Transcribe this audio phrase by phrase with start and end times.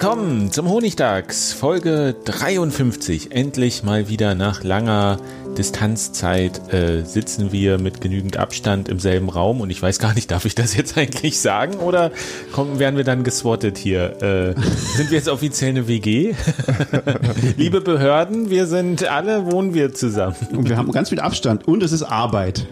[0.00, 3.32] Willkommen zum Honigdachs, Folge 53.
[3.32, 5.16] Endlich mal wieder nach langer
[5.56, 10.30] Distanzzeit äh, sitzen wir mit genügend Abstand im selben Raum und ich weiß gar nicht,
[10.30, 12.12] darf ich das jetzt eigentlich sagen oder
[12.52, 14.22] kommen, werden wir dann geswattet hier?
[14.22, 14.54] Äh,
[14.96, 16.32] sind wir jetzt offiziell eine WG?
[17.56, 20.36] Liebe Behörden, wir sind alle, wohnen wir zusammen.
[20.52, 22.68] Und wir haben ganz viel Abstand und es ist Arbeit.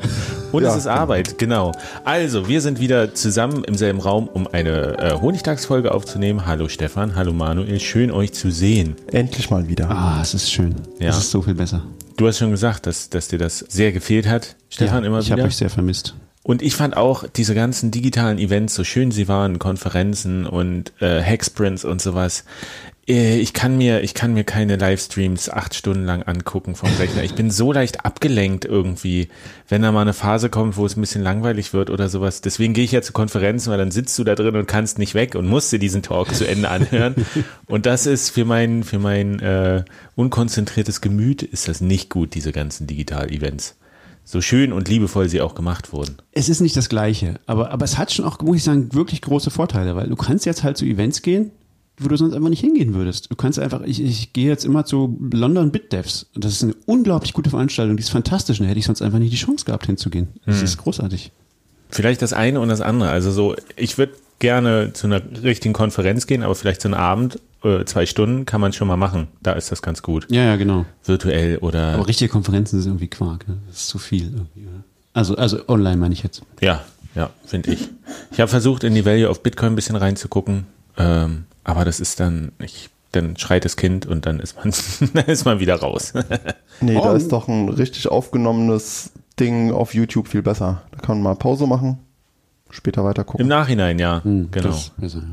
[0.53, 0.71] Und ja.
[0.71, 1.73] es ist Arbeit, genau.
[2.05, 6.47] Also, wir sind wieder zusammen im selben Raum, um eine äh, Honigtagsfolge aufzunehmen.
[6.47, 8.97] Hallo Stefan, hallo Manuel, schön euch zu sehen.
[9.13, 9.91] Endlich mal wieder.
[9.91, 10.75] Ah, es ist schön.
[10.99, 11.11] Ja.
[11.11, 11.83] Es ist so viel besser.
[12.17, 15.27] Du hast schon gesagt, dass, dass dir das sehr gefehlt hat, Stefan, ja, immer ich
[15.27, 15.37] wieder.
[15.37, 16.15] Ich habe euch sehr vermisst.
[16.43, 21.21] Und ich fand auch diese ganzen digitalen Events, so schön sie waren, Konferenzen und äh,
[21.21, 22.45] Hacksprints und sowas.
[23.09, 27.23] Äh, ich kann mir, ich kann mir keine Livestreams acht Stunden lang angucken vom Rechner.
[27.23, 29.29] Ich bin so leicht abgelenkt irgendwie,
[29.69, 32.41] wenn da mal eine Phase kommt, wo es ein bisschen langweilig wird oder sowas.
[32.41, 35.15] Deswegen gehe ich ja zu Konferenzen, weil dann sitzt du da drin und kannst nicht
[35.15, 37.15] weg und musst dir diesen Talk zu Ende anhören.
[37.67, 39.85] Und das ist für mein, für mein äh,
[40.15, 43.77] unkonzentriertes Gemüt ist das nicht gut, diese ganzen Digital-Events
[44.29, 46.17] so schön und liebevoll sie auch gemacht wurden.
[46.33, 49.23] Es ist nicht das Gleiche, aber, aber es hat schon auch, muss ich sagen, wirklich
[49.23, 51.53] große Vorteile, weil du kannst jetzt halt zu Events gehen,
[51.99, 53.31] wo du sonst einfach nicht hingehen würdest.
[53.31, 56.27] Du kannst einfach, ich, ich gehe jetzt immer zu London BitDevs.
[56.35, 58.59] Das ist eine unglaublich gute Veranstaltung, die ist fantastisch.
[58.59, 60.29] Da hätte ich sonst einfach nicht die Chance gehabt, hinzugehen.
[60.45, 60.65] Das hm.
[60.65, 61.33] ist großartig.
[61.89, 63.11] Vielleicht das eine und das andere.
[63.11, 67.39] Also so, ich würde gerne zu einer richtigen Konferenz gehen, aber vielleicht so einen Abend,
[67.65, 69.29] äh, zwei Stunden kann man schon mal machen.
[69.43, 70.27] Da ist das ganz gut.
[70.31, 70.85] Ja, ja, genau.
[71.05, 71.95] Virtuell oder.
[71.95, 73.49] Aber richtige Konferenzen sind irgendwie Quark.
[73.49, 73.57] Ne?
[73.69, 74.69] Das ist zu viel irgendwie.
[75.15, 76.43] Also, also online meine ich jetzt.
[76.61, 76.85] Ja,
[77.15, 77.89] ja, finde ich.
[78.33, 80.67] Ich habe versucht, in die Value of Bitcoin ein bisschen reinzugucken.
[80.97, 84.73] Ähm, aber das ist dann, ich, dann schreit das Kind und dann ist man,
[85.15, 86.13] dann ist man wieder raus.
[86.81, 87.03] nee, oh.
[87.03, 90.83] da ist doch ein richtig aufgenommenes Ding auf YouTube viel besser.
[90.93, 91.99] Da kann man mal Pause machen,
[92.71, 93.43] später weiter gucken.
[93.43, 94.77] Im Nachhinein, ja, hm, genau.
[94.97, 95.25] Besser, ja.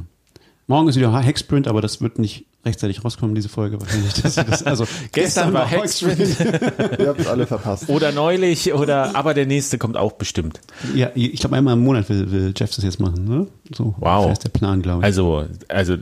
[0.67, 4.13] Morgen ist wieder Hexprint, aber das wird nicht rechtzeitig rauskommen, diese Folge wahrscheinlich.
[4.21, 6.19] Das, das, also gestern, war Hexprint.
[6.99, 7.89] Ihr habt alle verpasst.
[7.89, 10.61] Oder neulich, oder aber der nächste kommt auch bestimmt.
[10.95, 13.47] Ja, ich glaube einmal im Monat will, will Jeff das jetzt machen, ne?
[13.73, 14.31] So wow.
[14.31, 15.05] ist der Plan, glaube ich.
[15.05, 15.97] Also, also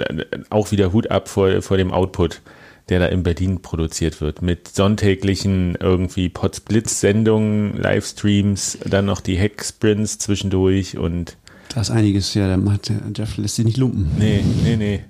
[0.50, 2.42] auch wieder Hut ab vor, vor dem Output
[2.90, 10.18] der da in Berlin produziert wird, mit sonntäglichen irgendwie Potsblitz-Sendungen, Livestreams, dann noch die Hack-Sprints
[10.18, 11.38] zwischendurch und
[11.74, 14.12] da ist einiges, ja, der macht, Jeff lässt sich nicht lumpen.
[14.18, 15.02] Nee, nee, nee.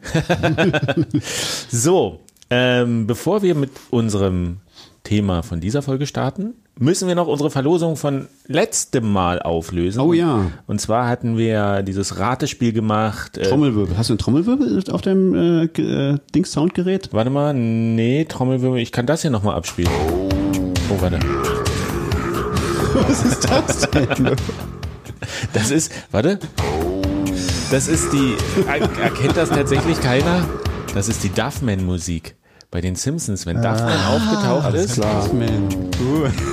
[1.69, 4.57] so, ähm, bevor wir mit unserem
[5.03, 9.99] Thema von dieser Folge starten, müssen wir noch unsere Verlosung von letztem Mal auflösen.
[9.99, 10.51] Oh ja.
[10.67, 13.37] Und zwar hatten wir dieses Ratespiel gemacht.
[13.37, 13.97] Äh, Trommelwirbel.
[13.97, 17.09] Hast du einen Trommelwirbel auf deinem äh, äh, Dings-Soundgerät?
[17.11, 18.79] Warte mal, nee, Trommelwirbel.
[18.79, 19.91] Ich kann das hier nochmal abspielen.
[20.89, 21.19] Oh, warte.
[23.07, 24.35] Was ist das denn?
[25.53, 26.39] Das ist, warte.
[27.71, 28.35] Das ist die,
[28.67, 30.45] erkennt das tatsächlich keiner?
[30.93, 32.35] Das ist die Duffman-Musik.
[32.69, 35.29] Bei den Simpsons, wenn Duffman ah, aufgetaucht ist, klar.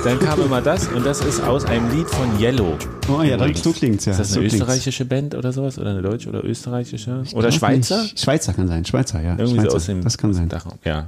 [0.03, 2.77] dann kam immer das und das ist aus einem Lied von Yellow.
[3.07, 4.11] Oh ja, das, so klingt's ja.
[4.11, 5.79] Ist das eine so österreichische Band oder sowas?
[5.79, 7.21] Oder eine deutsche oder österreichische?
[7.23, 8.01] Ich oder Schweizer?
[8.01, 8.19] Nicht.
[8.19, 9.37] Schweizer kann sein, Schweizer, ja.
[9.37, 9.69] Irgendwie Schweizer.
[9.69, 10.49] so aus dem Das kann sein.
[10.49, 11.07] Dach, ja.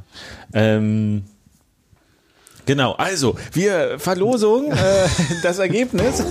[0.53, 1.23] Ähm,
[2.65, 4.75] Genau, also wir Verlosung, äh,
[5.43, 6.19] das Ergebnis.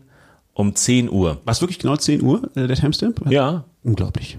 [0.54, 1.42] um 10 Uhr.
[1.44, 3.22] War es wirklich genau 10 Uhr, äh, der Timestamp?
[3.30, 3.66] Ja.
[3.84, 4.38] Unglaublich.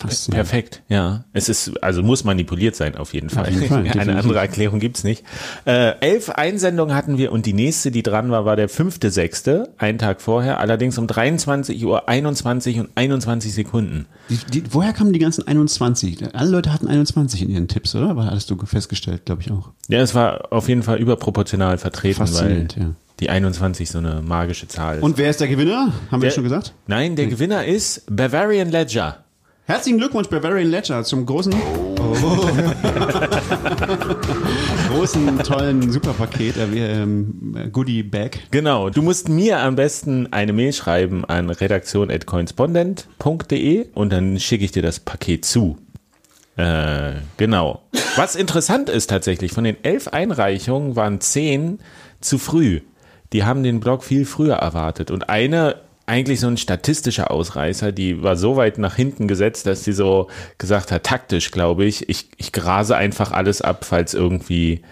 [0.00, 0.48] Faszinierend.
[0.48, 1.24] Perfekt, ja.
[1.32, 3.44] Es ist, also muss manipuliert sein, auf jeden Fall.
[3.44, 5.24] Auf jeden Fall, Eine andere Erklärung gibt's nicht.
[5.66, 9.72] Äh, elf Einsendungen hatten wir und die nächste, die dran war, war der fünfte, sechste,
[9.78, 14.06] einen Tag vorher, allerdings um 23 Uhr 21 und 21 Sekunden.
[14.28, 16.34] Die, die, woher kamen die ganzen 21?
[16.34, 18.16] Alle Leute hatten 21 in ihren Tipps, oder?
[18.16, 19.70] War hattest du festgestellt, glaube ich auch.
[19.88, 22.90] Ja, es war auf jeden Fall überproportional vertreten, weil Faszinierend, ja.
[23.20, 25.02] die 21 so eine magische Zahl ist.
[25.02, 25.92] Und wer ist der Gewinner?
[26.10, 26.74] Haben wir Der- schon gesagt?
[26.86, 29.18] Nein, der Gewinner ist Bavarian Ledger.
[29.70, 31.94] Herzlichen Glückwunsch, Bavarian Ledger, zum großen, oh.
[34.92, 38.40] großen, tollen Superpaket, äh, ähm, Goodie Bag.
[38.50, 44.72] Genau, du musst mir am besten eine Mail schreiben an redaktion.coinspondent.de und dann schicke ich
[44.72, 45.78] dir das Paket zu.
[46.56, 47.82] Äh, genau.
[48.16, 51.78] Was interessant ist tatsächlich, von den elf Einreichungen waren zehn
[52.20, 52.80] zu früh.
[53.32, 55.12] Die haben den Blog viel früher erwartet.
[55.12, 55.76] Und eine,
[56.10, 60.28] eigentlich so ein statistischer Ausreißer, die war so weit nach hinten gesetzt, dass sie so
[60.58, 64.82] gesagt hat, taktisch glaube ich, ich, ich grase einfach alles ab, falls irgendwie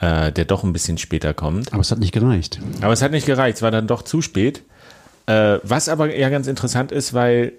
[0.00, 1.72] äh, der doch ein bisschen später kommt.
[1.72, 2.60] Aber es hat nicht gereicht.
[2.82, 4.62] Aber es hat nicht gereicht, es war dann doch zu spät.
[5.26, 7.52] Äh, was aber ja ganz interessant ist, weil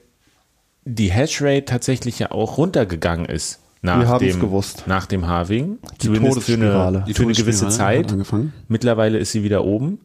[0.85, 3.59] die Hashrate tatsächlich ja auch runtergegangen ist.
[3.81, 4.83] Nach dem, gewusst.
[4.87, 5.77] Nach dem Halving.
[6.01, 8.11] Die Zumindest für eine, für eine gewisse Zeit.
[8.11, 8.53] angefangen.
[8.67, 9.99] Mittlerweile ist sie wieder oben.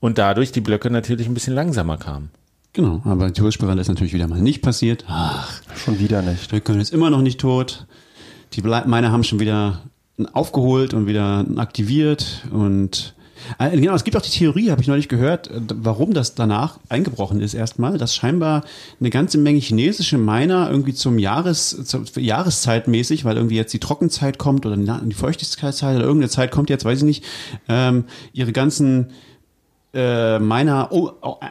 [0.00, 2.30] Und dadurch die Blöcke natürlich ein bisschen langsamer kamen.
[2.74, 5.04] Genau, aber die Todesspirale ist natürlich wieder mal nicht passiert.
[5.06, 6.50] Ach, Schon wieder nicht.
[6.50, 7.86] Bitcoin ist immer noch nicht tot.
[8.54, 9.82] Die meine haben schon wieder
[10.32, 13.14] aufgeholt und wieder aktiviert und
[13.58, 16.78] äh, genau, es gibt auch die Theorie, habe ich neulich gehört, äh, warum das danach
[16.88, 18.64] eingebrochen ist erstmal, dass scheinbar
[19.00, 23.80] eine ganze Menge chinesische Miner irgendwie zum Jahres, zur Jahreszeit mäßig, weil irgendwie jetzt die
[23.80, 27.24] Trockenzeit kommt oder die die Feuchtigkeitszeit oder irgendeine Zeit kommt jetzt, weiß ich nicht,
[27.68, 29.08] ähm, ihre ganzen
[29.94, 30.38] äh,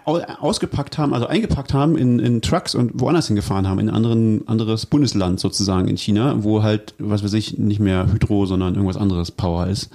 [0.06, 3.96] au- ausgepackt haben, also eingepackt haben in, in Trucks und woanders hingefahren haben, in ein
[3.96, 8.74] anderen, anderes Bundesland sozusagen in China, wo halt, was weiß ich, nicht mehr Hydro, sondern
[8.74, 9.90] irgendwas anderes Power ist.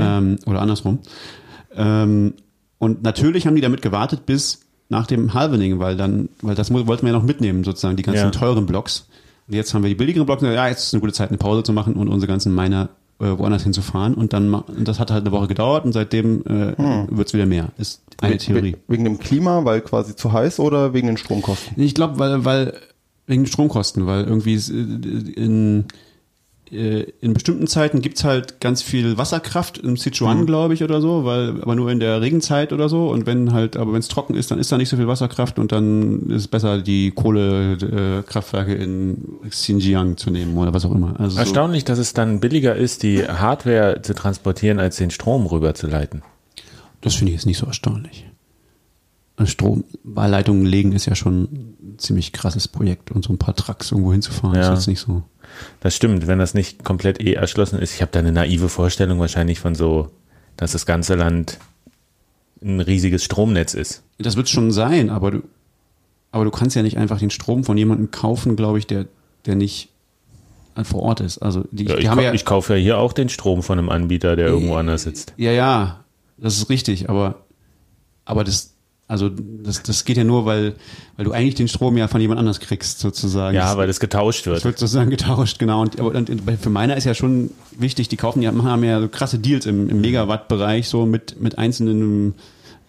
[0.00, 1.00] Ähm, oder andersrum.
[1.74, 2.34] Ähm,
[2.78, 7.02] und natürlich haben die damit gewartet bis nach dem Halvening, weil dann, weil das wollten
[7.06, 8.30] wir ja noch mitnehmen, sozusagen, die ganzen Ja.
[8.30, 9.06] teuren Blocks.
[9.48, 11.62] Und jetzt haben wir die billigeren Blocks, ja, jetzt ist eine gute Zeit, eine Pause
[11.64, 12.90] zu machen und unsere ganzen Miner
[13.26, 14.14] woanders hinzufahren.
[14.14, 16.74] Und dann, und das hat halt eine Woche gedauert und seitdem äh,
[17.10, 17.68] wird's wieder mehr.
[17.78, 18.74] Ist eine Theorie.
[18.86, 21.80] We- Wegen dem Klima, weil quasi zu heiß oder wegen den Stromkosten?
[21.82, 22.74] Ich glaube, weil, weil
[23.26, 25.84] wegen den Stromkosten, weil irgendwie es, äh, in, äh,
[26.70, 31.60] in bestimmten Zeiten gibt's halt ganz viel Wasserkraft im Sichuan, glaube ich, oder so, weil
[31.62, 33.08] aber nur in der Regenzeit oder so.
[33.08, 35.58] Und wenn halt, aber wenn es trocken ist, dann ist da nicht so viel Wasserkraft
[35.58, 40.94] und dann ist es besser, die Kohlekraftwerke äh, in Xinjiang zu nehmen oder was auch
[40.94, 41.18] immer.
[41.18, 45.46] Also so, Erstaunlich, dass es dann billiger ist, die Hardware zu transportieren, als den Strom
[45.46, 46.22] rüberzuleiten.
[47.00, 48.26] das finde ich jetzt nicht so erstaunlich.
[49.44, 51.67] Stromleitungen legen ist ja schon
[51.98, 54.72] ziemlich krasses Projekt und so ein paar Trucks irgendwo hinzufahren Ja.
[54.72, 55.22] ist jetzt nicht so.
[55.80, 57.94] Das stimmt, wenn das nicht komplett eh erschlossen ist.
[57.94, 60.10] Ich habe da eine naive Vorstellung wahrscheinlich von so,
[60.56, 61.58] dass das ganze Land
[62.62, 64.02] ein riesiges Stromnetz ist.
[64.18, 65.42] Das wird schon sein, aber du,
[66.32, 69.06] aber du kannst ja nicht einfach den Strom von jemandem kaufen, glaube ich, der,
[69.46, 69.88] der nicht
[70.76, 71.38] äh, vor Ort ist.
[71.38, 73.78] Also die, Ja, die ich, haben ja, ich kaufe ja hier auch den Strom von
[73.78, 75.32] einem Anbieter, der irgendwo anders sitzt.
[75.36, 76.04] ja, ja,
[76.36, 77.36] das ist richtig, aber,
[78.24, 78.74] aber das,
[79.08, 80.74] also das, das geht ja nur, weil,
[81.16, 83.56] weil du eigentlich den Strom ja von jemand anders kriegst, sozusagen.
[83.56, 84.64] Ja, weil das getauscht das wird.
[84.64, 85.80] wird sozusagen getauscht, genau.
[85.80, 89.08] Und, aber, und für meiner ist ja schon wichtig, die kaufen ja, haben ja so
[89.08, 92.34] krasse Deals im, im Megawatt-Bereich, so mit, mit einzelnen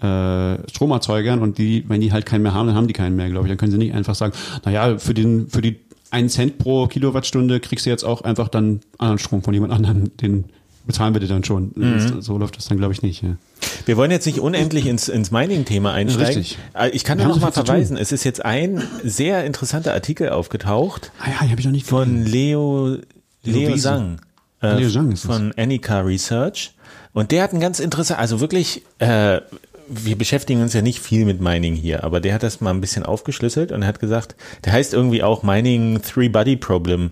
[0.01, 3.29] äh, Stromerzeugern und die, wenn die halt keinen mehr haben, dann haben die keinen mehr,
[3.29, 3.51] glaube ich.
[3.51, 4.33] Dann können sie nicht einfach sagen,
[4.65, 5.79] naja, für den, für die
[6.11, 10.17] einen Cent pro Kilowattstunde kriegst du jetzt auch einfach dann anderen Strom von jemand anderem,
[10.17, 10.45] den
[10.89, 11.71] bezahlen wir dir dann schon.
[11.75, 13.21] Das, so läuft das dann, glaube ich, nicht.
[13.21, 13.37] Ja.
[13.85, 16.25] Wir wollen jetzt nicht unendlich ins, ins Mining-Thema einsteigen.
[16.39, 16.57] Richtig.
[16.73, 17.95] Äh, Ich kann nur noch mal verweisen.
[17.95, 22.25] Es ist jetzt ein sehr interessanter Artikel aufgetaucht Ah ja, habe ich noch nicht von
[22.25, 22.97] Leo,
[23.43, 23.77] Leo.
[23.77, 24.19] Sang.
[24.63, 25.31] äh, Leo Sang ist das.
[25.35, 26.73] von Annika Research.
[27.13, 29.39] Und der hat ein ganz interessant, also wirklich, äh,
[29.87, 32.81] wir beschäftigen uns ja nicht viel mit Mining hier, aber der hat das mal ein
[32.81, 37.11] bisschen aufgeschlüsselt und er hat gesagt, der heißt irgendwie auch Mining Three Body Problem.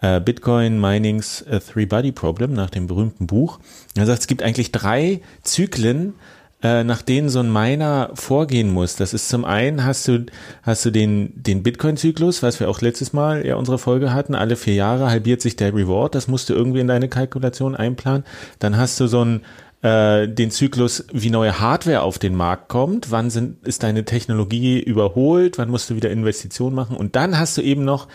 [0.00, 3.58] Äh, Bitcoin Minings äh, Three Body Problem nach dem berühmten Buch.
[3.96, 6.14] Er sagt, es gibt eigentlich drei Zyklen,
[6.62, 8.96] äh, nach denen so ein Miner vorgehen muss.
[8.96, 10.26] Das ist zum einen hast du
[10.62, 14.34] hast du den den Bitcoin-Zyklus, was wir auch letztes Mal ja unsere Folge hatten.
[14.34, 16.14] Alle vier Jahre halbiert sich der Reward.
[16.14, 18.24] Das musst du irgendwie in deine Kalkulation einplanen.
[18.58, 19.42] Dann hast du so ein
[19.82, 24.78] äh, den Zyklus, wie neue Hardware auf den Markt kommt, wann sind, ist deine Technologie
[24.78, 28.06] überholt, wann musst du wieder Investitionen machen und dann hast du eben noch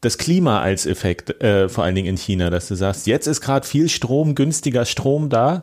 [0.00, 3.40] das Klima als Effekt, äh, vor allen Dingen in China, dass du sagst, jetzt ist
[3.40, 5.62] gerade viel Strom, günstiger Strom da,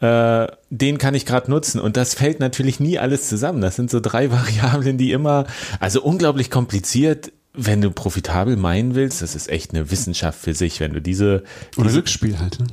[0.00, 1.80] äh, den kann ich gerade nutzen.
[1.80, 3.60] Und das fällt natürlich nie alles zusammen.
[3.60, 5.46] Das sind so drei Variablen, die immer,
[5.80, 7.32] also unglaublich kompliziert.
[7.56, 11.44] Wenn du profitabel meinen willst, das ist echt eine Wissenschaft für sich, wenn du diese,
[11.76, 12.58] Oder diese Glücksspiel halt.
[12.58, 12.66] Ne?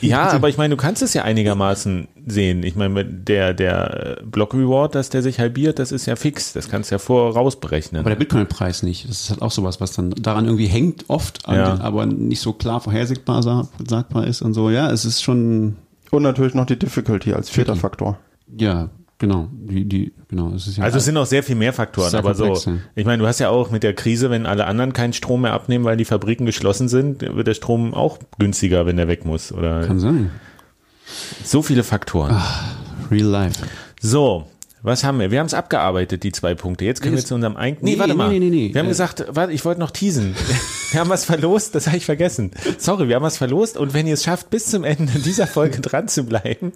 [0.00, 2.64] ja, aber ich meine, du kannst es ja einigermaßen sehen.
[2.64, 6.68] Ich meine, der der Block Reward, dass der sich halbiert, das ist ja fix, das
[6.68, 8.00] kannst du ja vorausberechnen.
[8.00, 9.08] Aber der Bitcoin-Preis nicht.
[9.08, 11.74] Das ist halt auch sowas, was dann daran irgendwie hängt, oft, Ja.
[11.76, 14.68] den, aber nicht so klar vorhersagbar sa- sagbar ist und so.
[14.70, 15.76] Ja, es ist schon,
[16.10, 17.76] Und natürlich noch die Difficulty als vierter.
[17.76, 18.18] Faktor.
[18.56, 19.48] ja, genau.
[19.52, 20.52] Die, die, genau.
[20.54, 22.70] Es ist ja Also es sind noch sehr viel mehr Faktoren, aber komplex, so.
[22.70, 22.76] ja.
[22.94, 25.52] Ich meine, du hast ja auch mit der Krise, wenn alle anderen keinen Strom mehr
[25.52, 29.52] abnehmen, weil die Fabriken geschlossen sind, wird der Strom auch günstiger, wenn der weg muss.
[29.52, 30.30] Oder kann sein.
[31.44, 32.40] so viele Faktoren.
[33.10, 33.64] Real life.
[34.00, 34.46] So,
[34.82, 35.30] was haben wir?
[35.30, 36.84] Wir haben es abgearbeitet, die zwei Punkte.
[36.84, 38.28] Jetzt können wir Jetzt- zu unserem Eig Nee, Nee, warte nee, mal.
[38.30, 38.74] nee, nee, nee.
[38.74, 40.34] Wir haben Äh, gesagt, warte, ich wollte noch teasen.
[40.90, 42.50] Wir haben was verlost, das habe ich vergessen.
[42.78, 45.82] Sorry, wir haben was verlost und wenn ihr es schafft, bis zum Ende dieser Folge
[45.82, 46.72] dran zu bleiben,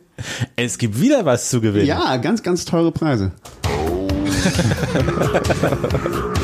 [0.54, 1.86] es gibt wieder was zu gewinnen.
[1.86, 3.32] Ja, ganz, ganz teure Preise.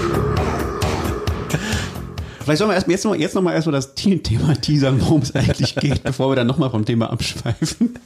[2.48, 5.34] Vielleicht sollen wir erst, jetzt noch, jetzt noch mal erstmal das Thema teasern, worum es
[5.34, 7.98] eigentlich geht, bevor wir dann nochmal vom Thema abschweifen.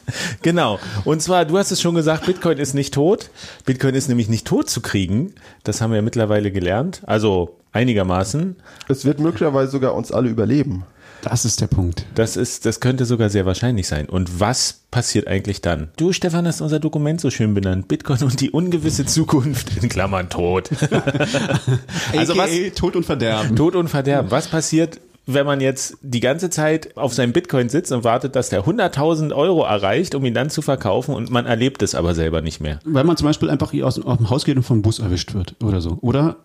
[0.42, 0.80] Genau.
[1.04, 3.30] Und zwar, du hast es schon gesagt, Bitcoin ist nicht tot.
[3.66, 5.32] Bitcoin ist nämlich nicht tot zu kriegen.
[5.62, 7.02] Das haben wir ja mittlerweile gelernt.
[7.06, 8.56] Also einigermaßen.
[8.88, 10.86] Es wird möglicherweise sogar uns alle überleben.
[11.22, 12.04] Das ist der Punkt.
[12.16, 14.08] Das ist, das könnte sogar sehr wahrscheinlich sein.
[14.08, 15.90] Und was passiert eigentlich dann?
[15.96, 17.86] Du, Stefan, hast unser Dokument so schön benannt.
[17.86, 20.70] Bitcoin und die ungewisse Zukunft in Klammern tot.
[22.16, 22.50] also was?
[22.74, 23.54] Tod und Verderben.
[23.54, 24.32] Tod und Verderben.
[24.32, 28.48] Was passiert, wenn man jetzt die ganze Zeit auf seinem Bitcoin sitzt und wartet, dass
[28.48, 32.42] der 100.000 Euro erreicht, um ihn dann zu verkaufen und man erlebt es aber selber
[32.42, 32.80] nicht mehr?
[32.84, 35.34] Weil man zum Beispiel einfach hier aus, aus dem Haus geht und vom Bus erwischt
[35.34, 35.98] wird oder so.
[36.00, 36.36] Oder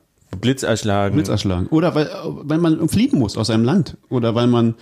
[0.41, 1.15] Blitz erschlagen.
[1.15, 1.67] Blitz erschlagen.
[1.67, 3.97] Oder weil, weil man fliehen muss aus seinem Land.
[4.09, 4.75] Oder weil man,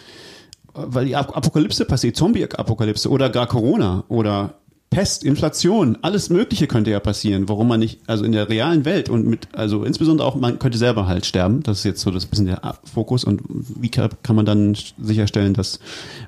[0.73, 4.55] weil die Ap- Apokalypse passiert, Zombie-Apokalypse oder gar Corona oder
[4.89, 9.09] Pest, Inflation, alles Mögliche könnte ja passieren, warum man nicht, also in der realen Welt
[9.09, 11.63] und mit, also insbesondere auch, man könnte selber halt sterben.
[11.63, 12.61] Das ist jetzt so das bisschen der
[12.93, 15.79] Fokus und wie kann, kann man dann sicherstellen, dass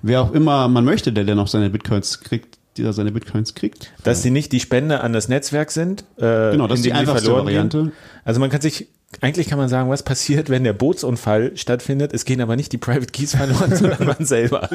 [0.01, 3.89] wer auch immer man möchte, der, der noch seine Bitcoins kriegt, dieser seine Bitcoins kriegt.
[4.03, 6.01] Dass sie nicht die Spende an das Netzwerk sind.
[6.17, 7.83] Äh, Genau, das ist die einfachste Variante.
[7.83, 7.91] Gehen.
[8.25, 8.87] Also man kann sich,
[9.21, 12.13] eigentlich kann man sagen, was passiert, wenn der Bootsunfall stattfindet.
[12.13, 14.69] Es gehen aber nicht die Private Keys verloren, sondern man selber.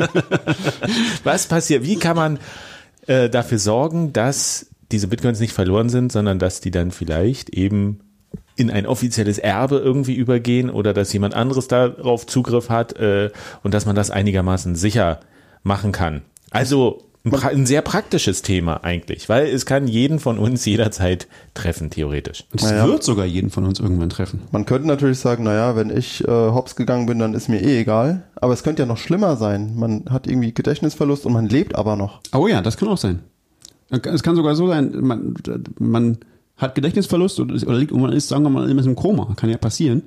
[1.24, 1.84] was passiert?
[1.84, 2.38] Wie kann man
[3.06, 8.00] äh, dafür sorgen, dass diese Bitcoins nicht verloren sind, sondern dass die dann vielleicht eben
[8.56, 13.30] in ein offizielles Erbe irgendwie übergehen oder dass jemand anderes darauf Zugriff hat äh,
[13.62, 15.20] und dass man das einigermaßen sicher
[15.62, 16.22] machen kann.
[16.50, 22.44] Also ein, sehr praktisches Thema eigentlich, weil es kann jeden von uns jederzeit treffen, theoretisch.
[22.50, 22.86] Und es Naja.
[22.86, 24.40] wird sogar jeden von uns irgendwann treffen.
[24.50, 27.80] Man könnte natürlich sagen, naja, wenn ich äh, hops gegangen bin, dann ist mir eh
[27.80, 28.24] egal.
[28.34, 29.76] Aber es könnte ja noch schlimmer sein.
[29.76, 32.20] Man hat irgendwie Gedächtnisverlust und man lebt aber noch.
[32.34, 33.20] Oh ja, das kann auch sein.
[33.90, 35.34] Es kann sogar so sein, man,
[35.78, 36.18] man
[36.56, 39.34] hat Gedächtnisverlust oder, oder liegt, und man ist, sagen wir mal, immer im Koma.
[39.36, 40.02] Kann ja passieren.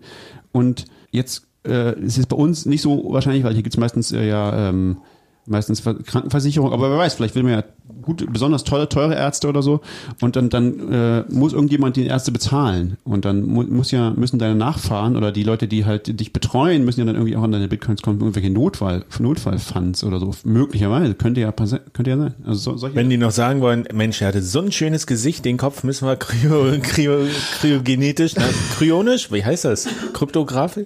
[0.51, 4.27] Und jetzt äh, ist es bei uns nicht so wahrscheinlich, weil hier gibt's meistens äh,
[4.27, 4.97] ja ähm,
[5.47, 7.63] meistens Ver- Krankenversicherung, aber wer weiß, vielleicht will man ja
[8.01, 9.81] gut, besonders teure, teure Ärzte oder so
[10.21, 14.39] und dann, dann äh, muss irgendjemand die Ärzte bezahlen und dann mu muss ja, müssen
[14.39, 17.51] deine Nachfahren oder die Leute, die halt dich betreuen, müssen ja dann irgendwie auch an
[17.51, 22.33] deine Bitcoins kommen, irgendwelche Notfall, Notfallfunds oder so, möglicherweise, könnte ja, könnte ja sein.
[22.45, 25.57] Also so, Wenn die noch sagen wollen, Mensch, er hatte so ein schönes Gesicht, den
[25.57, 27.19] Kopf müssen wir kryo, kryo,
[27.59, 28.43] kryogenetisch, na,
[28.77, 29.87] kryonisch, wie heißt das?
[30.13, 30.85] Kryptografisch?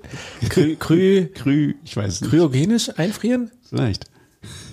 [0.49, 2.29] Kry, kry, Krü, ich weiß nicht.
[2.31, 3.51] kryogenisch einfrieren?
[3.67, 4.05] Vielleicht.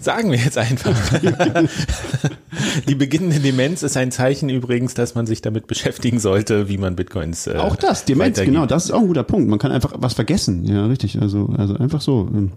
[0.01, 0.95] Sagen wir jetzt einfach.
[2.89, 6.97] Die beginnende Demenz ist ein Zeichen übrigens, dass man sich damit beschäftigen sollte, wie man
[6.97, 9.49] Bitcoins äh, Auch das, Demenz, genau, das ist auch ein guter Punkt.
[9.49, 10.65] Man kann einfach was vergessen.
[10.65, 11.21] Ja, richtig.
[11.21, 12.29] Also, also einfach so.
[12.33, 12.53] ähm,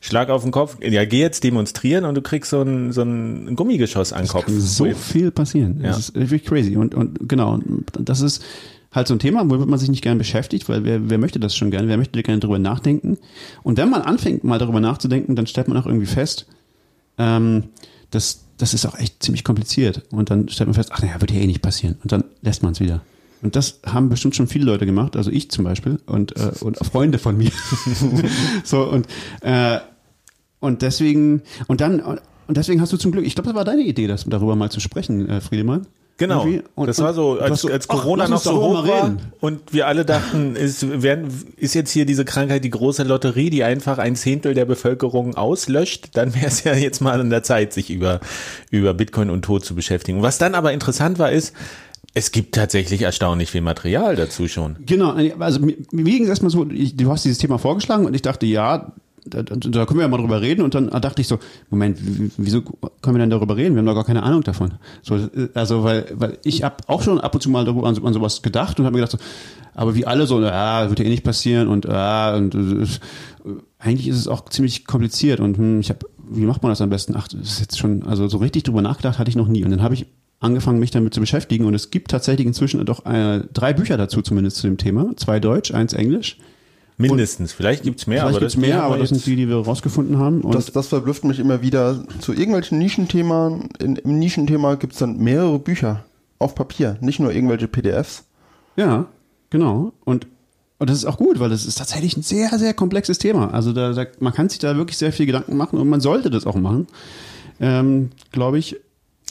[0.00, 0.76] Schlag auf den Kopf.
[0.80, 4.44] Ja, geh jetzt demonstrieren und du kriegst so ein, so ein Gummigeschoss an den Kopf.
[4.48, 5.80] So viel passieren.
[5.82, 5.88] Ja.
[5.88, 6.76] Das ist wirklich crazy.
[6.76, 7.58] Und, und genau,
[7.92, 8.44] das ist
[8.98, 11.56] halt so ein Thema, womit man sich nicht gerne beschäftigt, weil wer, wer möchte das
[11.56, 11.88] schon gerne?
[11.88, 13.18] Wer möchte gerne drüber nachdenken?
[13.62, 16.46] Und wenn man anfängt, mal darüber nachzudenken, dann stellt man auch irgendwie fest,
[17.16, 17.64] ähm,
[18.10, 20.02] das, das ist auch echt ziemlich kompliziert.
[20.10, 21.96] Und dann stellt man fest, ach naja, wird ja eh nicht passieren.
[22.02, 23.02] Und dann lässt man es wieder.
[23.40, 26.76] Und das haben bestimmt schon viele Leute gemacht, also ich zum Beispiel und, äh, und
[26.78, 27.52] Freunde von mir.
[28.64, 29.06] so und
[29.42, 29.78] äh,
[30.60, 33.82] und deswegen und dann und deswegen hast du zum Glück, ich glaube, das war deine
[33.82, 35.86] Idee, das darüber mal zu sprechen, äh, Friedemann.
[36.18, 36.46] Genau.
[36.74, 39.72] Und- das war so, als, so, als ach, Corona lass noch so hoch war und
[39.72, 43.98] wir alle dachten, ist, werden, ist jetzt hier diese Krankheit die große Lotterie, die einfach
[43.98, 47.90] ein Zehntel der Bevölkerung auslöscht, dann wäre es ja jetzt mal an der Zeit, sich
[47.90, 48.20] über,
[48.70, 50.20] über Bitcoin und Tod zu beschäftigen.
[50.20, 51.54] Was dann aber interessant war, ist,
[52.14, 54.76] es gibt tatsächlich erstaunlich viel Material dazu schon.
[54.84, 58.14] Genau, also mir mir ging es erstmal so, ich, du hast dieses Thema vorgeschlagen und
[58.14, 58.92] ich dachte, ja,
[59.28, 60.62] da, da können wir ja mal drüber reden.
[60.62, 61.38] Und dann dachte ich so,
[61.70, 61.98] Moment,
[62.36, 63.74] wieso können wir denn darüber reden?
[63.74, 64.74] Wir haben doch gar keine Ahnung davon.
[65.02, 65.18] So,
[65.54, 68.42] also, weil, weil ich habe auch schon ab und zu mal darüber an, an sowas
[68.42, 69.26] gedacht und habe mir gedacht, so,
[69.74, 72.86] aber wie alle so, ja, wird ja eh nicht passieren und, ja, und äh,
[73.78, 76.90] eigentlich ist es auch ziemlich kompliziert und hm, ich habe, wie macht man das am
[76.90, 77.14] besten?
[77.16, 79.64] Ach, das ist jetzt schon, also so richtig drüber nachgedacht hatte ich noch nie.
[79.64, 80.06] Und dann habe ich
[80.40, 84.22] angefangen, mich damit zu beschäftigen und es gibt tatsächlich inzwischen doch äh, drei Bücher dazu
[84.22, 85.16] zumindest zu dem Thema.
[85.16, 86.38] Zwei Deutsch, eins Englisch.
[86.98, 87.52] Mindestens.
[87.52, 90.18] Vielleicht gibt's mehr, Vielleicht aber gibt's das mehr, aber das sind die, die wir rausgefunden
[90.18, 90.40] haben.
[90.40, 92.04] Und Das, das verblüfft mich immer wieder.
[92.20, 96.04] Zu irgendwelchen Nischenthemen, in, im Nischenthema gibt's dann mehrere Bücher
[96.40, 98.24] auf Papier, nicht nur irgendwelche PDFs.
[98.76, 99.06] Ja,
[99.50, 99.92] genau.
[100.04, 100.26] Und,
[100.78, 103.52] und das ist auch gut, weil das ist tatsächlich ein sehr, sehr komplexes Thema.
[103.54, 106.30] Also da, da, man kann sich da wirklich sehr viel Gedanken machen und man sollte
[106.30, 106.88] das auch machen.
[107.60, 108.76] Ähm, Glaube ich.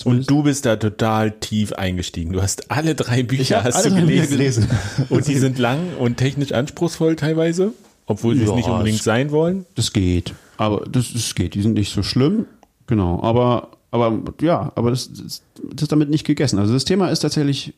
[0.03, 2.31] Und du bist da total tief eingestiegen.
[2.33, 4.29] Du hast alle drei Bücher hast du gelesen.
[4.29, 4.67] gelesen.
[5.09, 7.73] Und die sind lang und technisch anspruchsvoll teilweise,
[8.05, 9.65] obwohl sie es Ja, nicht unbedingt es- sein wollen.
[9.75, 10.33] Das geht.
[10.57, 11.55] Aber das, das geht.
[11.55, 12.45] Die sind nicht so schlimm.
[12.85, 13.21] Genau.
[13.23, 15.41] Aber, aber ja, aber das, das,
[15.73, 16.59] das ist damit nicht gegessen.
[16.59, 17.73] Also das Thema ist tatsächlich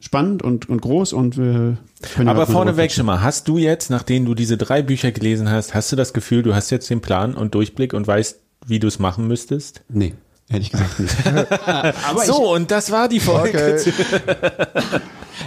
[0.00, 1.76] spannend und, und groß und wir
[2.14, 5.74] können Aber vorneweg schon mal, hast du jetzt, nachdem du diese drei Bücher gelesen hast,
[5.74, 8.86] hast du das Gefühl, du hast jetzt den Plan und Durchblick und weißt, wie du
[8.86, 9.82] es machen müsstest?
[9.88, 10.14] Nee,
[10.50, 11.14] ehrlich gesagt nicht.
[11.66, 13.78] aber so, und das war die Folge.
[13.80, 13.92] Okay.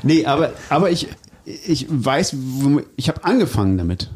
[0.04, 1.10] Nee, aber, aber ich,
[1.46, 2.36] ich weiß,
[2.96, 4.10] ich habe angefangen damit.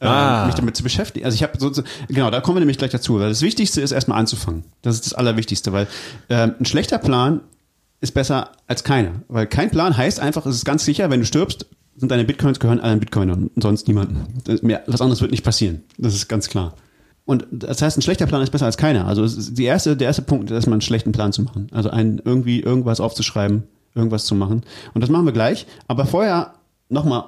[0.00, 0.46] äh, Ah.
[0.46, 1.24] mich damit zu beschäftigen.
[1.24, 1.70] Also ich habe so,
[2.08, 4.64] genau, da kommen wir nämlich gleich dazu, weil das Wichtigste ist erstmal anzufangen.
[4.82, 5.86] Das ist das Allerwichtigste, weil
[6.28, 7.40] ähm, ein schlechter Plan
[8.00, 9.22] ist besser als keiner.
[9.28, 12.58] Weil kein Plan heißt einfach, es ist ganz sicher, wenn du stirbst, sind deine Bitcoins
[12.58, 14.26] gehören allen Bitcoinern und sonst niemanden.
[14.44, 15.82] Das, mehr, was anderes wird nicht passieren.
[15.98, 16.74] Das ist ganz klar.
[17.26, 19.06] Und das heißt, ein schlechter Plan ist besser als keiner.
[19.06, 21.66] Also die erste, der erste Punkt ist erstmal einen schlechten Plan zu machen.
[21.72, 23.64] Also einen irgendwie irgendwas aufzuschreiben,
[23.96, 24.62] irgendwas zu machen.
[24.94, 25.66] Und das machen wir gleich.
[25.88, 26.54] Aber vorher
[26.88, 27.24] nochmal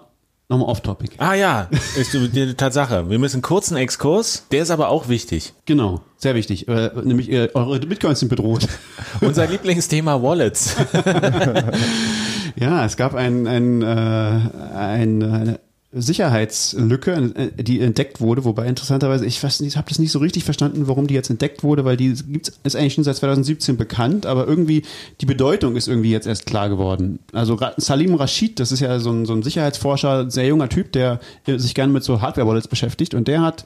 [0.49, 1.13] noch mal off-topic.
[1.19, 3.11] Ah ja, ist die Tatsache.
[3.11, 5.53] Wir müssen einen kurzen Exkurs, der ist aber auch wichtig.
[5.67, 6.67] Genau, sehr wichtig.
[6.69, 8.67] Äh, nämlich äh, eure Bitcoins sind bedroht.
[9.21, 10.75] Unser Lieblingsthema Wallets.
[12.57, 15.61] ja, es gab ein, ein, äh, ein, eine
[16.01, 20.45] Sicherheitslücke, äh, die entdeckt wurde, wobei interessanterweise, ich weiß nicht, habe das nicht so richtig
[20.45, 24.27] verstanden, warum die jetzt entdeckt wurde, weil die gibt's, ist eigentlich schon seit 2017 bekannt,
[24.27, 24.83] aber irgendwie
[25.21, 27.19] die Bedeutung ist irgendwie jetzt erst klar geworden.
[27.33, 31.21] Also Salim Rashid, das ist ja so ein, so ein Sicherheitsforscher, sehr junger Typ, der
[31.47, 33.65] sich gerne mit so Hardware-Wallets beschäftigt und der hat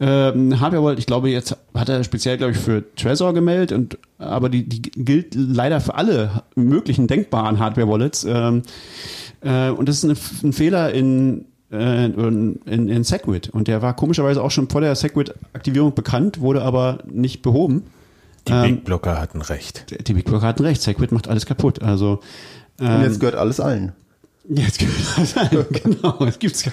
[0.00, 4.48] ähm, Hardware-Wallet, ich glaube, jetzt hat er speziell, glaube ich, für Trezor gemeldet und aber
[4.48, 8.24] die, die gilt leider für alle möglichen denkbaren Hardware-Wallets.
[8.24, 8.62] Ähm,
[9.40, 13.50] äh, und das ist eine, ein Fehler in, äh, in, in, Segwit.
[13.50, 17.84] Und der war komischerweise auch schon vor der Segwit-Aktivierung bekannt, wurde aber nicht behoben.
[18.48, 19.86] Die Ähm, Big Blocker hatten recht.
[20.08, 21.82] Die Big Blocker hatten recht, Segwit macht alles kaputt.
[21.82, 22.20] Also
[22.80, 23.92] ähm, Und jetzt gehört alles allen.
[24.48, 25.34] Jetzt gibt es
[25.82, 26.64] genau, es gibt's.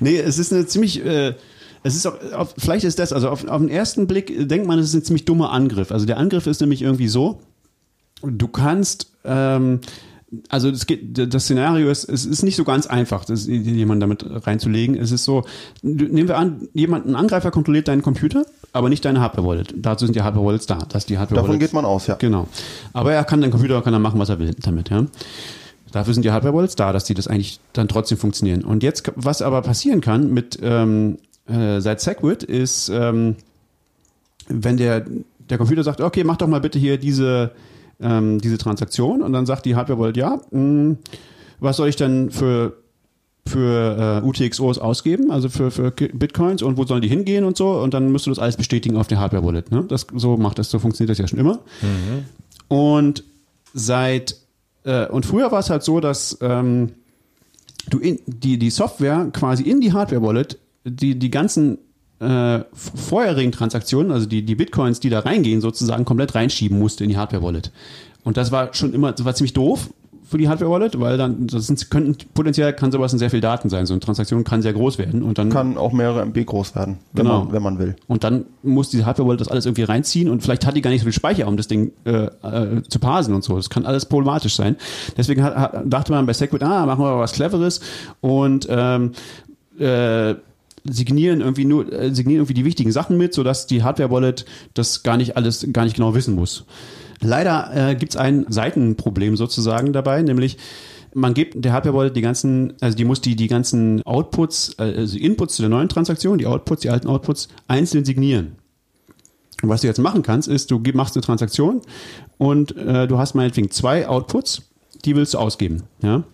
[0.00, 1.34] Nee, es ist eine ziemlich äh,
[1.82, 4.78] es ist auch, auf, vielleicht ist das, also auf, auf den ersten Blick denkt man,
[4.78, 5.92] es ist ein ziemlich dummer Angriff.
[5.92, 7.40] Also der Angriff ist nämlich irgendwie so,
[8.22, 9.80] du kannst, ähm,
[10.48, 14.24] also es geht, das Szenario ist, es ist nicht so ganz einfach, das, jemanden damit
[14.46, 14.96] reinzulegen.
[14.96, 15.44] Es ist so,
[15.82, 19.74] nehmen wir an, jemand, ein Angreifer kontrolliert deinen Computer, aber nicht deine Hardware-Wallet.
[19.76, 20.78] Dazu sind die Hardware-Wallets da.
[20.88, 22.14] Das ist die Hardware Davon geht man aus, ja.
[22.14, 22.46] Genau.
[22.92, 25.04] Aber er kann, dein Computer kann er machen, was er will damit, ja.
[25.90, 28.64] Dafür sind die Hardware-Wallets da, dass die das eigentlich dann trotzdem funktionieren.
[28.64, 33.34] Und jetzt, was aber passieren kann mit, ähm, äh, seit Segwit ist, ähm,
[34.46, 35.04] wenn der,
[35.48, 37.50] der Computer sagt, okay, mach doch mal bitte hier diese,
[38.00, 40.96] ähm, diese Transaktion und dann sagt die Hardware-Wallet, ja, mh,
[41.60, 42.76] was soll ich denn für
[43.46, 47.80] für äh, UTXOs ausgeben, also für, für Bitcoins und wo sollen die hingehen und so
[47.80, 49.70] und dann müsst du das alles bestätigen auf der Hardware-Wallet.
[49.70, 49.84] Ne?
[49.88, 51.58] Das, so macht das, so funktioniert das ja schon immer.
[52.68, 53.24] Und
[53.72, 54.36] seit
[54.84, 56.92] äh, und früher war es halt so, dass ähm,
[57.88, 61.78] du in, die, die Software quasi in die Hardware-Wallet die, die ganzen
[62.20, 67.10] äh, vorherigen Transaktionen, also die, die Bitcoins, die da reingehen, sozusagen komplett reinschieben musste in
[67.10, 67.72] die Hardware-Wallet.
[68.24, 69.88] Und das war schon immer, das war ziemlich doof
[70.22, 73.68] für die Hardware-Wallet, weil dann, das sind, könnten, potenziell kann sowas in sehr viel Daten
[73.68, 73.86] sein.
[73.86, 76.98] So eine Transaktion kann sehr groß werden und dann Kann auch mehrere MB groß werden,
[77.14, 77.44] wenn, Genau.
[77.46, 77.96] man, wenn man will.
[78.06, 81.00] und dann muss diese Hardware-Wallet das alles irgendwie reinziehen und vielleicht hat die gar nicht
[81.00, 83.56] so viel Speicher, um das Ding äh, äh, zu parsen und so.
[83.56, 84.76] Das kann alles problematisch sein.
[85.16, 87.80] Deswegen hat, hat, dachte man bei Segwit, ah, machen wir mal was Cleveres
[88.20, 89.12] und ähm,
[89.80, 90.34] äh,
[90.84, 95.16] signieren irgendwie nur äh, signieren irgendwie die wichtigen Sachen mit, sodass die Hardware-Wallet das gar
[95.16, 96.64] nicht alles gar nicht genau wissen muss.
[97.20, 100.56] Leider äh, gibt es ein Seitenproblem sozusagen dabei, nämlich
[101.14, 105.16] man gibt der Hardware-Wallet die ganzen, also die muss die, die ganzen Outputs, äh, also
[105.16, 108.56] die Inputs zu der neuen Transaktion, die Outputs, die alten Outputs, einzeln signieren.
[109.62, 111.82] Und was du jetzt machen kannst, ist, du machst eine Transaktion
[112.38, 114.62] und äh, du hast meinetwegen zwei Outputs,
[115.04, 115.82] die willst du ausgeben.
[116.02, 116.24] Ja?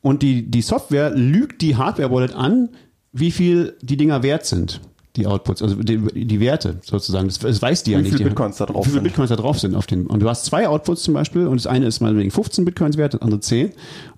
[0.00, 2.70] Und die, die Software lügt die Hardware-Wallet an,
[3.12, 4.80] wie viel die Dinger wert sind,
[5.16, 7.28] die Outputs, also die, die Werte sozusagen.
[7.28, 8.12] Das, das weiß die ja Wie nicht.
[8.12, 9.04] viele Die- Bitcoins da drauf Wie viele sind.
[9.04, 10.06] Bitcoins da drauf sind auf den.
[10.06, 12.96] Und du hast zwei Outputs zum Beispiel und das eine ist mal wegen 15 Bitcoins
[12.96, 13.72] wert, das andere 10.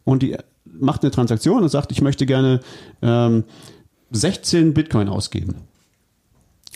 [0.04, 0.36] Und die
[0.78, 2.60] macht eine Transaktion und sagt, ich möchte gerne
[3.02, 3.44] ähm,
[4.12, 5.56] 16 Bitcoin ausgeben.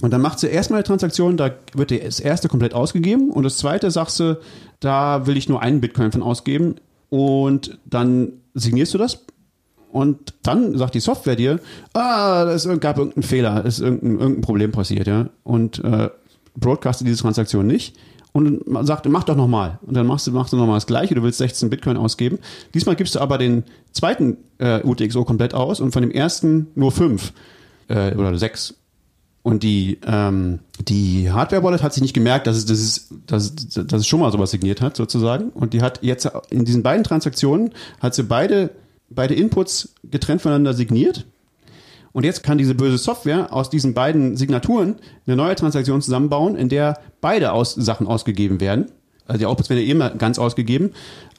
[0.01, 3.43] Und dann macht sie erstmal eine Transaktion, da wird dir das erste komplett ausgegeben und
[3.43, 4.39] das zweite sagst du,
[4.79, 6.77] da will ich nur einen Bitcoin von ausgeben
[7.11, 9.25] und dann signierst du das
[9.91, 11.61] und dann sagt die Software dir,
[11.95, 16.11] ah, es gab irgendeinen Fehler, es ist irgendein, irgendein Problem passiert, ja, und äh,
[16.57, 17.97] broadcastet diese Transaktion nicht
[18.33, 19.79] und man sagt, mach doch nochmal.
[19.83, 22.39] Und dann machst du, machst du nochmal das gleiche, du willst 16 Bitcoin ausgeben.
[22.75, 26.93] Diesmal gibst du aber den zweiten äh, UTXO komplett aus und von dem ersten nur
[26.93, 27.33] fünf
[27.89, 28.75] äh, oder sechs.
[29.43, 33.55] Und die, ähm, die Hardware-Wallet hat sich nicht gemerkt, dass es, dass, es, dass,
[33.87, 35.49] dass es schon mal sowas signiert hat, sozusagen.
[35.51, 37.71] Und die hat jetzt in diesen beiden Transaktionen,
[38.01, 38.71] hat sie beide,
[39.11, 41.27] beide Inputs getrennt voneinander signiert.
[42.13, 46.69] Und jetzt kann diese böse Software aus diesen beiden Signaturen eine neue Transaktion zusammenbauen, in
[46.69, 48.87] der beide aus Sachen ausgegeben werden.
[49.27, 50.93] Also die Outputs werden ja immer ganz ausgegeben.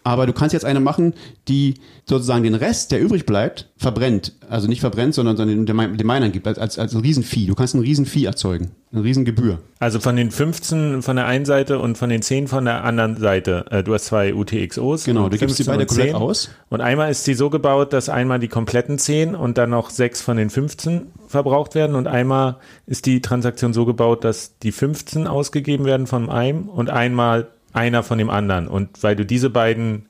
[0.03, 1.13] Aber du kannst jetzt eine machen,
[1.47, 4.33] die sozusagen den Rest, der übrig bleibt, verbrennt.
[4.49, 7.47] Also nicht verbrennt, sondern, sondern den, den Minern gibt, als, als, als ein Riesenvieh.
[7.47, 8.71] Du kannst ein Riesenvieh erzeugen.
[8.91, 9.59] Eine Riesengebühr.
[9.77, 13.17] Also von den 15 von der einen Seite und von den 10 von der anderen
[13.17, 13.65] Seite.
[13.69, 15.03] Äh, Du hast zwei UTXOs.
[15.03, 16.15] Genau, du gibst die 15 beide komplett 10.
[16.15, 16.49] aus.
[16.69, 20.21] Und einmal ist sie so gebaut, dass einmal die kompletten 10 und dann noch 6
[20.21, 21.95] von den 15 verbraucht werden.
[21.95, 22.57] Und einmal
[22.87, 28.03] ist die Transaktion so gebaut, dass die 15 ausgegeben werden von einem und einmal einer
[28.03, 28.67] von dem anderen.
[28.67, 30.05] Und weil du diese beiden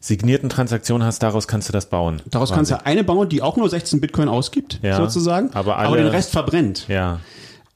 [0.00, 2.22] signierten Transaktionen hast, daraus kannst du das bauen.
[2.30, 5.96] Daraus kannst du eine bauen, die auch nur 16 Bitcoin ausgibt, Ja, sozusagen, aber alle-
[5.96, 6.86] den Rest verbrennt.
[6.88, 7.20] Ja.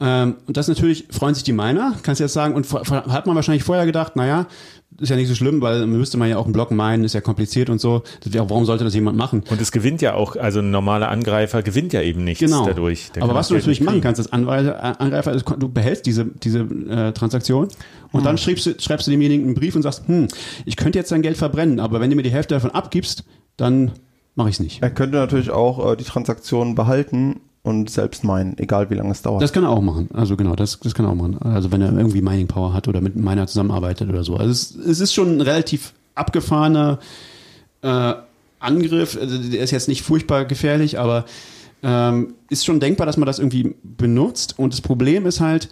[0.03, 3.35] Ähm, und das natürlich freuen sich die Miner, kannst du jetzt sagen, und hat man
[3.37, 4.47] wahrscheinlich vorher gedacht, naja,
[5.01, 7.21] ist ja nicht so schlimm, weil müsste man ja auch einen Block meinen, ist ja
[7.21, 8.03] kompliziert und so.
[8.23, 9.43] Das wär- Warum sollte das jemand machen?
[9.51, 12.67] Und es gewinnt ja auch, also ein normaler Angreifer gewinnt ja eben nichts Genau.
[12.67, 13.11] dadurch.
[13.13, 15.69] Der Aber was auch du natürlich nicht machen kannst als Anweise- äh, Angreifer, ist, du
[15.69, 17.69] behältst diese, diese äh, Transaktion
[18.13, 18.25] und Hm.
[18.25, 20.29] dann schreibst du, schreibst du demjenigen einen Brief und sagst, hm,
[20.67, 23.25] ich könnte jetzt dein Geld verbrennen, aber wenn du mir die Hälfte davon abgibst,
[23.57, 23.93] dann
[24.35, 24.83] mache ich es nicht.
[24.83, 29.23] Er könnte natürlich auch äh, die Transaktion behalten und selbst meinen, egal wie lange es
[29.23, 29.43] dauert.
[29.43, 30.09] Das kann er auch machen.
[30.15, 31.39] Also genau, das, das kann er auch machen.
[31.43, 34.37] Also wenn er irgendwie Mining Power hat oder mit Miner zusammenarbeitet oder so.
[34.37, 36.99] Also es, es ist schon ein relativ abgefahrener
[37.83, 38.15] äh,
[38.59, 39.19] Angriff.
[39.21, 41.27] Also der ist jetzt nicht furchtbar gefährlich, aber
[41.83, 44.59] ähm, ist schon denkbar, dass man das irgendwie benutzt.
[44.59, 45.69] Und das Problem ist halt,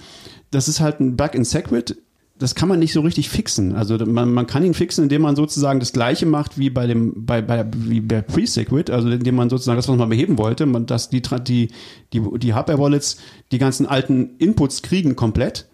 [0.51, 1.97] das ist halt ein Bug in Segwit.
[2.39, 3.75] Das kann man nicht so richtig fixen.
[3.75, 7.27] Also man, man kann ihn fixen, indem man sozusagen das gleiche macht wie bei dem
[7.27, 10.87] bei, bei wie bei Pre-Segwit, also indem man sozusagen das, was man beheben wollte, man,
[10.87, 11.69] dass die die
[12.13, 13.19] die die Hardware-Wallets
[13.51, 15.67] die ganzen alten Inputs kriegen komplett.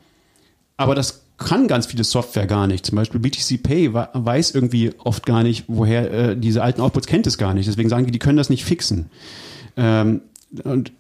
[0.77, 2.87] Aber das kann ganz viele Software gar nicht.
[2.87, 7.27] Zum Beispiel BTC Pay weiß irgendwie oft gar nicht, woher äh, diese alten Outputs kennt
[7.27, 7.69] es gar nicht.
[7.69, 9.11] Deswegen sagen die, die können das nicht fixen.
[9.77, 10.23] Ähm,
[10.63, 10.93] und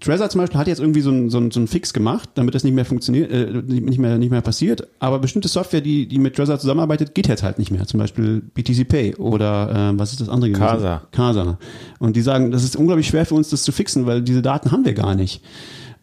[0.00, 2.54] Trezor zum Beispiel hat jetzt irgendwie so einen so einen- so einen Fix gemacht, damit
[2.54, 4.86] das nicht mehr funktioniert, äh, nicht mehr nicht mehr passiert.
[4.98, 7.86] Aber bestimmte Software, die die mit Trezor zusammenarbeitet, geht jetzt halt nicht mehr.
[7.86, 10.50] Zum Beispiel BTC Pay oder äh, was ist das andere?
[10.50, 10.66] gewesen?
[10.66, 11.02] Casa.
[11.12, 11.58] Casa.
[11.98, 14.70] Und die sagen, das ist unglaublich schwer für uns, das zu fixen, weil diese Daten
[14.72, 15.42] haben wir gar nicht.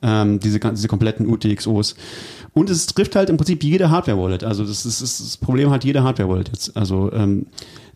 [0.02, 1.96] Ähm, diese, diese kompletten UTXOs.
[2.54, 4.44] Und es trifft halt im Prinzip jede Hardware-Wallet.
[4.44, 6.78] Also das ist, ist das Problem hat jede Hardware-Wallet jetzt.
[6.78, 7.48] Also ähm,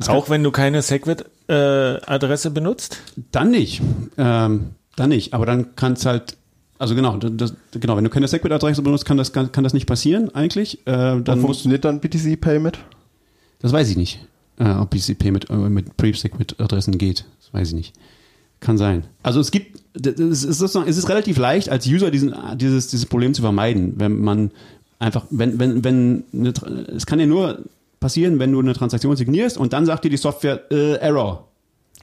[0.07, 2.97] Auch wenn du keine Segwit-Adresse benutzt?
[3.31, 3.81] dann nicht.
[4.17, 5.33] Ähm, dann nicht.
[5.33, 6.37] Aber dann kann es halt,
[6.77, 9.85] also genau, das, genau, wenn du keine Segwit-Adresse benutzt, kann das, kann, kann das nicht
[9.85, 10.85] passieren eigentlich.
[10.87, 12.79] Äh, dann muss, funktioniert dann BTC Pay mit?
[13.59, 14.19] das weiß ich nicht,
[14.57, 17.25] äh, ob BCP mit, äh, mit Pre-Segwit-Adressen geht.
[17.41, 17.93] Das weiß ich nicht.
[18.61, 19.05] Kann sein.
[19.23, 23.33] Also es gibt, es ist, es ist relativ leicht als User diesen, dieses, dieses Problem
[23.33, 24.51] zu vermeiden, wenn man
[24.99, 26.49] einfach, wenn, wenn, wenn, eine,
[26.93, 27.63] es kann ja nur
[28.01, 31.47] passieren, wenn du eine Transaktion signierst und dann sagt dir die Software, äh, Error.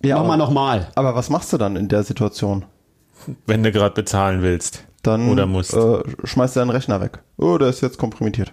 [0.03, 0.89] Ja, Mach mal nochmal.
[0.95, 2.65] Aber was machst du dann in der Situation?
[3.47, 4.85] Wenn du gerade bezahlen willst.
[5.03, 5.75] Dann Oder musst.
[5.75, 7.21] Äh, schmeißt du deinen Rechner weg.
[7.37, 8.53] Oh, der ist jetzt komprimiert.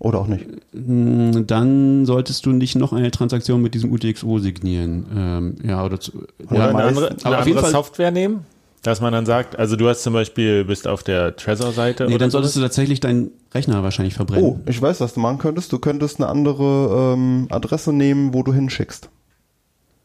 [0.00, 0.44] Oder auch nicht.
[0.72, 5.06] dann solltest du nicht noch eine Transaktion mit diesem UTXO signieren.
[5.16, 6.12] Ähm, ja, oder zu,
[6.50, 8.44] Oder ja, eine andere, aber eine auf jeden andere Fall- Software nehmen?
[8.82, 12.04] Dass man dann sagt, also du hast zum Beispiel, bist auf der Trezor-Seite.
[12.04, 14.44] nee, oder dann solltest du tatsächlich deinen Rechner wahrscheinlich verbrennen.
[14.44, 15.72] Oh, ich weiß, was du machen könntest.
[15.72, 19.08] Du könntest eine andere ähm, Adresse nehmen, wo du hinschickst.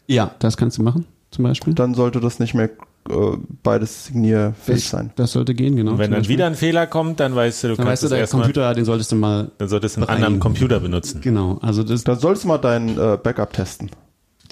[0.07, 1.73] Ja, das kannst du machen, zum Beispiel.
[1.73, 2.69] Dann sollte das nicht mehr
[3.09, 5.11] äh, beides signierfähig sein.
[5.15, 5.91] das sollte gehen, genau.
[5.91, 6.35] Und wenn dann Beispiel.
[6.37, 8.73] wieder ein Fehler kommt, dann weißt du, du dann kannst weißt du, es der Computer,
[8.73, 11.21] den solltest du mal, dann solltest du einen anderen Computer benutzen.
[11.21, 13.89] genau, also das, Dann solltest du mal dein äh, Backup testen.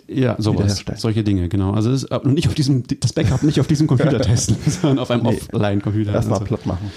[0.08, 1.74] ja, sowas, solche Dinge, genau.
[1.74, 5.12] Also das, und nicht auf diesem, das Backup nicht auf diesem Computer testen, sondern auf
[5.12, 5.40] einem Nee.
[5.52, 6.14] Offline-Computer.
[6.14, 6.46] Erstmal Also.
[6.48, 6.92] platt machen.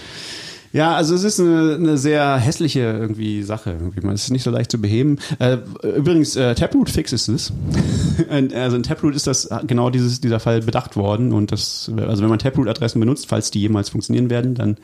[0.73, 3.71] Ja, also es ist eine, eine sehr hässliche irgendwie Sache.
[3.71, 4.07] Irgendwie.
[4.09, 5.19] Es ist nicht so leicht zu beheben.
[5.41, 5.59] Äh,
[5.97, 7.53] übrigens, äh, Taproot fixes es.
[8.55, 11.33] also in Taproot ist das genau dieses, dieser Fall bedacht worden.
[11.33, 14.77] Und das, also wenn man Taproot-Adressen benutzt, falls die jemals funktionieren werden, dann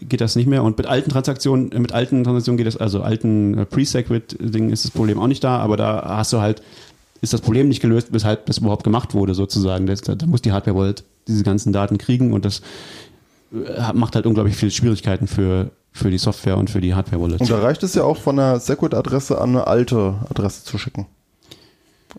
[0.00, 0.64] geht das nicht mehr.
[0.64, 4.90] Und mit alten Transaktionen, mit alten Transaktionen geht das, also alten äh, Pre-Segwit-Dingen ist das
[4.90, 6.60] Problem auch nicht da, aber da hast du halt,
[7.20, 9.86] ist das Problem nicht gelöst, weshalb das überhaupt gemacht wurde, sozusagen.
[9.86, 12.62] Das, da, da muss die Hardware-Wallet diese ganzen Daten kriegen und das äh,
[13.94, 17.40] macht halt unglaublich viele Schwierigkeiten für, für die Software und für die Hardware-Wallet.
[17.40, 21.06] Und da reicht es ja auch von einer Segwit-Adresse an eine alte Adresse zu schicken.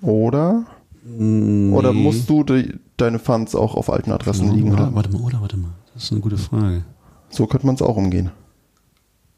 [0.02, 0.66] Oder?
[1.04, 1.74] Nee.
[1.76, 4.96] Oder musst du die, deine Funds auch auf alten Adressen liegen oder, haben?
[4.96, 5.72] Warte mal, oder, warte mal.
[5.94, 6.84] Das ist eine gute Frage.
[7.30, 8.32] So könnte man es auch umgehen.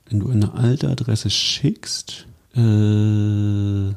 [0.09, 3.95] Wenn du eine alte Adresse schickst, äh, weiß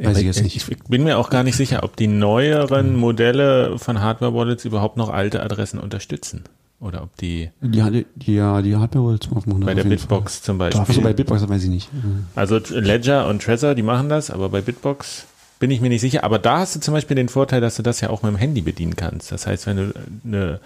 [0.00, 0.56] Aber ich jetzt nicht.
[0.56, 5.08] Ich bin mir auch gar nicht sicher, ob die neueren Modelle von Hardware-Wallets überhaupt noch
[5.08, 6.44] alte Adressen unterstützen.
[6.78, 9.60] Oder ob die Die, hat- die, ja, die Hardware-Wallet aufmachen.
[9.60, 10.68] bei auf der jeden Bitbox zum Fall.
[10.68, 11.02] Achso, Beispiel.
[11.04, 11.88] bei Bitbox weiß ich nicht.
[12.34, 15.24] Also Ledger und Trezor, die machen das, aber bei Bitbox
[15.58, 16.22] bin ich mir nicht sicher.
[16.22, 18.36] Aber da hast du zum Beispiel den Vorteil, dass du das ja auch mit dem
[18.36, 19.32] Handy bedienen kannst.
[19.32, 19.92] Das heißt, wenn du
[20.24, 20.60] eine,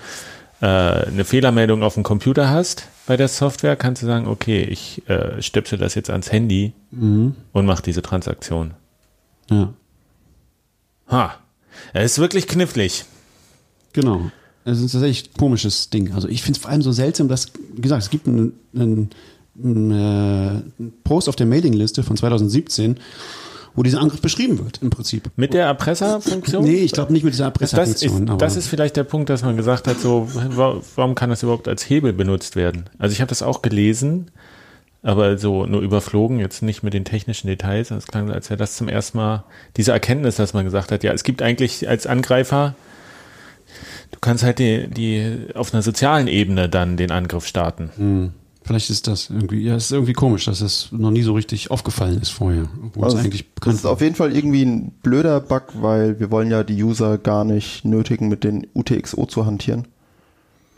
[0.61, 0.67] äh,
[1.07, 5.41] eine Fehlermeldung auf dem Computer hast bei der Software, kannst du sagen, okay, ich äh,
[5.41, 7.37] stöpsel das jetzt ans Handy Mhm.
[7.53, 8.73] und mache diese Transaktion.
[9.49, 9.73] Ja,
[11.09, 11.35] Ha,
[11.93, 13.05] es ist wirklich knifflig.
[13.93, 14.31] genau.
[14.71, 16.13] Es ist tatsächlich ein komisches Ding.
[16.15, 19.11] Also ich finde es vor allem so seltsam, dass, wie gesagt, es gibt einen, einen,
[19.63, 19.91] einen,
[20.79, 22.97] äh, Post auf der Mailingliste von 2017,
[23.75, 25.31] wo dieser Angriff beschrieben wird, im Prinzip.
[25.37, 26.65] Mit der Erpresserfunktion?
[26.65, 28.39] Nee, ich glaube nicht mit dieser das ist, Erpresserfunktion.
[28.39, 31.69] das ist vielleicht der Punkt, dass man gesagt hat, so, wa- warum kann das überhaupt
[31.69, 32.85] als Hebel benutzt werden?
[32.99, 34.31] Also ich habe das auch gelesen,
[35.03, 37.91] aber so nur überflogen, jetzt nicht mit den technischen Details.
[37.91, 39.45] Es klang, als wäre das zum ersten Mal
[39.77, 42.75] diese Erkenntnis, dass man gesagt hat, ja, es gibt eigentlich als Angreifer,
[44.21, 47.91] kannst halt die, die auf einer sozialen Ebene dann den Angriff starten.
[47.97, 51.33] Hm, Vielleicht ist das irgendwie, ja, es ist irgendwie komisch, dass es noch nie so
[51.33, 52.69] richtig aufgefallen ist vorher.
[53.01, 56.51] Also es eigentlich das ist auf jeden Fall irgendwie ein blöder Bug, weil wir wollen
[56.51, 59.89] ja die User gar nicht nötigen, mit den UTXO zu hantieren.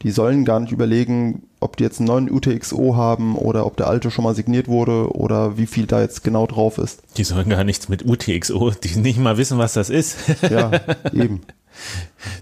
[0.04, 3.88] Die sollen gar nicht überlegen, ob die jetzt einen neuen UTXO haben oder ob der
[3.88, 7.02] alte schon mal signiert wurde oder wie viel da jetzt genau drauf ist.
[7.16, 10.16] Die sollen gar nichts mit UTXO, die nicht mal wissen, was das ist.
[10.48, 10.70] Ja,
[11.12, 11.42] eben.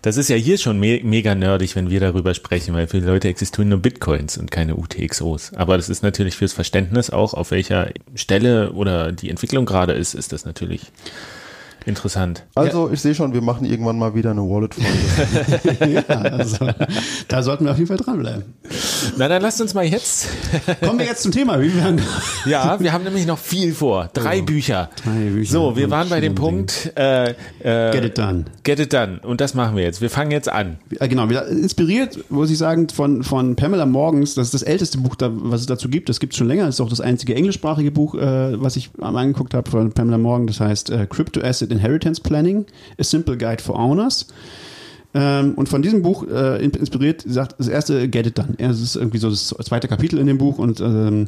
[0.02, 3.06] Das ist ja hier schon me mega nerdig, wenn wir darüber sprechen, weil für die
[3.06, 5.54] Leute existieren nur Bitcoins und keine UTXOs.
[5.54, 10.14] Aber das ist natürlich fürs Verständnis auch, auf welcher Stelle oder die Entwicklung gerade ist,
[10.14, 10.92] ist das natürlich
[11.86, 12.44] interessant.
[12.54, 15.94] Also ich sehe schon, wir machen irgendwann mal wieder eine Wallet-Folge.
[16.08, 16.68] ja, also,
[17.28, 18.44] da sollten wir auf jeden Fall dranbleiben.
[19.16, 20.28] Na, dann lasst uns mal jetzt.
[20.84, 21.60] Kommen wir jetzt zum Thema.
[21.60, 21.96] Wie wir
[22.46, 24.10] Ja, wir haben nämlich noch viel vor.
[24.12, 24.90] Drei Bücher.
[24.90, 25.00] Oh.
[25.04, 28.44] Drei Bücher So, wir waren bei dem Punkt äh, äh, Get it done.
[28.64, 29.20] Get it done.
[29.22, 30.00] Und das machen wir jetzt.
[30.00, 30.78] Wir fangen jetzt an.
[30.98, 34.34] Äh, Genau, inspiriert, muss ich sagen, von, von Pamela Morgens.
[34.34, 36.08] Das ist das älteste Buch, da, was es dazu gibt.
[36.08, 36.66] Das gibt es schon länger.
[36.66, 40.18] Das ist auch das einzige englischsprachige Buch, äh, was ich mal angeguckt habe von Pamela
[40.18, 40.46] Morgan.
[40.46, 42.66] Das heißt äh, Crypto Asset Inheritance Planning,
[42.98, 44.28] A Simple Guide for Owners.
[45.12, 48.54] Ähm, und von diesem Buch äh, in- inspiriert, sagt das erste Get It Done.
[48.58, 51.26] Das ist irgendwie so das zweite Kapitel in dem Buch und ähm,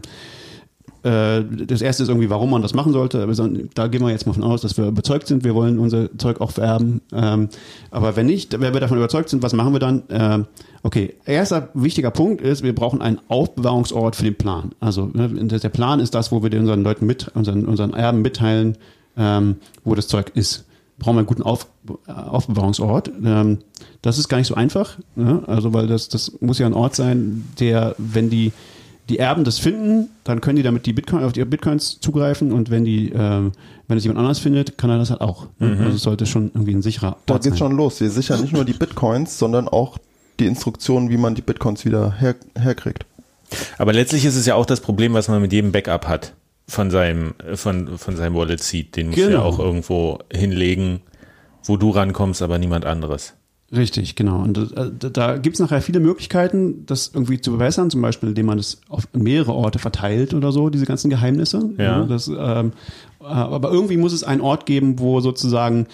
[1.03, 3.27] äh, das erste ist irgendwie, warum man das machen sollte.
[3.75, 6.41] Da gehen wir jetzt mal von aus, dass wir überzeugt sind, wir wollen unser Zeug
[6.41, 7.01] auch vererben.
[7.13, 7.49] Ähm,
[7.91, 10.05] aber wenn nicht, wenn wir davon überzeugt sind, was machen wir dann?
[10.11, 10.47] Ähm,
[10.85, 14.71] okay, erster wichtiger Punkt ist, wir brauchen einen Aufbewahrungsort für den Plan.
[14.79, 18.79] Also ne, der Plan ist das, wo wir unseren Leuten mit, unseren, unseren Erben mitteilen,
[19.17, 20.67] ähm, wo das Zeug ist.
[21.03, 21.67] Brauchen wir einen guten Auf,
[22.07, 23.11] äh, Aufbewahrungsort.
[23.25, 23.59] Ähm,
[24.03, 24.99] das ist gar nicht so einfach.
[25.17, 25.43] Ne?
[25.47, 28.53] Also weil das, das muss ja ein Ort sein, der, wenn die
[29.09, 32.71] die Erben das finden, dann können die damit die Bitcoin auf die Bitcoins zugreifen und
[32.71, 33.51] wenn die, ähm,
[33.89, 35.49] wenn es jemand anders findet, kann er das halt auch.
[35.59, 35.77] ne?
[35.81, 37.69] Also es sollte schon irgendwie ein sicherer Da Ort geht's sein.
[37.69, 38.01] schon los.
[38.01, 39.99] Wir sichern nicht nur die Bitcoins, sondern auch
[40.39, 43.05] die Instruktionen, wie man die Bitcoins wieder her herkriegt.
[43.77, 46.33] Aber letztlich ist es ja auch das Problem, was man mit jedem Backup hat
[46.69, 48.97] von seinem, von, von seinem Wallet Seed.
[48.97, 49.43] Den ja Genau.
[49.43, 51.01] auch irgendwo hinlegen,
[51.65, 53.35] wo du rankommst, aber niemand anderes.
[53.75, 54.43] Richtig, genau.
[54.43, 58.47] Und äh, da, gibt es nachher viele Möglichkeiten, das irgendwie zu verbessern, zum Beispiel, indem
[58.47, 61.71] man das auf mehrere Orte verteilt oder so, diese ganzen Geheimnisse.
[61.79, 62.05] Ja.
[62.05, 62.73] das, ähm,
[63.21, 65.87] äh, aber irgendwie muss es einen Ort geben, wo sozusagen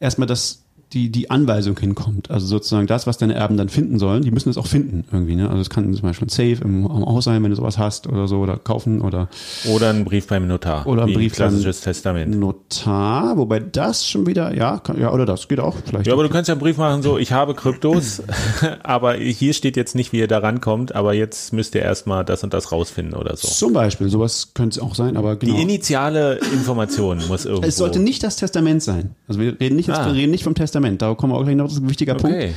[0.00, 0.61] erstmal das
[0.92, 2.30] die, die Anweisung hinkommt.
[2.30, 5.36] Also sozusagen das, was deine Erben dann finden sollen, die müssen es auch finden irgendwie.
[5.36, 5.48] Ne?
[5.48, 8.06] Also es kann zum Beispiel ein Safe im, im Haus sein, wenn du sowas hast
[8.06, 9.28] oder so, oder kaufen oder
[9.68, 10.86] Oder ein Brief beim Notar.
[10.86, 12.38] Oder ein Brief klassisches Testament.
[12.38, 16.06] Notar, wobei das schon wieder, ja, kann, ja, oder das geht auch vielleicht.
[16.06, 18.22] Ja, aber du kannst ja einen Brief machen, so, ich habe Kryptos,
[18.82, 22.44] aber hier steht jetzt nicht, wie ihr da rankommt, aber jetzt müsst ihr erstmal das
[22.44, 23.48] und das rausfinden oder so.
[23.48, 25.54] Zum Beispiel, sowas könnte es auch sein, aber genau.
[25.56, 27.66] Die initiale Information muss irgendwo.
[27.66, 29.14] Es sollte nicht das Testament sein.
[29.28, 30.06] Also wir reden nicht, Ah.
[30.06, 30.81] wir reden nicht vom Testament.
[31.00, 32.52] Da kommen wir auch gleich noch, das ist ein wichtiger Okay.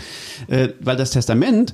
[0.45, 0.51] Punkt.
[0.51, 1.73] Äh, weil das Testament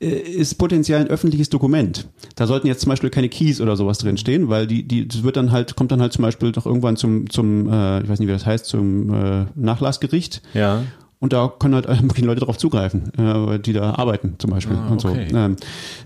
[0.00, 2.08] äh, ist potenziell ein öffentliches Dokument.
[2.36, 5.36] Da sollten jetzt zum Beispiel keine Keys oder sowas drinstehen, weil die, die, das wird
[5.36, 8.28] dann halt, kommt dann halt zum Beispiel doch irgendwann zum, zum, äh, ich weiß nicht,
[8.28, 10.42] wie das heißt, zum äh, Nachlassgericht.
[10.54, 10.82] Ja.
[11.20, 14.88] Und da können halt die Leute darauf zugreifen, äh, die da arbeiten zum Beispiel Ah,
[14.88, 15.08] und so.
[15.08, 15.56] Ähm,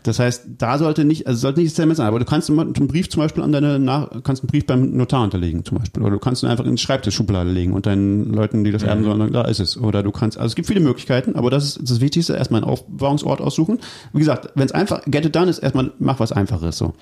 [0.05, 2.72] das heißt, da sollte nicht, also sollte nicht das Element sein, aber du kannst einen
[2.88, 6.12] Brief zum Beispiel an deine, Nach kannst einen Brief beim Notar unterlegen zum Beispiel, oder
[6.12, 9.18] du kannst ihn einfach in die Schreibtischschublade legen und deinen Leuten, die das erben sollen,
[9.18, 9.77] sagen, da ist es.
[9.77, 12.70] Oder du kannst, also es gibt viele Möglichkeiten, aber das ist das Wichtigste, erstmal einen
[12.70, 13.81] Aufbewahrungsort aussuchen.
[14.14, 16.94] Wie gesagt, wenn es einfach, get it done ist, erstmal mach was Einfaches so.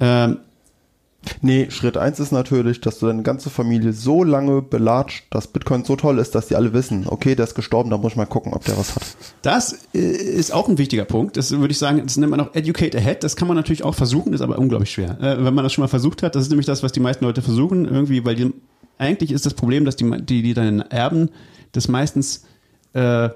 [0.00, 0.38] Ähm,
[1.42, 5.84] Nee, Schritt eins ist natürlich, dass du deine ganze Familie so lange belatscht, dass Bitcoin
[5.84, 8.26] so toll ist, dass die alle wissen, okay, der ist gestorben, da muss ich mal
[8.26, 9.02] gucken, ob der was hat.
[9.42, 11.36] Das äh, ist auch ein wichtiger Punkt.
[11.36, 13.22] Das würde ich sagen, das nennt man auch Educate Ahead.
[13.22, 15.20] Das kann man natürlich auch versuchen, ist aber unglaublich schwer.
[15.20, 17.24] Äh, wenn man das schon mal versucht hat, das ist nämlich das, was die meisten
[17.24, 18.52] Leute versuchen, irgendwie, weil die,
[18.98, 21.30] eigentlich ist das Problem, dass die, die, die deinen Erben
[21.72, 22.44] das meistens
[22.94, 23.28] äh,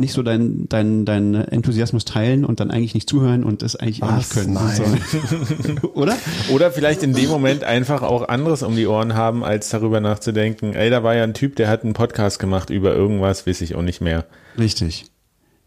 [0.00, 4.02] nicht so deinen dein, dein Enthusiasmus teilen und dann eigentlich nicht zuhören und das eigentlich
[4.02, 4.58] auch nicht können.
[4.74, 5.88] So.
[5.94, 6.16] Oder?
[6.50, 10.72] Oder vielleicht in dem Moment einfach auch anderes um die Ohren haben, als darüber nachzudenken,
[10.72, 13.74] ey, da war ja ein Typ, der hat einen Podcast gemacht über irgendwas, weiß ich
[13.74, 14.24] auch nicht mehr.
[14.58, 15.04] Richtig.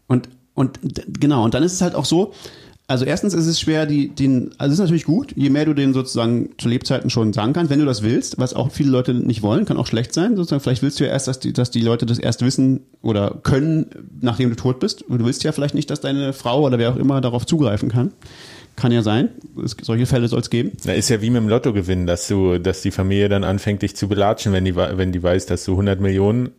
[0.08, 2.34] Und, und genau, und dann ist es halt auch so,
[2.86, 5.72] also erstens ist es schwer, die, den, also es ist natürlich gut, je mehr du
[5.72, 9.14] den sozusagen zu Lebzeiten schon sagen kannst, wenn du das willst, was auch viele Leute
[9.14, 11.70] nicht wollen, kann auch schlecht sein, sozusagen, vielleicht willst du ja erst, dass die, dass
[11.70, 13.86] die Leute das erst wissen oder können,
[14.20, 15.04] nachdem du tot bist.
[15.08, 18.12] Du willst ja vielleicht nicht, dass deine Frau oder wer auch immer darauf zugreifen kann.
[18.76, 19.30] Kann ja sein.
[19.64, 20.72] Es, solche Fälle soll es geben.
[20.84, 23.96] Na, ist ja wie mit dem Lottogewinn, dass du, dass die Familie dann anfängt, dich
[23.96, 26.50] zu belatschen, wenn die, wenn die weiß, dass du 100 Millionen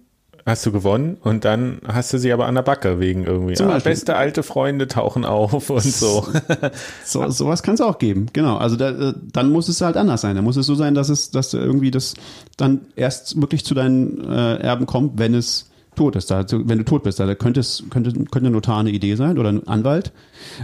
[0.45, 3.55] hast du gewonnen und dann hast du sie aber an der Backe wegen irgendwie.
[3.55, 6.27] Zum Ah, beste alte Freunde tauchen auf und so.
[7.03, 8.57] So, sowas kann es auch geben, genau.
[8.57, 10.35] Also da, äh, dann muss es halt anders sein.
[10.35, 12.13] Dann muss es so sein, dass es, dass du irgendwie das
[12.57, 16.29] dann erst wirklich zu deinen äh, Erben kommt, wenn es tot ist.
[16.29, 19.37] Da, wenn du tot bist, da könnte es könnte, könnte ein Notar eine Idee sein
[19.37, 20.11] oder ein Anwalt.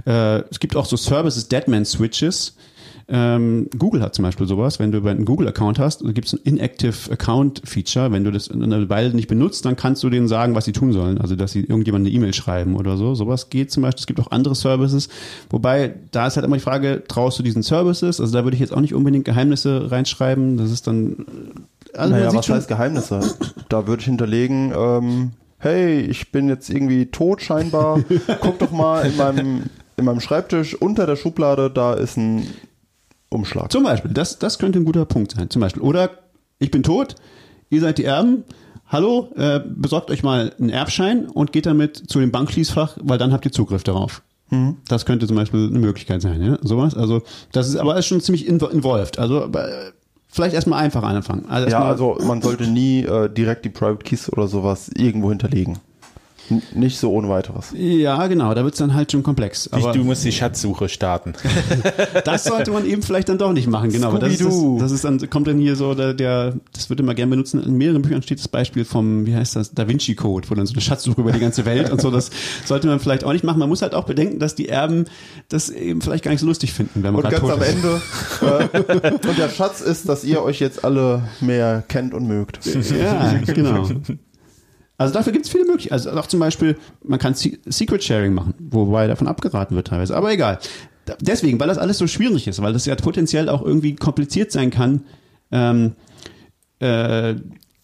[0.05, 2.55] Äh, es gibt auch so Services, Deadman Switches.
[3.13, 7.11] Ähm, Google hat zum Beispiel sowas, wenn du einen Google-Account hast, gibt es ein Inactive
[7.11, 8.09] Account-Feature.
[8.13, 10.93] Wenn du das eine Weile nicht benutzt, dann kannst du denen sagen, was sie tun
[10.93, 11.19] sollen.
[11.19, 13.13] Also, dass sie irgendjemand eine E-Mail schreiben oder so.
[13.13, 13.99] Sowas geht zum Beispiel.
[13.99, 15.09] Es gibt auch andere Services.
[15.49, 18.21] Wobei, da ist halt immer die Frage, traust du diesen Services?
[18.21, 20.55] Also, da würde ich jetzt auch nicht unbedingt Geheimnisse reinschreiben.
[20.55, 21.25] Das ist dann,
[21.93, 23.19] also, naja, was heißt Geheimnisse?
[23.67, 27.99] Da würde ich hinterlegen, ähm, hey, ich bin jetzt irgendwie tot scheinbar.
[28.39, 29.63] Guck doch mal in meinem,
[29.97, 32.47] in meinem Schreibtisch unter der Schublade, da ist ein
[33.31, 33.71] Umschlag.
[33.71, 35.49] Zum Beispiel, das, das könnte ein guter Punkt sein.
[35.49, 35.81] Zum Beispiel.
[35.81, 36.11] Oder
[36.59, 37.15] ich bin tot,
[37.69, 38.43] ihr seid die Erben.
[38.87, 43.31] Hallo, äh, besorgt euch mal einen Erbschein und geht damit zu dem Bankschließfach, weil dann
[43.31, 44.21] habt ihr Zugriff darauf.
[44.89, 46.93] Das könnte zum Beispiel eine Möglichkeit sein, ja, sowas.
[46.93, 47.21] Also
[47.53, 49.17] das ist aber ist schon ziemlich invo- involved.
[49.17, 49.91] Also äh,
[50.27, 51.45] vielleicht erstmal einfach anfangen.
[51.47, 55.29] Also Ja, erstmal- also man sollte nie äh, direkt die Private Keys oder sowas irgendwo
[55.29, 55.79] hinterlegen.
[56.51, 57.73] N nicht so ohne weiteres.
[57.73, 59.69] ja, genau, da wird's dann halt schon komplex.
[59.71, 61.33] Aber du musst die Schatzsuche starten.
[62.25, 64.17] das sollte man eben vielleicht dann doch nicht machen, genau.
[64.17, 67.13] Das ist, das, das ist dann, kommt dann hier so der, der, das wird immer
[67.15, 67.63] gern benutzen.
[67.63, 70.65] In mehreren Büchern steht das Beispiel vom, wie heißt das, Da Vinci Code, wo dann
[70.65, 72.29] so eine Schatzsuche über die ganze Welt und so, das
[72.65, 73.59] sollte man vielleicht auch nicht machen.
[73.59, 75.05] Man muss halt auch bedenken, dass die Erben
[75.49, 77.69] das eben vielleicht gar nicht so lustig finden, wenn man Und ganz tot am ist.
[77.69, 78.01] Ende,
[78.41, 82.59] äh, und der Schatz ist, dass ihr euch jetzt alle mehr kennt und mögt.
[82.65, 83.87] Ja, genau.
[85.01, 85.93] Also dafür gibt es viele Möglichkeiten.
[85.93, 90.15] Also auch zum Beispiel, man kann Se- Secret Sharing machen, wobei davon abgeraten wird teilweise.
[90.15, 90.59] Aber egal.
[91.19, 94.69] Deswegen, weil das alles so schwierig ist, weil das ja potenziell auch irgendwie kompliziert sein
[94.69, 95.03] kann,
[95.51, 95.93] ähm,
[96.79, 97.35] äh,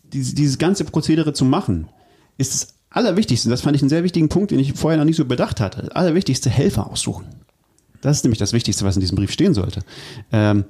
[0.03, 1.89] dieses, dieses ganze Prozedere zu machen,
[2.37, 5.17] ist das Allerwichtigste, das fand ich einen sehr wichtigen Punkt, den ich vorher noch nicht
[5.17, 7.25] so bedacht hatte, das Allerwichtigste, Helfer aussuchen.
[8.01, 9.81] Das ist nämlich das Wichtigste, was in diesem Brief stehen sollte.
[10.31, 10.65] Ähm,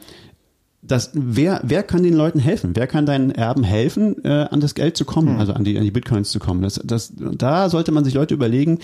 [0.87, 2.71] das, wer, wer kann den Leuten helfen?
[2.75, 5.83] Wer kann deinen Erben helfen, äh, an das Geld zu kommen, also an die, an
[5.83, 6.61] die Bitcoins zu kommen?
[6.61, 8.79] Das, das, da sollte man sich Leute überlegen,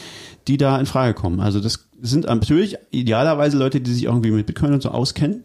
[0.47, 1.39] die da in Frage kommen.
[1.39, 5.43] Also das sind natürlich idealerweise Leute, die sich irgendwie mit Bitcoin und so auskennen.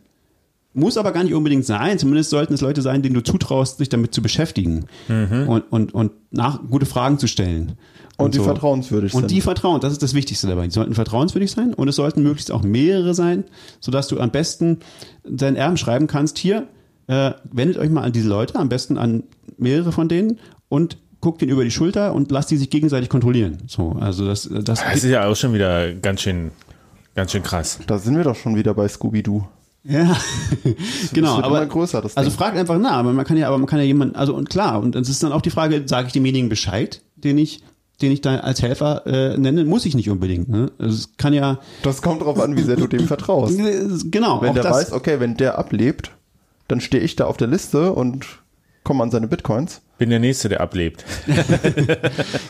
[0.74, 1.98] Muss aber gar nicht unbedingt sein.
[1.98, 4.84] Zumindest sollten es Leute sein, denen du zutraust, sich damit zu beschäftigen
[5.48, 7.72] und, und, und nach gute Fragen zu stellen.
[8.18, 9.31] Und die vertrauenswürdig Und sind.
[9.31, 10.66] die vertrauen, das ist das Wichtigste dabei.
[10.66, 13.44] Die sollten vertrauenswürdig sein und es sollten möglichst auch mehrere sein,
[13.78, 14.81] sodass du am besten
[15.24, 16.66] deinen Erben schreiben kannst, hier,
[17.07, 19.22] äh, wendet euch mal an diese Leute, am besten an
[19.57, 23.59] mehrere von denen und guckt ihnen über die Schulter und lasst die sich gegenseitig kontrollieren.
[23.66, 26.50] So, also das, das, Das ist ja auch schon wieder ganz schön,
[27.14, 27.78] ganz schön krass.
[27.87, 29.44] Da sind wir doch schon wieder bei Scooby-Doo.
[29.85, 30.16] Ja,
[31.12, 31.37] genau.
[31.37, 33.66] wird aber immer größer, das also fragt einfach nach, aber man kann ja, aber man
[33.66, 36.12] kann ja jemanden, also und klar, und es ist dann auch die Frage, sage ich
[36.12, 37.62] demjenigen Bescheid, den ich,
[38.03, 40.49] den ich da als Helfer äh, nenne, muss ich nicht unbedingt.
[40.49, 40.70] Ne?
[40.78, 43.59] Also es kann ja, Das kommt drauf an, wie sehr du dem vertraust.
[44.11, 46.12] genau, Wenn der das, weiß, okay, wenn der ablebt,
[46.68, 48.26] dann stehe ich da auf der Liste und
[48.84, 49.80] kommen an seine Bitcoins.
[49.99, 51.05] Bin der Nächste, der ablebt.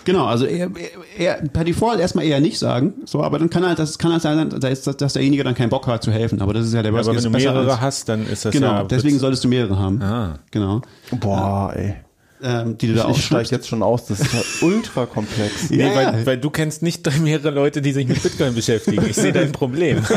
[0.04, 0.70] Genau, also er,
[1.18, 4.12] er, er per Default erstmal eher nicht sagen, so, aber dann kann halt, das kann
[4.12, 6.82] halt sein, dass, dass derjenige dann keinen Bock hat zu helfen, aber das ist ja
[6.82, 8.84] der Aber Worst wenn Case du besser mehrere als- hast, dann ist das Genau, ja.
[8.84, 10.00] deswegen solltest du mehrere haben.
[10.02, 10.38] Ah.
[10.50, 10.80] Genau.
[11.20, 11.94] Boah, ey.
[12.42, 15.70] Ähm, die du da Ich steige jetzt schon aus, das ist ja ultra komplex.
[15.70, 16.26] Nee, Ja, weil, ja.
[16.26, 19.04] weil du kennst nicht mehrere Leute, die sich mit Bitcoin beschäftigen.
[19.08, 20.02] Ich sehe dein Problem.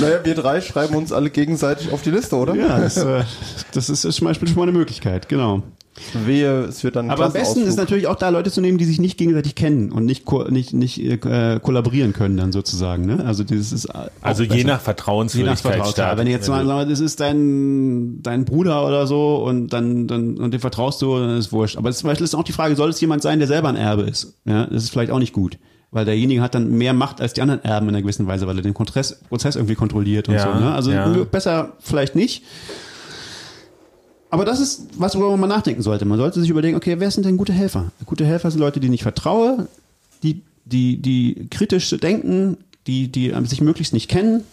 [0.00, 2.54] Naja, wir drei schreiben uns alle gegenseitig auf die Liste, oder?
[2.54, 3.24] Ja, das, äh,
[3.72, 5.62] das ist zum Beispiel schon mal eine Möglichkeit, genau.
[6.26, 8.84] Wehe, es wird dann Aber am besten ist natürlich auch da Leute zu nehmen, die
[8.84, 13.06] sich nicht gegenseitig kennen und nicht ko nicht nicht äh, kollaborieren können dann sozusagen.
[13.06, 13.24] Ne?
[13.24, 14.58] Also dieses ist auch Also je besser.
[14.58, 16.18] nach Je nach Vertrauenswürdigkeit.
[16.18, 20.36] Wenn du jetzt mal sagst, das ist dein, dein Bruder oder so und dann, dann,
[20.36, 21.76] und dem vertraust du, dann ist es wurscht.
[21.76, 24.02] Aber zum Beispiel ist auch die Frage, soll es jemand sein, der selber ein Erbe
[24.02, 24.34] ist?
[24.44, 25.58] Ja, das ist vielleicht auch nicht gut.
[25.90, 28.56] Weil derjenige hat dann mehr Macht als die anderen Erben in einer gewissen Weise, weil
[28.56, 30.60] er den Prozess, Prozess irgendwie kontrolliert und Ja, so.
[30.60, 30.72] Ne?
[30.72, 31.08] Also ja.
[31.24, 32.42] besser vielleicht nicht.
[34.30, 36.04] Aber das ist was, worüber man nachdenken sollte.
[36.04, 37.92] Man sollte sich überlegen, okay, wer sind denn gute Helfer?
[38.04, 39.68] Gute Helfer sind Leute, denen ich vertraue,
[40.22, 44.44] die, die, die kritisch denken, die, die sich möglichst nicht kennen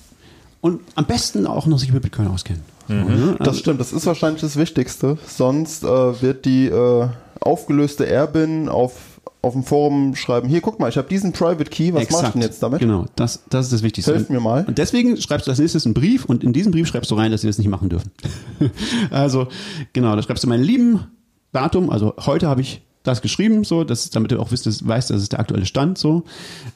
[0.61, 2.61] und am besten auch noch sich mit Bitcoin auskennen.
[2.87, 3.35] So, ne?
[3.39, 5.17] Das stimmt, das ist wahrscheinlich das Wichtigste.
[5.27, 7.07] Sonst äh, wird die äh,
[7.39, 9.14] aufgelöste Erbin auf,
[9.45, 12.29] auf dem Forum schreiben, hier, guck mal, ich habe diesen Private Key, was mach ich
[12.29, 12.79] denn jetzt damit?
[12.79, 14.15] Genau, das, das ist das Wichtigste.
[14.15, 14.65] Helft mir mal.
[14.67, 17.31] Und deswegen schreibst du als nächstes einen Brief und in diesem Brief schreibst du rein,
[17.31, 18.11] dass sie das nicht machen dürfen.
[19.11, 19.47] also,
[19.93, 21.05] genau, da schreibst du mein lieben
[21.51, 25.11] Datum, also heute habe ich das geschrieben, so, dass, damit du auch wisst, dass, weißt,
[25.11, 26.23] das ist der aktuelle Stand, so.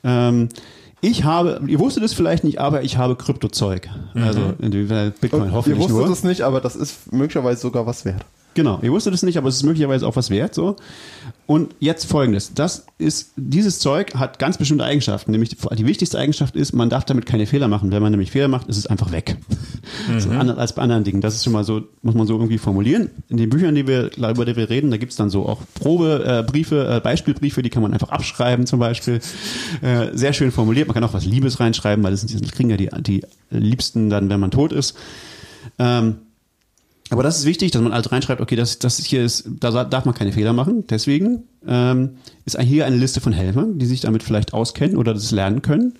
[0.03, 0.49] Ähm,
[1.01, 3.89] ich habe, ihr wusstet es vielleicht nicht, aber ich habe Kryptozeug.
[4.13, 6.09] Also, in Bitcoin Ihr hoffentlich wusstet nur.
[6.11, 8.25] es nicht, aber das ist möglicherweise sogar was wert.
[8.55, 10.55] Genau, ihr wusstet es nicht, aber es ist möglicherweise auch was wert.
[10.55, 10.75] So.
[11.45, 15.31] Und jetzt folgendes: Das ist, dieses Zeug hat ganz bestimmte Eigenschaften.
[15.31, 17.91] Nämlich die, wichtigste Eigenschaft ist, man darf damit keine Fehler machen.
[17.91, 19.37] Wenn man nämlich Fehler macht, ist es einfach weg.
[20.19, 21.19] So anders als bei anderen Dingen.
[21.19, 23.09] Das ist schon mal so, muss man so irgendwie formulieren.
[23.27, 26.87] In den Büchern, die wir, über die wir reden, da gibt's dann so auch Probebriefe,
[26.87, 29.19] äh, äh, Beispielbriefe, die kann man einfach abschreiben zum Beispiel.
[29.81, 30.87] Äh, sehr schön formuliert.
[30.87, 34.09] Man kann auch was Liebes reinschreiben, weil das, sind, das kriegen ja die, die Liebsten
[34.09, 34.95] dann, wenn man tot ist.
[35.77, 36.17] Ähm,
[37.09, 40.05] aber das ist wichtig, dass man also reinschreibt, okay, das, das hier ist, da darf
[40.05, 40.85] man keine Fehler machen.
[40.87, 42.11] Deswegen ähm,
[42.45, 45.93] ist hier eine Liste von Helfern, die sich damit vielleicht auskennen oder das lernen können.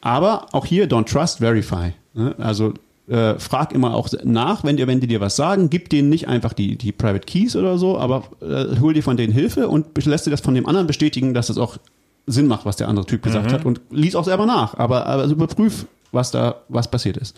[0.00, 1.92] Aber auch hier, don't trust, verify.
[2.14, 2.34] Ne?
[2.38, 2.74] Also
[3.08, 6.28] äh, frag immer auch nach, wenn dir, wenn die dir was sagen, gib denen nicht
[6.28, 9.86] einfach die, die Private Keys oder so, aber äh, hol dir von denen Hilfe und
[10.04, 11.78] lässt dir das von dem anderen bestätigen, dass das auch
[12.26, 14.74] Sinn macht, was der andere Typ gesagt hat und lies auch selber nach.
[14.74, 17.36] Aber, aber also überprüf, was da, was passiert ist.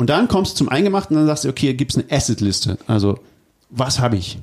[0.00, 2.78] Und dann kommst du zum Eingemachten und dann sagst du, okay, gibt's eine Asset-Liste.
[2.86, 3.18] Also,
[3.68, 4.38] was habe ich?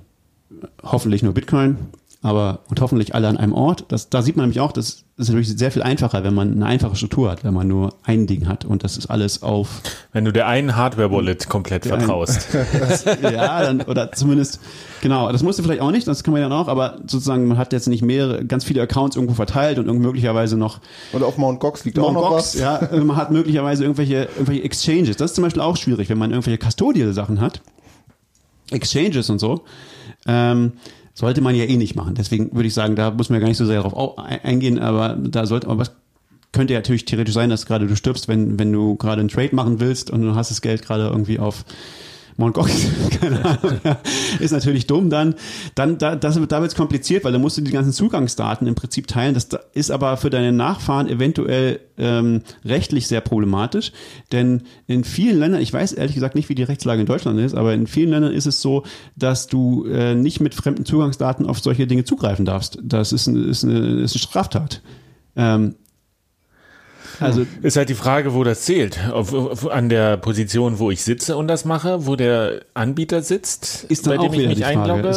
[0.84, 1.78] Hoffentlich nur Bitcoin,
[2.22, 3.86] aber und hoffentlich alle an einem Ort.
[3.89, 6.65] Das, da sieht man nämlich auch, das ist natürlich sehr viel einfacher, wenn man eine
[6.65, 9.82] einfache Struktur hat, wenn man nur ein Ding hat und das ist alles auf
[10.13, 12.47] Wenn du der einen Hardware-Wallet komplett Der einen- vertraust.
[13.24, 14.59] ja, dann, oder zumindest,
[15.01, 17.72] genau, das musste vielleicht auch nicht, das kann man ja auch, aber sozusagen, man hat
[17.74, 20.80] jetzt nicht mehrere, ganz viele Accounts irgendwo verteilt und irgend möglicherweise noch
[21.13, 22.59] Und auf Mount Gox liegt auch Mount noch Gox, was.
[22.59, 25.18] ja, äh, man hat möglicherweise irgendwelche, irgendwelche Exchanges.
[25.18, 27.61] Das ist zum Beispiel auch schwierig, wenn man irgendwelche Custodial-Sachen hat.
[28.72, 29.61] Exchanges und so.
[30.28, 30.74] Ähm,
[31.18, 32.13] sollte man ja eh nicht machen.
[32.13, 34.43] Deswegen würde ich sagen, da muss man ja gar nicht so sehr darauf au- ein-
[34.43, 35.91] eingehen, aber da sollte, aber was
[36.51, 39.55] könnte ja natürlich theoretisch sein, dass gerade du stirbst, wenn, wenn du gerade einen Trade
[39.55, 41.65] machen willst und du hast das Geld gerade irgendwie auf
[42.38, 42.72] Mount Gox,
[43.20, 43.80] keine Ahnung,
[44.40, 45.36] ist natürlich dumm dann.
[45.76, 48.76] Dann, da, das, da wird es kompliziert, weil dann musst du die ganzen Zugangsdaten im
[48.76, 49.34] Prinzip teilen.
[49.34, 53.92] Das da- ist aber für deine Nachfahren eventuell ähm, rechtlich sehr problematisch,
[54.32, 57.56] denn in vielen Ländern, ich weiß ehrlich gesagt nicht, wie die Rechtslage in Deutschland ist,
[57.56, 58.84] aber in vielen Ländern ist es so,
[59.16, 62.78] dass du äh, nicht mit fremden Zugangsdaten auf solche Dinge zugreifen darfst.
[62.84, 64.82] Das ist, eine, ist, eine, ist eine Straftat.
[65.36, 65.74] Ähm,
[67.20, 68.99] also Ist halt die Frage, wo das zählt.
[69.12, 73.86] Auf, auf, an der Position, wo ich sitze und das mache, wo der Anbieter sitzt,
[73.89, 75.08] ist dann bei dem auch ich wieder mich einlogge.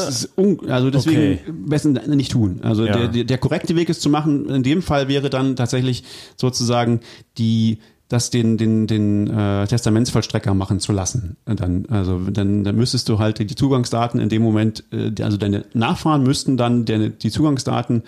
[0.72, 1.38] Also deswegen Okay.
[1.52, 2.60] besser nicht tun.
[2.62, 2.96] Also Ja.
[2.96, 4.48] der, der, der korrekte Weg ist zu machen.
[4.48, 6.04] In dem Fall wäre dann tatsächlich
[6.36, 7.00] sozusagen
[7.38, 7.78] die
[8.08, 11.36] das den den den äh, Testamentsvollstrecker machen zu lassen.
[11.46, 15.64] Dann also dann, dann müsstest du halt die Zugangsdaten in dem Moment, äh, also deine
[15.74, 18.02] Nachfahren müssten dann deine, die Zugangsdaten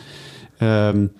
[0.61, 1.11] ähm,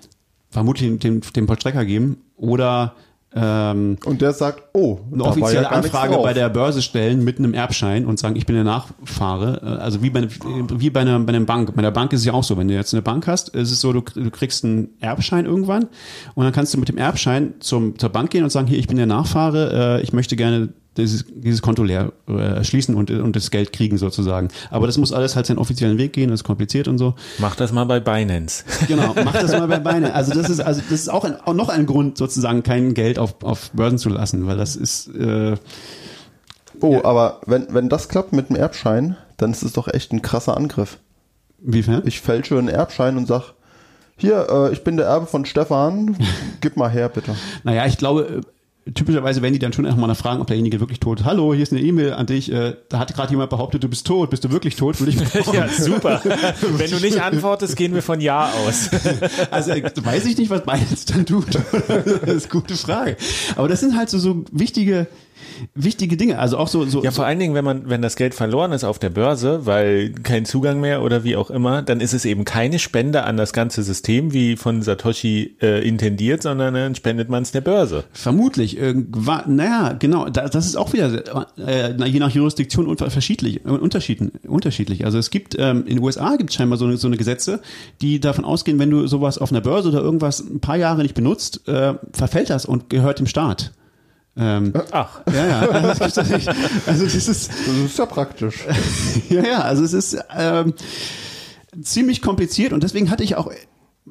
[0.53, 2.95] vermutlich dem, dem Vollstrecker geben oder
[3.35, 7.55] ähm, Und der sagt, oh, eine offizielle ja Anfrage bei der Börse stellen mit einem
[7.55, 9.61] Erbschein und sagen, ich bin der Nachfahre.
[9.63, 10.29] Äh, Also wie bei,
[10.75, 11.75] wie bei einer, bei einer Bank.
[11.75, 12.59] Bei der Bank ist es ja auch so.
[12.59, 15.89] Wenn du jetzt eine Bank hast, ist es so, du, du kriegst einen Erbschein irgendwann
[16.35, 18.87] und dann kannst du mit dem Erbschein zum, zur Bank gehen und sagen, hier, ich
[18.87, 23.35] bin der Nachfahre, äh, ich möchte gerne dieses, dieses Konto leer äh, schließen und, und
[23.35, 24.49] das Geld kriegen sozusagen.
[24.71, 27.15] Aber das muss alles halt seinen offiziellen Weg gehen, das ist kompliziert und so.
[27.39, 28.65] Mach das mal bei Binance.
[28.89, 30.15] Genau, mach das mal bei Beine.
[30.15, 33.19] Also das ist also das ist auch, ein, auch noch ein Grund sozusagen kein Geld
[33.19, 35.57] auf, auf Börsen zu lassen, weil das ist äh,
[36.81, 40.21] Oh, aber wenn, wenn das klappt mit dem Erbschein, dann ist es doch echt ein
[40.21, 40.99] krasser Angriff.
[41.65, 42.03] Inwiefern?
[42.07, 43.55] Ich fälsche einen Erbschein und sag,
[44.17, 46.17] hier, äh, ich bin der Erbe von Stefan,
[46.61, 47.37] gib mal her, bitte.
[47.63, 48.41] Naja, ich glaube,
[48.95, 51.27] typischerweise werden die dann schon erstmal mal fragen, ob derjenige wirklich tot ist.
[51.27, 52.51] Hallo, hier ist eine E-Mail an dich.
[52.51, 54.31] Äh, da hat gerade jemand behauptet, du bist tot.
[54.31, 54.99] Bist du wirklich tot?
[55.01, 56.21] Würde ich Ja, super.
[56.61, 58.91] Wenn du nicht antwortest, gehen wir von Ja aus.
[59.51, 61.55] Also äh, weiß ich nicht, was Binance dann tut.
[61.55, 63.17] das ist eine gute Frage.
[63.57, 65.07] Aber das sind halt so, so wichtige,
[65.75, 66.39] wichtige Dinge.
[66.39, 68.85] Also auch so, so Ja, vor allen Dingen, wenn man, wenn das Geld verloren ist
[68.85, 72.45] auf der Börse, weil kein Zugang mehr oder wie auch immer, dann ist es eben
[72.45, 77.43] keine Spende an das ganze System, wie von Satoshi äh, intendiert, sondern dann spendet man
[77.43, 78.05] es der Börse.
[78.13, 78.77] Vermutlich.
[78.77, 83.69] Irgendwann, naja, genau, da, das ist auch wieder äh, je nach Jurisdiktion unter- verschiedlich, äh,
[83.69, 85.05] unterschieden, unterschiedlich.
[85.05, 87.61] Also es gibt, ähm, in den USA gibt es scheinbar so eine, so eine Gesetze,
[88.01, 91.15] die davon ausgehen, wenn du sowas auf einer Börse oder irgendwas ein paar Jahre nicht
[91.15, 93.73] benutzt, äh, verfällt das und gehört dem Staat.
[94.37, 95.21] Ähm, Ach.
[95.33, 96.19] ja, ja, also, das
[96.87, 98.65] also das ist, Das ist ja praktisch.
[99.29, 100.73] ja, ja, also es ist ähm,
[101.83, 103.51] ziemlich kompliziert und deswegen hatte ich auch,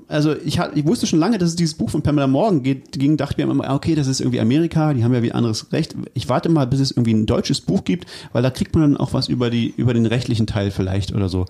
[0.07, 2.91] also ich, hat, ich wusste schon lange, dass es dieses Buch von Pamela Morgan geht,
[2.91, 5.95] ging, dachte mir immer, okay, das ist irgendwie Amerika, die haben ja wie anderes Recht.
[6.13, 8.97] Ich warte mal, bis es irgendwie ein deutsches Buch gibt, weil da kriegt man dann
[8.97, 11.45] auch was über die über den rechtlichen Teil vielleicht oder so.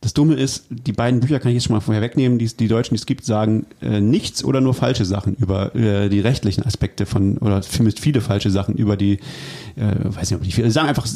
[0.00, 2.68] Das Dumme ist, die beiden Bücher kann ich jetzt schon mal vorher wegnehmen, die, die
[2.68, 6.64] Deutschen, die es gibt, sagen äh, nichts oder nur falsche Sachen über äh, die rechtlichen
[6.64, 9.14] Aspekte von, oder zumindest viele falsche Sachen über die,
[9.74, 11.06] äh, weiß nicht, ob die viele, sagen einfach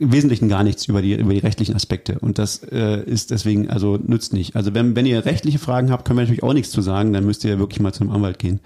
[0.00, 2.18] im Wesentlichen gar nichts über die, über die rechtlichen Aspekte.
[2.20, 4.56] Und das äh, ist deswegen, also nützt nicht.
[4.56, 7.26] Also wenn, wenn ihr rechtliche Fragen habt, können wir natürlich auch nichts zu sagen, dann
[7.26, 8.60] müsst ihr wirklich mal zum Anwalt gehen.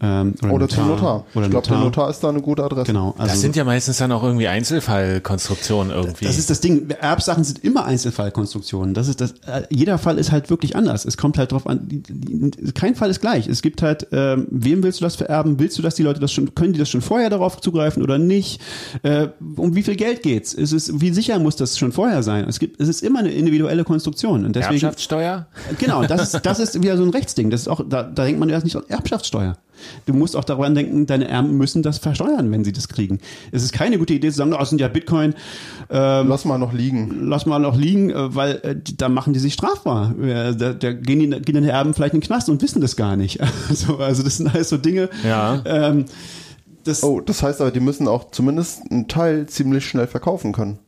[0.00, 1.24] Ähm, Oder zum Notar.
[1.34, 2.84] Oder ich glaube, der Notar ist da eine gute Adresse.
[2.92, 3.14] Genau.
[3.16, 6.26] Also Das sind ja meistens dann auch irgendwie Einzelfallkonstruktionen irgendwie.
[6.26, 6.90] Das ist das Ding.
[6.90, 8.92] Erbsachen sind immer Einzelfallkonstruktionen.
[8.92, 9.32] Das ist das.
[9.46, 11.06] Äh, jeder Fall ist halt wirklich anders.
[11.06, 11.88] Es kommt halt drauf an.
[11.88, 13.48] Die, die, kein Fall ist gleich.
[13.48, 15.58] Es gibt halt, ähm, wem willst du das vererben?
[15.58, 18.18] Willst du, dass die Leute das schon, können die das schon vorher darauf zugreifen oder
[18.18, 18.60] nicht?
[19.02, 20.52] Äh, um wie viel Geld geht's?
[20.52, 22.46] Ist es, wie sicher muss das schon vorher sein?
[22.48, 24.74] Es gibt, es ist immer eine individuelle Konstruktion und deswegen.
[24.74, 25.46] Erbschaftssteuer?
[25.78, 27.50] Genau, das ist, das ist wieder so ein Rechtsding.
[27.50, 29.56] Das ist auch, da, da denkt man erst nicht an Erbschaftssteuer.
[30.06, 33.18] Du musst auch daran denken, deine Erben müssen das versteuern, wenn sie das kriegen.
[33.50, 35.34] Es ist keine gute Idee zu sagen, oh, das sind ja Bitcoin,
[35.90, 37.26] ähm, Lass mal noch liegen.
[37.28, 40.14] lass mal noch liegen, äh, weil äh, da machen die sich strafbar.
[40.22, 42.96] Äh, Da, da gehen, die, gehen deine Erben vielleicht in den Knast und wissen das
[42.96, 43.40] gar nicht.
[43.68, 45.08] Also, also das sind alles so Dinge.
[45.24, 45.60] Ja.
[45.64, 46.04] Ähm,
[46.84, 50.78] das, Oh, das heißt aber, die müssen auch zumindest einen Teil ziemlich schnell verkaufen können.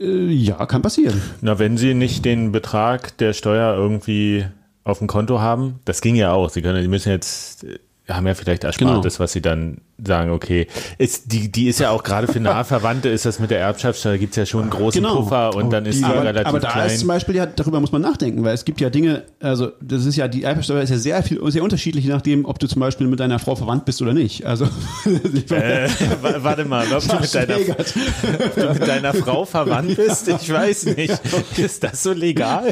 [0.00, 1.20] äh, ja, kann passieren.
[1.40, 4.44] Na, wenn sie nicht den Betrag der Steuer irgendwie
[4.84, 6.50] auf dem Konto haben, das ging ja auch.
[6.50, 10.66] Sie können, die müssen jetzt, äh, haben ja vielleicht Erspartes, was sie dann sagen, okay.
[10.98, 14.18] Ist, die, die ist ja auch gerade für nahe Verwandte ist das mit der Erbschaftssteuer,
[14.18, 15.22] gibt's ja schon einen großen Genau.
[15.22, 16.86] Puffer und dann ist die aber, relativ aber da klein.
[16.88, 20.04] ist zum Beispiel ja, darüber muss man nachdenken, weil es gibt ja Dinge, also das
[20.04, 22.80] ist ja, die Erbschaftssteuer ist ja sehr viel, sehr unterschiedlich, je nachdem, ob du zum
[22.80, 24.44] Beispiel mit deiner Frau verwandt bist oder nicht.
[24.44, 24.64] Also,
[25.50, 25.88] äh,
[26.20, 30.52] wa- warte mal, ob du, mit deiner, ob du mit deiner Frau verwandt bist, ich
[30.52, 31.20] weiß nicht.
[31.56, 32.64] Ist das so legal?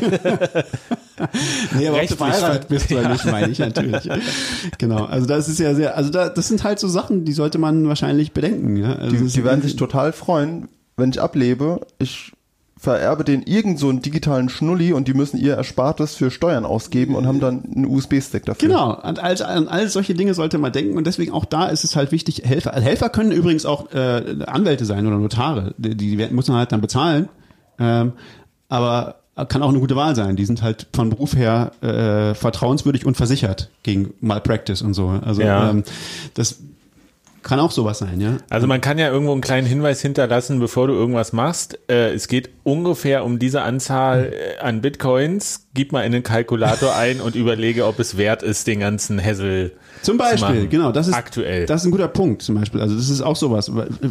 [1.78, 4.08] Nee, aber ob du verheiratet ver- bist oder nicht, meine ich natürlich.
[4.78, 7.58] Genau, also das ist ja sehr, also da, das sind halt so Sachen, die sollte
[7.58, 8.76] man wahrscheinlich bedenken.
[8.76, 8.94] Ja?
[8.94, 11.80] Also Die, die werden sich total freuen, wenn ich ablebe.
[11.98, 12.32] Ich
[12.78, 17.14] vererbe denen irgend so einen digitalen Schnulli und die müssen ihr Erspartes für Steuern ausgeben
[17.14, 18.68] und haben dann einen USB-Stick dafür.
[18.68, 21.84] Genau, an all, an all solche Dinge sollte man denken und deswegen auch da ist
[21.84, 22.74] es halt wichtig, Helfer.
[22.74, 26.56] Also Helfer können übrigens auch äh, Anwälte sein oder Notare, die, die werden- muss man
[26.56, 27.28] halt dann bezahlen,
[27.78, 28.14] ähm,
[28.68, 29.16] aber
[29.48, 30.36] kann auch eine gute Wahl sein.
[30.36, 35.08] Die sind halt von Beruf her äh, vertrauenswürdig und versichert gegen Malpractice und so.
[35.24, 35.70] Also Ja.
[35.70, 35.84] ähm,
[36.34, 36.58] das
[37.42, 38.38] kann auch sowas sein, ja.
[38.50, 41.78] Also man kann ja irgendwo einen kleinen Hinweis hinterlassen, bevor du irgendwas machst.
[41.88, 45.66] Äh, es geht ungefähr um diese Anzahl äh, an Bitcoins.
[45.74, 49.72] Gib mal in den Kalkulator ein und überlege, ob es wert ist, den ganzen Hassel
[50.02, 51.66] Zum zu Beispiel, genau, das ist aktuell.
[51.66, 52.80] Das ist ein guter Punkt, zum Beispiel.
[52.80, 53.70] Also das ist auch sowas.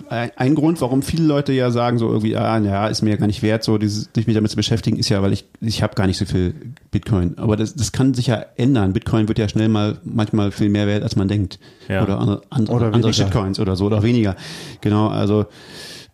[0.09, 3.15] Ein ein Grund, warum viele Leute ja sagen so irgendwie, ah, ja, ist mir ja
[3.17, 5.83] gar nicht wert, so dieses, sich mit damit zu beschäftigen, ist ja, weil ich ich
[5.83, 6.53] habe gar nicht so viel
[6.91, 7.37] Bitcoin.
[7.37, 8.93] Aber das, das kann sich ja ändern.
[8.93, 11.59] Bitcoin wird ja schnell mal manchmal viel mehr wert, als man denkt.
[11.87, 12.03] Ja.
[12.03, 13.13] Oder andere, andere, Oder andere weniger.
[13.13, 14.35] Shitcoins oder so oder weniger.
[14.81, 15.09] Genau.
[15.09, 15.45] Also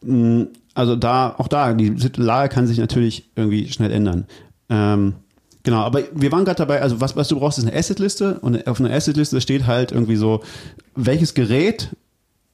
[0.02, 4.26] mh, also da auch da die Lage kann sich natürlich irgendwie schnell ändern.
[4.70, 5.14] Ähm,
[5.68, 8.66] Genau, aber wir waren gerade dabei, also was, was du brauchst, ist eine Assetliste und
[8.68, 10.40] auf einer Assetliste steht halt irgendwie so,
[10.96, 11.90] welches Gerät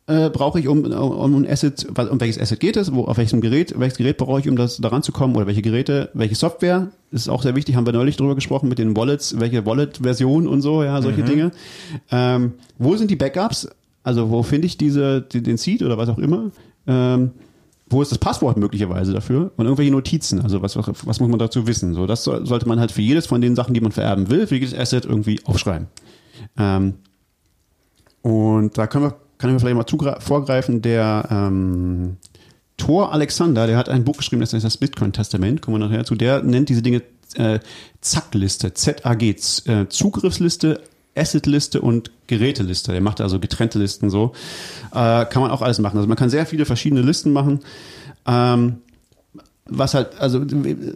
[0.07, 3.39] äh, brauche ich, um, um ein Asset, um welches Asset geht es, wo, auf welchem
[3.39, 6.87] Gerät, welches Gerät brauche ich, um das daran zu kommen oder welche Geräte, welche Software,
[7.11, 10.47] das ist auch sehr wichtig, haben wir neulich drüber gesprochen mit den Wallets, welche Wallet-Version
[10.47, 11.51] und so, ja, solche Dinge.
[12.09, 13.69] Ähm, wo sind die Backups?
[14.01, 16.49] Also wo finde ich diese, die, den Seed oder was auch immer?
[16.87, 17.29] Ähm,
[17.93, 21.39] wo ist das Passwort möglicherweise dafür und irgendwelche Notizen, also was, was, was muss man
[21.39, 21.93] dazu wissen?
[21.93, 24.47] So, das soll, sollte man halt für jedes von den Sachen, die man vererben will,
[24.47, 25.87] für jedes Asset irgendwie aufschreiben.
[26.57, 26.95] Ähm,
[28.21, 32.17] und da können wir, können wir vielleicht mal vorgreifen, der, ähm,
[32.77, 36.15] Thor Alexander, der hat ein Buch geschrieben, das heißt das Bitcoin-Testament, kommen wir nachher zu,
[36.15, 37.01] der nennt diese Dinge
[37.35, 37.59] äh,
[38.01, 40.81] Z-A-G, Z äh, Zugriffsliste,
[41.15, 42.91] Asset-Liste und Geräteliste.
[42.91, 44.31] Der macht also getrennte Listen so.
[44.91, 45.97] Äh, kann man auch alles machen.
[45.97, 47.59] Also man kann sehr viele verschiedene Listen machen.
[48.25, 48.77] Ähm,
[49.65, 50.41] was halt, also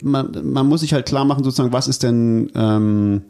[0.01, 3.21] man, man muss sich halt klar machen, sozusagen, was ist denn ähm,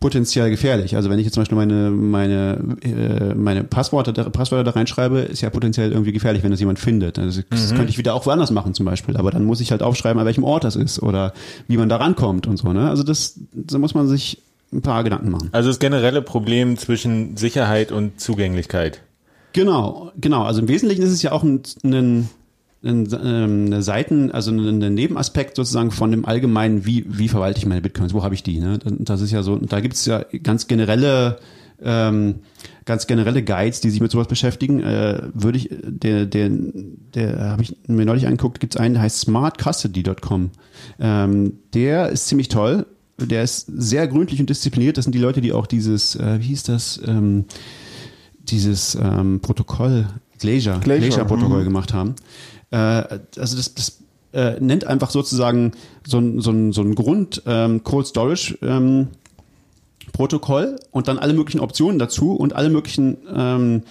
[0.00, 0.96] potenziell gefährlich.
[0.96, 5.42] Also wenn ich jetzt zum Beispiel meine, meine, äh, meine Passworte, Passwörter da reinschreibe, ist
[5.42, 7.18] ja potenziell irgendwie gefährlich, wenn das jemand findet.
[7.18, 7.76] Also das Mhm.
[7.76, 9.16] könnte ich wieder auch woanders machen zum Beispiel.
[9.16, 11.32] Aber dann muss ich halt aufschreiben, an welchem Ort das ist oder
[11.68, 12.72] wie man da rankommt und so.
[12.72, 12.88] Ne?
[12.88, 14.42] Also das, da muss man sich
[14.72, 15.48] ein paar Gedanken machen.
[15.52, 19.02] Also das generelle Problem zwischen Sicherheit und Zugänglichkeit.
[19.52, 20.44] Genau, genau.
[20.44, 22.28] Also im Wesentlichen ist es ja auch ein, ein,
[22.82, 27.58] ein, ähm, eine Seiten, also ein ein Nebenaspekt sozusagen von dem allgemeinen, wie, wie verwalte
[27.58, 28.58] ich meine Bitcoins, wo habe ich die?
[28.58, 28.78] Ne?
[28.82, 31.38] Das ist ja so, da gibt es ja ganz generelle
[31.84, 32.36] ähm,
[32.84, 36.50] ganz generelle Guides, die sich mit sowas beschäftigen, äh, würde ich, der, der,
[37.14, 40.50] der habe ich mir neulich angeguckt, gibt es einen, der heißt smartcustody.com.
[41.00, 42.86] Ähm, der ist ziemlich toll.
[43.26, 44.96] Der ist sehr gründlich und diszipliniert.
[44.96, 47.44] Das sind die Leute, die auch dieses, äh, wie hieß das, ähm,
[48.40, 50.06] dieses ähm, Protokoll,
[50.38, 51.64] Glacier, Glacier, Glacier-Protokoll mhm.
[51.64, 52.14] gemacht haben.
[52.70, 53.98] Äh, also das, das
[54.32, 55.72] äh, nennt einfach sozusagen
[56.06, 59.08] so ein, so ein, so ein Grund ähm, Cold Storage ähm,
[60.12, 63.82] Protokoll und dann alle möglichen Optionen dazu und alle möglichen ähm,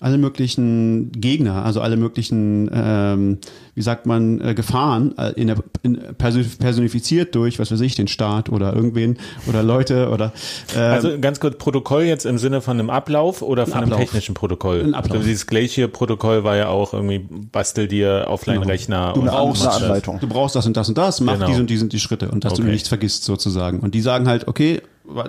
[0.00, 3.38] alle möglichen Gegner, also alle möglichen, ähm,
[3.74, 7.94] wie sagt man, äh, Gefahren äh, in der, in, perso- personifiziert durch, was weiß ich,
[7.96, 10.32] den Staat oder irgendwen oder Leute oder
[10.74, 14.00] ähm, Also ganz kurz, Protokoll jetzt im Sinne von einem Ablauf oder von einem Ablauf.
[14.00, 14.82] technischen Protokoll?
[14.82, 15.18] Ein Ablauf.
[15.18, 19.12] So dieses Glacier-Protokoll war ja auch irgendwie, bastel dir Offline-Rechner.
[19.14, 19.84] Du und brauchst eine.
[19.84, 20.18] Anleitung.
[20.20, 21.46] du brauchst das und das und das, mach Genau.
[21.46, 22.70] diese und diese und die Schritte und dass du Okay.
[22.72, 23.80] nichts vergisst sozusagen.
[23.80, 24.80] Und die sagen halt, okay,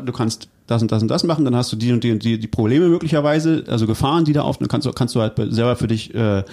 [0.06, 2.24] du kannst das und das und das machen, dann hast du die und die und
[2.24, 5.34] die, die Probleme möglicherweise, also Gefahren, die da auf, dann kannst du, kannst du halt
[5.50, 6.44] selber für dich äh,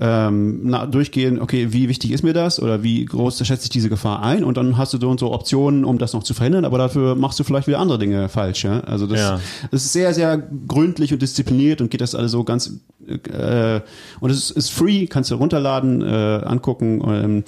[0.00, 3.88] ähm, na, durchgehen, okay, wie wichtig ist mir das oder wie groß schätze ich diese
[3.88, 6.64] Gefahr ein und dann hast du so und so Optionen, um das noch zu verhindern,
[6.64, 8.64] aber dafür machst du vielleicht wieder andere Dinge falsch.
[8.64, 8.80] Ja?
[8.80, 9.40] Also das, Ja.
[9.72, 12.78] das ist sehr, sehr gründlich und diszipliniert und geht das alles so ganz
[13.08, 13.80] äh,
[14.20, 17.02] und es ist, ist free, kannst du runterladen, äh, angucken.
[17.08, 17.44] Ähm,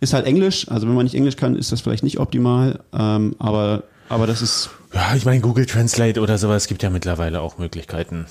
[0.00, 3.34] ist halt Englisch, also wenn man nicht Englisch kann, ist das vielleicht nicht optimal, ähm,
[3.38, 7.58] aber aber das ist Ja, ich meine, Google Translate oder sowas gibt ja mittlerweile auch
[7.58, 8.26] Möglichkeiten.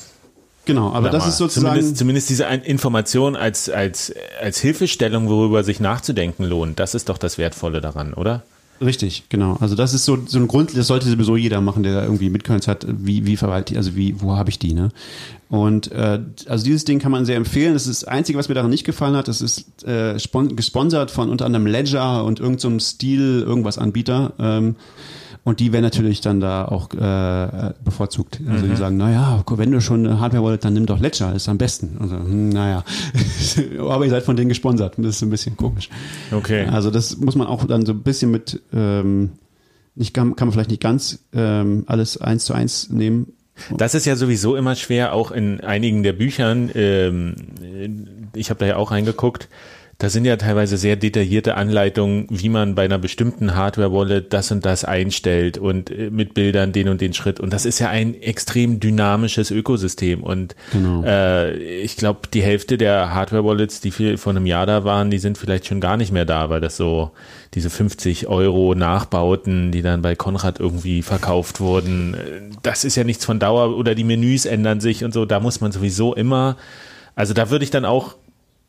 [0.66, 5.80] genau, aber das ist sozusagen Zumindest, zumindest diese Information als, als, als Hilfestellung, worüber sich
[5.80, 8.44] nachzudenken lohnt, das ist doch das Wertvolle daran, oder?
[8.82, 9.56] Richtig, genau.
[9.62, 12.68] Also das ist so, so ein Grund, das sollte sowieso jeder machen, der irgendwie Bitcoins
[12.68, 12.86] hat.
[12.90, 14.90] Wie, wie verwalte ich, also wie, wo habe ich die, ne?
[15.48, 17.74] Und äh, also dieses Ding kann man sehr empfehlen.
[17.74, 19.28] Das ist das Einzige, was mir daran nicht gefallen hat.
[19.28, 24.34] Das ist äh, spon gesponsert von unter anderem Ledger und irgendeinem Stil, irgendwas Anbieter.
[24.40, 24.76] Ähm,
[25.46, 28.40] und die werden natürlich dann da auch äh, bevorzugt.
[28.50, 31.58] Also die sagen, naja, wenn du schon eine Hardware-Wallet, dann nimm doch Ledger, ist am
[31.58, 31.98] besten.
[32.00, 32.86] Also, hm, naja,
[33.80, 34.94] aber ihr seid von denen gesponsert.
[34.98, 35.90] Das ist ein bisschen komisch.
[36.32, 36.66] Okay.
[36.68, 39.32] Also das muss man auch dann so ein bisschen mit, ähm,
[39.96, 43.34] nicht kann, kann man vielleicht nicht ganz ähm, alles eins zu eins nehmen.
[43.78, 46.72] Das ist ja sowieso immer schwer, auch in einigen der Büchern.
[46.74, 47.36] Ähm,
[48.34, 49.50] ich habe da ja auch reingeguckt.
[50.00, 54.66] Da sind ja teilweise sehr detaillierte Anleitungen, wie man bei einer bestimmten Hardware-Wallet das und
[54.66, 57.40] das einstellt und äh, mit Bildern den und den Schritt.
[57.40, 60.24] Und das ist ja ein extrem dynamisches Ökosystem.
[60.24, 61.04] Und Genau.
[61.06, 65.20] äh, ich glaube, die Hälfte der Hardware-Wallets, die viel, vor einem Jahr da waren, die
[65.20, 67.12] sind vielleicht schon gar nicht mehr da, weil das so
[67.54, 73.04] diese 50 Euro Nachbauten, die dann bei Konrad irgendwie verkauft wurden, äh, das ist ja
[73.04, 75.26] nichts von Dauer oder die Menüs ändern sich und so.
[75.26, 76.58] Da muss man sowieso immer,
[77.16, 78.16] also da würde ich dann auch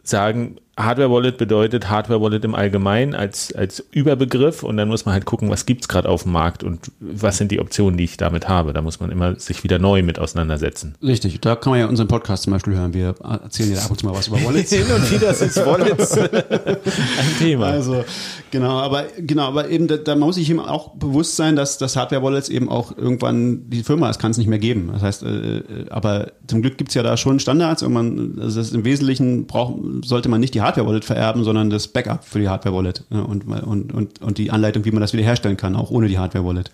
[0.03, 5.13] sagen, Hardware Wallet bedeutet Hardware Wallet im Allgemeinen als, als Überbegriff und dann muss man
[5.13, 8.17] halt gucken, was gibt's gerade auf dem Markt und was sind die Optionen, die ich
[8.17, 8.73] damit habe.
[8.73, 10.97] Da muss man immer sich wieder neu mit auseinandersetzen.
[11.01, 12.93] Richtig, da kann man ja unseren Podcast zum Beispiel hören.
[12.93, 14.73] Wir erzählen ja ab und zu mal was über Wallets.
[14.75, 17.67] Hin und wieder sind Wallets ein Thema.
[17.67, 18.05] Also
[18.51, 21.95] genau, aber genau, aber eben da, da muss ich ihm auch bewusst sein, dass das
[21.95, 24.91] Hardware-Wallets eben auch irgendwann die Firma, das kann es nicht mehr geben.
[24.93, 28.61] Das heißt, äh, äh, aber zum Glück gibt's ja da schon Standards und man, also
[28.75, 33.05] im Wesentlichen braucht, sollte man nicht die Hardware-Wallet vererben, sondern das Backup für die Hardware-Wallet
[33.11, 36.19] ja, und, und, und, und die Anleitung, wie man das wiederherstellen kann, auch ohne die
[36.19, 36.71] Hardware-Wallet.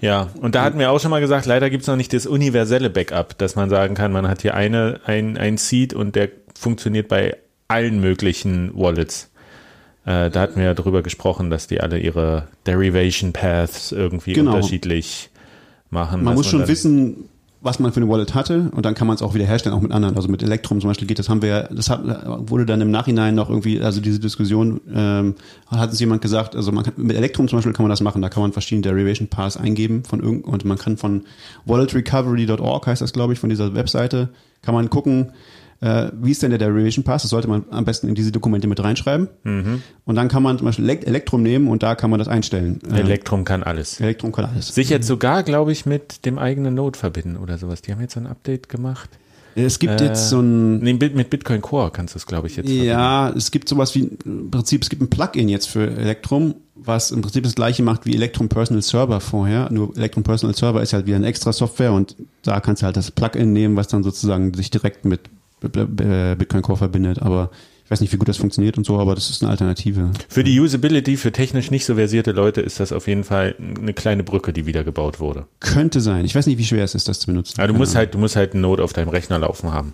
[0.00, 2.90] Ja, und da hatten wir auch schon mal gesagt, leider gibt's noch nicht das universelle
[2.90, 7.06] Backup, dass man sagen kann, man hat hier eine, ein, ein Seed und der funktioniert
[7.08, 7.36] bei
[7.68, 9.30] allen möglichen Wallets.
[10.04, 14.56] Äh, da hatten wir ja drüber gesprochen, dass die alle ihre Derivation Paths irgendwie Genau.
[14.56, 15.30] unterschiedlich
[15.90, 16.24] machen.
[16.24, 17.28] Man muss schon wissen,
[17.64, 19.80] was man für eine Wallet hatte und dann kann man es auch wieder herstellen, auch
[19.80, 20.16] mit anderen.
[20.16, 22.02] Also mit Electrum zum Beispiel geht das, haben wir, ja- das hat,
[22.50, 25.36] wurde dann im Nachhinein noch irgendwie, also diese Diskussion, ähm,
[25.68, 28.20] hat uns jemand gesagt, also man kann, mit Electrum zum Beispiel kann man das machen,
[28.20, 31.22] da kann man verschiedene Derivation Paths eingeben von irgend, und man kann von
[31.66, 34.30] walletrecovery.org heißt das, glaube ich, von dieser Webseite,
[34.62, 35.32] kann man gucken,
[35.82, 37.22] äh, wie ist denn der Derivation Pass?
[37.22, 39.28] Das sollte man am besten in diese Dokumente mit reinschreiben.
[40.04, 42.80] Und dann kann man zum Beispiel Elekt- Elektrum nehmen und da kann man das einstellen.
[42.90, 44.00] Äh, Elektrum kann alles.
[44.00, 44.68] Elektrum kann alles.
[44.68, 47.82] Sich jetzt sogar, glaube ich, mit dem eigenen Node verbinden oder sowas.
[47.82, 49.10] Die haben jetzt so ein Update gemacht.
[49.54, 52.56] Es gibt Äh, jetzt so ein Nee, mit Bitcoin Core kannst du es, glaube ich,
[52.56, 56.54] jetzt Ja, es gibt sowas wie im Prinzip, es gibt ein Plugin jetzt für Electrum,
[56.74, 59.70] was im Prinzip das gleiche macht wie Electrum Personal Server vorher.
[59.70, 62.96] Nur Electrum Personal Server ist halt wieder eine extra Software und da kannst du halt
[62.96, 65.20] das Plugin nehmen, was dann sozusagen sich direkt mit
[65.68, 67.20] Bitcoin Core verbindet.
[67.22, 67.50] Aber
[67.84, 70.10] ich weiß nicht, wie gut das funktioniert und so, aber das ist eine Alternative.
[70.28, 73.92] Für die Usability, für technisch nicht so versierte Leute ist das auf jeden Fall eine
[73.92, 75.46] kleine Brücke, die wieder gebaut wurde.
[75.60, 76.24] Könnte sein.
[76.24, 77.58] Ich weiß nicht, wie schwer es ist, das zu benutzen.
[77.60, 79.92] Aber du musst halt, du musst halt einen Node auf deinem Rechner laufen haben.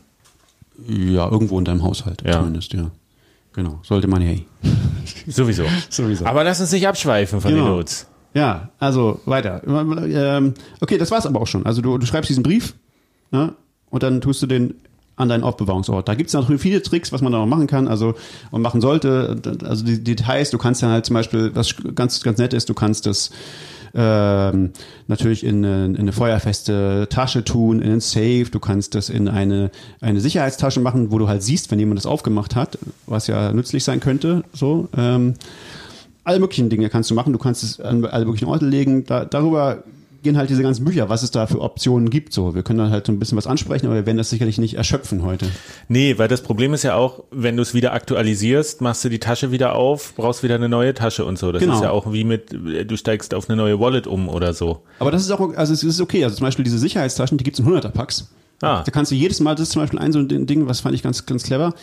[0.86, 2.34] Ja, irgendwo in deinem Haushalt Ja.
[2.34, 2.90] zumindest, ja.
[3.52, 3.80] Genau.
[3.82, 4.46] Sollte man, hey.
[5.26, 5.64] Sowieso.
[5.88, 6.24] Sowieso.
[6.26, 7.74] Aber lass uns nicht abschweifen von den Genau.
[7.76, 8.06] Nodes.
[8.34, 9.62] Ja, also weiter.
[9.66, 11.66] Ähm, Okay, das war's aber auch schon.
[11.66, 12.74] Also du, du schreibst diesen Brief
[13.32, 13.54] ne,
[13.90, 14.74] und dann tust du den
[15.18, 16.08] an deinen Aufbewahrungsort.
[16.08, 18.14] Da gibt's natürlich viele Tricks, was man da noch machen kann, also
[18.50, 19.40] und machen sollte.
[19.64, 22.74] Also die Details, du kannst dann halt zum Beispiel, was ganz, ganz nett ist, du
[22.74, 23.30] kannst das
[23.94, 24.70] ähm,
[25.06, 29.28] natürlich in eine, in eine feuerfeste Tasche tun, in einen Safe, du kannst das in
[29.28, 33.52] eine, eine Sicherheitstasche machen, wo du halt siehst, wenn jemand das aufgemacht hat, was ja
[33.52, 34.44] nützlich sein könnte.
[34.52, 34.88] So.
[34.96, 35.34] Ähm,
[36.24, 37.32] alle möglichen Dinge kannst du machen.
[37.32, 39.04] Du kannst es an alle möglichen Orte legen.
[39.04, 39.82] Da, darüber
[40.22, 42.32] gehen halt diese ganzen Bücher, was es da für Optionen gibt.
[42.32, 44.58] So, wir können dann halt so ein bisschen was ansprechen, aber wir werden das sicherlich
[44.58, 45.46] nicht erschöpfen heute.
[45.88, 49.18] Nee, weil das Problem ist ja auch, wenn du es wieder aktualisierst, machst du die
[49.20, 51.52] Tasche wieder auf, brauchst wieder eine neue Tasche und so.
[51.52, 51.74] Das Genau.
[51.74, 54.82] ist ja auch wie mit, du steigst auf eine neue Wallet um oder so.
[54.98, 56.24] Aber das ist auch, also es ist okay.
[56.24, 58.28] Also zum Beispiel diese Sicherheitstaschen, die gibt's in 100er Packs.
[58.60, 58.82] Ah.
[58.84, 60.92] Da kannst du jedes Mal, das ist zum Beispiel ein so ein Ding, was fand
[60.96, 61.74] ich ganz, ganz clever.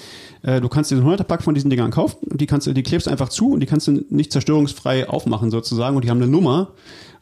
[0.43, 2.83] Äh, du kannst diesen 100er Pack von diesen Dingern kaufen und die kannst du, die
[2.83, 6.27] klebst einfach zu und die kannst du nicht zerstörungsfrei aufmachen sozusagen und die haben eine
[6.29, 6.71] Nummer.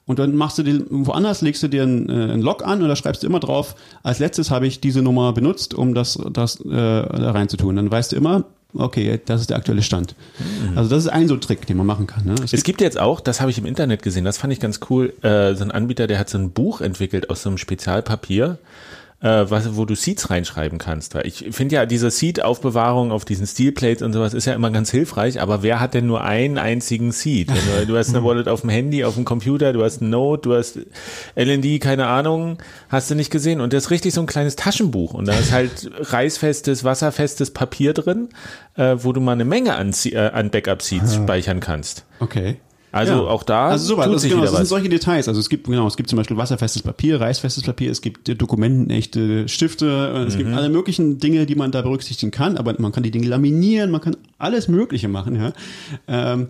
[0.05, 2.89] Und dann machst du den, woanders legst du dir einen, äh, einen Log an und
[2.89, 6.59] da schreibst du immer drauf, als letztes habe ich diese Nummer benutzt, um das, das
[6.59, 7.77] äh, da reinzutun.
[7.77, 8.43] Dann weißt du immer,
[8.73, 10.15] okay, das ist der aktuelle Stand.
[10.75, 12.25] Also das ist ein so Trick, den man machen kann.
[12.25, 12.35] Ne?
[12.51, 15.13] Es gibt jetzt auch, das habe ich im Internet gesehen, das fand ich ganz cool,
[15.21, 18.57] äh, so ein Anbieter, der hat so ein Buch entwickelt aus so einem Spezialpapier,
[19.23, 21.15] äh, was, wo du Seeds reinschreiben kannst.
[21.15, 24.91] Weil ich finde ja, diese Seed-Aufbewahrung auf diesen Steelplates und sowas ist ja immer ganz
[24.91, 27.49] hilfreich, aber wer hat denn nur einen einzigen Seed?
[27.49, 30.41] Du, du hast eine Wallet auf dem Handy, auf dem Computer, du hast ein Node,
[30.41, 30.77] du hast
[31.35, 32.57] LND, keine Ahnung,
[32.89, 33.61] hast du nicht gesehen.
[33.61, 37.93] Und das ist richtig so ein kleines Taschenbuch und da ist halt reißfestes, wasserfestes Papier
[37.93, 38.29] drin,
[38.75, 42.05] äh, wo du mal eine Menge an, äh, an Backup-Seeds speichern kannst.
[42.19, 42.57] Okay.
[42.93, 44.69] Also auch da also sowas, tut das, sich genau, wieder das sind was.
[44.69, 45.27] solche Details.
[45.27, 48.35] Also es gibt genau, es gibt zum Beispiel wasserfestes Papier, reißfestes Papier, es gibt äh,
[48.35, 49.85] dokumentenechte Stifte,
[50.15, 50.37] äh, es Mhm.
[50.37, 52.55] gibt alle möglichen Dinge, die man da berücksichtigen kann.
[52.57, 55.35] Aber man kann die Dinge laminieren, man kann alles Mögliche machen.
[55.35, 55.53] Ja.
[56.07, 56.47] Ähm,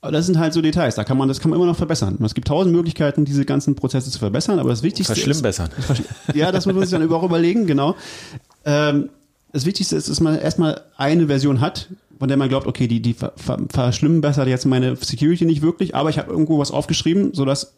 [0.00, 0.94] aber das sind halt so Details.
[0.96, 2.18] Da kann man, das kann man immer noch verbessern.
[2.24, 4.58] Es gibt tausend Möglichkeiten, diese ganzen Prozesse zu verbessern.
[4.58, 5.70] Aber das Wichtigste ist, Verschlimmbessern.
[6.34, 7.96] ja, das muss man sich dann auch überlegen, genau.
[8.64, 9.10] Ähm,
[9.52, 11.88] das Wichtigste ist, dass man erstmal eine Version hat,
[12.18, 15.94] von der man glaubt, okay, die, die ver ver verschlimmbessert jetzt meine Security nicht wirklich,
[15.94, 17.74] aber ich habe irgendwo was aufgeschrieben, sodass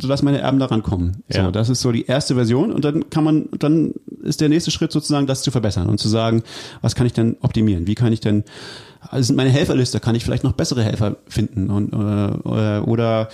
[0.00, 1.22] sodass meine Erben daran kommen.
[1.28, 1.50] So, Ja.
[1.52, 4.90] das ist so die erste Version und dann kann man, dann ist der nächste Schritt
[4.90, 6.42] sozusagen, das zu verbessern und zu sagen,
[6.82, 7.86] was kann ich denn optimieren?
[7.86, 8.42] Wie kann ich denn,
[9.00, 13.28] also sind meine Helferliste, kann ich vielleicht noch bessere Helfer finden und äh, oder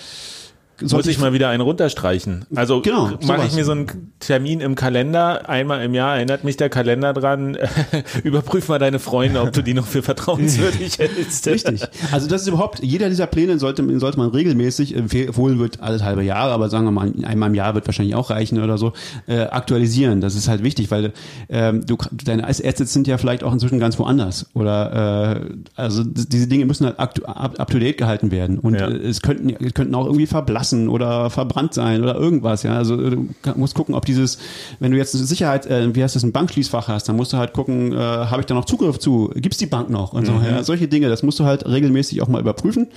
[0.81, 2.45] sollte ich mal wieder einen runterstreichen.
[2.55, 6.57] Also Genau, mache ich mir so einen Termin im Kalender, einmal im Jahr erinnert mich
[6.57, 7.57] der Kalender dran,
[8.25, 11.47] überprüf mal deine Freunde, ob du die noch für vertrauenswürdig hältst.
[11.47, 11.83] Richtig.
[12.13, 16.23] Also das ist überhaupt, jeder dieser Pläne sollte, sollte man regelmäßig, empfohlen wird alles halbe
[16.23, 18.93] Jahre, aber sagen wir mal, einmal im Jahr wird wahrscheinlich auch reichen oder so,
[19.27, 20.21] äh, aktualisieren.
[20.21, 21.13] Das ist halt wichtig, weil
[21.49, 24.47] ähm, du, deine Assets sind ja vielleicht auch inzwischen ganz woanders.
[24.55, 28.59] Oder äh, also diese Dinge müssen halt up, up, up to date gehalten werden.
[28.59, 28.89] Und Ja.
[28.89, 32.77] äh, es könnten, es könnten auch irgendwie verblassen oder verbrannt sein oder irgendwas, ja.
[32.77, 34.39] Also äh, du musst gucken, ob dieses,
[34.81, 37.37] wenn du jetzt eine Sicherheit, äh, wie heißt das, ein Bankschließfach hast, dann musst du
[37.37, 39.31] halt gucken, äh, habe ich da noch Zugriff zu?
[39.35, 40.13] Gibt's die Bank noch?
[40.13, 40.63] Und so, ja.
[40.63, 42.89] Solche Dinge, das musst du halt regelmäßig auch mal überprüfen.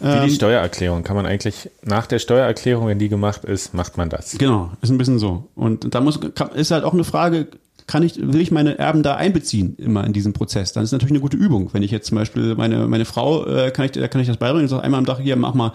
[0.00, 1.02] Wie Ähm, die Steuererklärung.
[1.02, 4.36] Kann man eigentlich nach der Steuererklärung, wenn die gemacht ist, macht man das.
[4.38, 5.44] Genau, ist ein bisschen so.
[5.54, 6.18] Und da muss,
[6.54, 7.48] ist halt auch eine Frage,
[7.86, 10.72] kann ich, will ich meine Erben da einbeziehen immer in diesen Prozess?
[10.72, 11.68] Dann ist natürlich eine gute Übung.
[11.72, 14.38] Wenn ich jetzt zum Beispiel meine, meine Frau, äh, kann ich, da kann ich das
[14.38, 15.72] beibringen und sage einmal am Tag, hier, mach mal,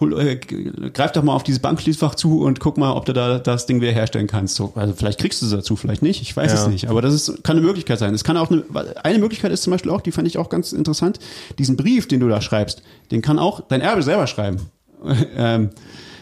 [0.00, 3.38] hol, äh, greif doch mal auf dieses Bankschließfach zu und guck mal, ob du da
[3.38, 4.56] das Ding wieder herstellen kannst.
[4.56, 6.58] So, also vielleicht kriegst du es dazu, vielleicht nicht, ich weiß Ja.
[6.62, 6.88] es nicht.
[6.88, 8.14] Aber das ist, kann eine Möglichkeit sein.
[8.14, 8.64] Es kann auch eine,
[9.04, 11.18] eine Möglichkeit ist zum Beispiel auch, die fand ich auch ganz interessant,
[11.58, 14.56] diesen Brief, den du da schreibst, den kann auch dein Erbe selber schreiben.
[15.36, 15.70] ähm,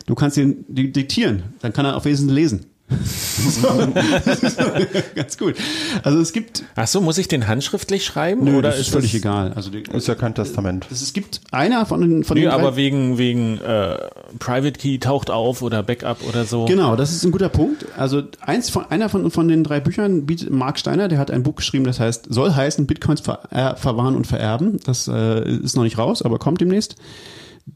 [0.06, 2.66] du kannst ihn di- diktieren, dann kann er auf Wesen lesen.
[5.14, 5.54] Ganz gut.
[6.02, 6.64] Also es gibt.
[6.74, 8.44] Ach so, muss ich den handschriftlich schreiben?
[8.44, 9.52] Nö, oder das ist völlig egal.
[9.54, 10.86] Also die, Ist ja kein Testament.
[10.90, 13.98] es, es gibt einer von den von Nö, den drei- aber wegen, wegen äh,
[14.38, 16.64] Private Key taucht auf oder Backup oder so.
[16.64, 17.86] Genau, das ist ein guter Punkt.
[17.96, 21.42] Also eins von, einer von, von den drei Büchern bietet Mark Steiner, der hat ein
[21.42, 24.80] Buch geschrieben, das heißt, soll heißen Bitcoins ver, äh, verwahren und vererben.
[24.84, 26.96] Das äh, ist noch nicht raus, aber kommt demnächst.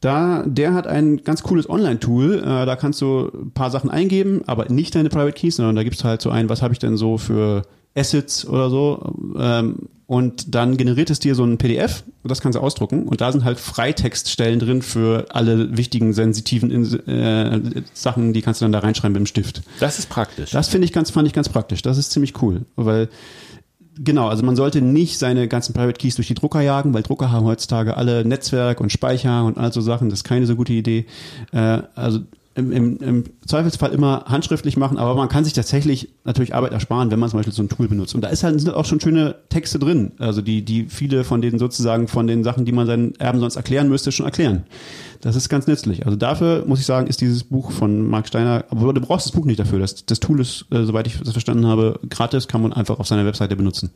[0.01, 4.43] Da, der hat ein ganz cooles Online-Tool, äh, da kannst du ein paar Sachen eingeben,
[4.47, 6.79] aber nicht deine Private Keys, sondern da gibst du halt so ein, was habe ich
[6.79, 7.63] denn so für
[7.95, 12.57] Assets oder so ähm, und dann generiert es dir so ein PDF und das kannst
[12.57, 16.71] du ausdrucken und da sind halt Freitextstellen drin für alle wichtigen sensitiven
[17.07, 19.63] äh, Sachen, die kannst du dann da reinschreiben mit dem Stift.
[19.81, 20.51] Das ist praktisch.
[20.51, 21.83] Das finde ich ganz, fand ich ganz praktisch.
[21.83, 23.09] Das ist ziemlich cool, weil
[23.99, 27.31] genau, also man sollte nicht seine ganzen Private Keys durch die Drucker jagen, weil Drucker
[27.31, 30.09] haben heutzutage alle Netzwerk und Speicher und all so Sachen.
[30.09, 31.07] Das ist keine so gute Idee.
[31.53, 32.21] Äh, also
[32.55, 37.11] im, im, im Zweifelsfall immer handschriftlich machen, aber man kann sich tatsächlich natürlich Arbeit ersparen,
[37.11, 38.15] wenn man zum Beispiel so ein Tool benutzt.
[38.15, 41.41] Und da ist halt, sind auch schon schöne Texte drin, also die, die viele von
[41.41, 44.65] denen sozusagen von den Sachen, die man seinen Erben sonst erklären müsste, schon erklären.
[45.23, 46.05] Das ist ganz nützlich.
[46.05, 49.33] Also dafür muss ich sagen, ist dieses Buch von Mark Steiner, aber du brauchst das
[49.33, 49.79] Buch nicht dafür.
[49.79, 53.07] Das, das Tool ist, äh, soweit ich das verstanden habe, gratis, kann man einfach auf
[53.07, 53.91] seiner Webseite benutzen.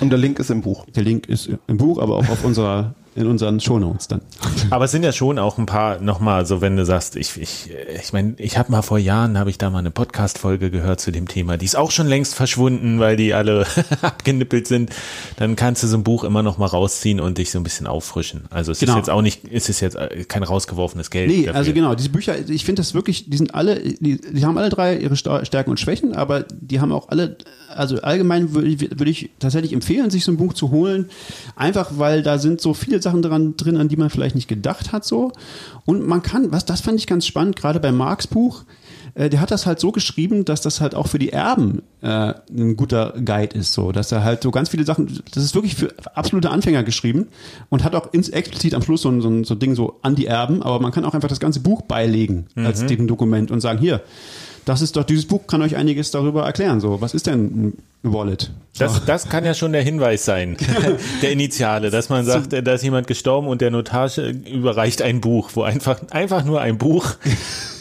[0.00, 0.84] Und der Link ist im Buch.
[0.94, 4.20] Der Link ist im Buch, aber auch auf unserer, in unseren Shownotes dann.
[4.70, 7.70] Aber es sind ja schon auch ein paar, nochmal, so wenn du sagst, ich, ich,
[8.02, 11.10] ich meine, ich habe mal vor Jahren, habe ich da mal eine Podcast-Folge gehört zu
[11.10, 13.66] dem Thema, die ist auch schon längst verschwunden, weil die alle
[14.02, 14.90] abgenippelt sind.
[15.36, 17.86] Dann kannst du so ein Buch immer noch mal rausziehen und dich so ein bisschen
[17.86, 18.44] auffrischen.
[18.50, 18.92] Also es Genau.
[18.92, 21.28] ist jetzt auch nicht, es ist jetzt äh, kein rausgeworfenes Geld.
[21.28, 21.56] Nee, dafür.
[21.58, 24.68] also genau, diese Bücher, ich finde das wirklich, die sind alle, die, die haben alle
[24.70, 27.36] drei ihre Stärken und Schwächen, aber die haben auch alle,
[27.74, 31.10] also allgemein würde ich, würde ich tatsächlich empfehlen, sich so ein Buch zu holen,
[31.56, 34.92] einfach weil da sind so viele Sachen dran drin, an die man vielleicht nicht gedacht
[34.92, 35.32] hat so.
[35.84, 38.64] Und man kann, was das fand ich ganz spannend, gerade bei Marx Buch,
[39.14, 42.34] äh, der hat das halt so geschrieben, dass das halt auch für die Erben äh,
[42.50, 45.74] ein guter Guide ist, so, dass er halt so ganz viele Sachen, das ist wirklich
[45.74, 47.28] für absolute Anfänger geschrieben
[47.68, 49.98] und hat auch ins, explizit am Schluss so ein, so ein so ein Ding so
[50.02, 53.50] an die Erben, aber man kann auch einfach das ganze Buch beilegen als dem Dokument
[53.50, 54.02] und sagen, hier,
[54.68, 57.78] das ist doch, dieses Buch kann euch einiges darüber erklären, so, was ist denn ein
[58.02, 58.50] Wallet?
[58.78, 60.58] Das, das kann ja schon der Hinweis sein,
[61.22, 65.50] der Initiale, dass man sagt, da ist jemand gestorben und der Notar überreicht ein Buch,
[65.54, 67.14] wo einfach, einfach nur ein Buch.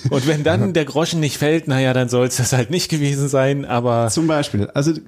[0.09, 3.27] Und wenn dann der Groschen nicht fällt, naja, dann soll es das halt nicht gewesen
[3.27, 4.69] sein, aber Zum Beispiel.
[4.73, 5.01] Also so,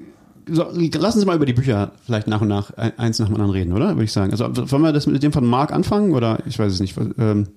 [0.49, 3.51] lassen Sie mal über die Bücher vielleicht nach und nach ein- eins nach dem anderen
[3.51, 3.89] reden, oder?
[3.95, 4.31] Würde ich sagen.
[4.31, 6.95] Also wollen wir das mit dem von Marc anfangen oder ich weiß es nicht.
[7.17, 7.47] Ähm,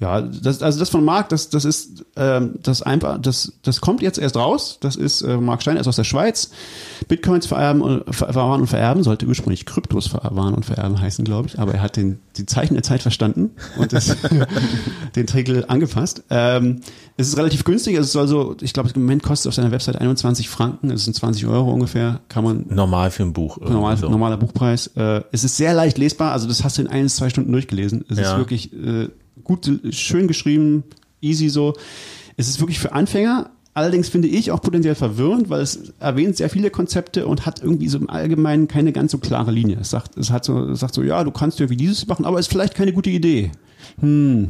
[0.00, 4.02] ja, das, also das von Marc, das, das ist ähm, das einfach, das, das kommt
[4.02, 4.78] jetzt erst raus.
[4.80, 6.50] Das ist äh, Marc Stein, er ist aus der Schweiz.
[7.06, 11.46] Bitcoins vererben und ver- verwahren und vererben sollte ursprünglich Kryptos verwahren und vererben heißen, glaube
[11.48, 11.58] ich.
[11.60, 14.16] Aber er hat den die Zeichen der Zeit verstanden und das,
[15.16, 16.22] den Titel angepasst.
[16.30, 16.80] Ähm,
[17.16, 17.96] es ist relativ günstig.
[17.96, 20.90] Es soll so, ich glaube, im Moment kostet es auf seiner Website 21 Franken.
[20.90, 22.20] Es sind 20 Euro ungefähr.
[22.32, 23.58] Kann man normal für ein Buch.
[23.60, 24.08] normal, so.
[24.08, 24.86] normaler Buchpreis.
[24.96, 28.04] Äh, es ist sehr leicht lesbar, also das hast du in ein, zwei Stunden durchgelesen.
[28.08, 28.32] Es Ja.
[28.32, 29.08] ist wirklich äh,
[29.44, 30.84] gut, schön geschrieben,
[31.20, 31.74] easy so.
[32.38, 36.48] Es ist wirklich für Anfänger, allerdings finde ich auch potenziell verwirrend, weil es erwähnt sehr
[36.48, 39.76] viele Konzepte und hat irgendwie so im Allgemeinen keine ganz so klare Linie.
[39.80, 42.38] Es sagt, es hat so, es sagt so, ja, du kannst irgendwie dieses machen, aber
[42.38, 43.50] ist vielleicht keine gute Idee.
[44.00, 44.48] Hm.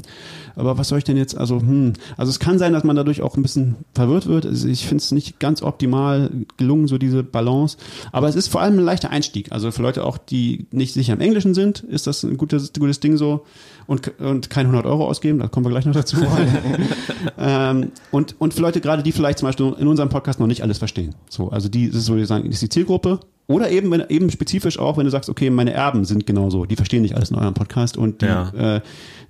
[0.57, 1.92] Aber was soll ich denn jetzt, also, hm.
[2.16, 4.46] Also es kann sein, dass man dadurch auch ein bisschen verwirrt wird.
[4.46, 7.76] Also ich finde es nicht ganz optimal gelungen, so diese Balance.
[8.12, 9.53] Aber es ist vor allem ein leichter Einstieg.
[9.53, 13.00] Also für Leute auch, die nicht sicher im Englischen sind, ist das ein gutes, gutes
[13.00, 13.44] Ding so.
[13.86, 16.16] Und, und kein 100 Euro ausgeben, da kommen wir gleich noch dazu.
[17.38, 20.62] ähm, und, und für Leute gerade, die vielleicht zum Beispiel in unserem Podcast noch nicht
[20.62, 21.14] alles verstehen.
[21.28, 23.20] So, also die, das ist so, sagen, das ist die Zielgruppe.
[23.48, 26.76] Oder eben, wenn, eben spezifisch auch, wenn du sagst, okay, meine Erben sind genauso, die
[26.76, 28.76] verstehen nicht alles in eurem Podcast und die, Ja.
[28.76, 28.80] äh,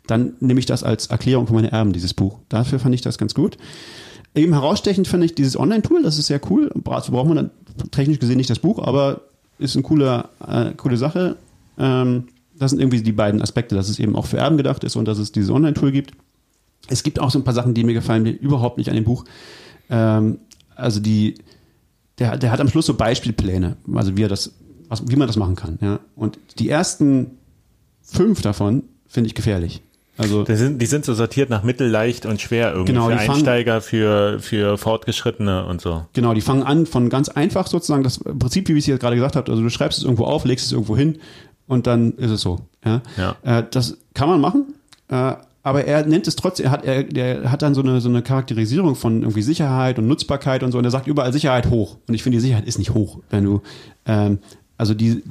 [0.06, 2.38] dann nehme ich das als Erklärung für meine Erben, dieses Buch.
[2.48, 3.56] Dafür fand ich das ganz gut.
[4.34, 6.70] Eben herausstechend finde ich dieses Online-Tool, das ist sehr cool.
[6.74, 7.50] Dazu braucht man dann
[7.90, 9.22] technisch gesehen nicht das Buch, aber
[9.58, 11.36] ist eine coole, äh, coole Sache.
[11.78, 12.28] Ähm,
[12.58, 15.06] das sind irgendwie die beiden Aspekte, dass es eben auch für Erben gedacht ist und
[15.06, 16.12] dass es dieses Online-Tool gibt.
[16.88, 19.04] Es gibt auch so ein paar Sachen, die mir gefallen, die überhaupt nicht an dem
[19.04, 19.24] Buch.
[19.90, 20.38] Ähm,
[20.74, 21.34] also die,
[22.18, 24.52] der, der hat am Schluss so Beispielpläne, also wie er das,
[24.88, 25.78] was, wie man das machen kann.
[25.80, 26.00] Ja.
[26.16, 27.32] Und die ersten
[28.02, 29.82] fünf davon finde ich gefährlich.
[30.18, 32.92] Also Die sind, die sind so sortiert nach mittel, leicht und schwer irgendwie.
[32.92, 36.04] Genau, für die fangen- Einsteiger, für, für Fortgeschrittene und so.
[36.12, 39.16] Genau, die fangen an von ganz einfach sozusagen, das Prinzip, wie ich es jetzt gerade
[39.16, 41.18] gesagt habe, also du schreibst es irgendwo auf, legst es irgendwo hin
[41.66, 42.60] und dann ist es so.
[42.84, 43.00] Ja?
[43.16, 43.36] Ja.
[43.42, 44.74] Äh, das kann man machen,
[45.08, 45.32] äh,
[45.62, 48.20] aber er nennt es trotzdem, er hat, er, der hat dann so eine, so eine
[48.20, 51.96] Charakterisierung von irgendwie Sicherheit und Nutzbarkeit und so und er sagt überall Sicherheit hoch.
[52.06, 53.62] Und ich finde, die Sicherheit ist nicht hoch, wenn du,
[54.04, 54.40] ähm,
[54.76, 55.22] also die,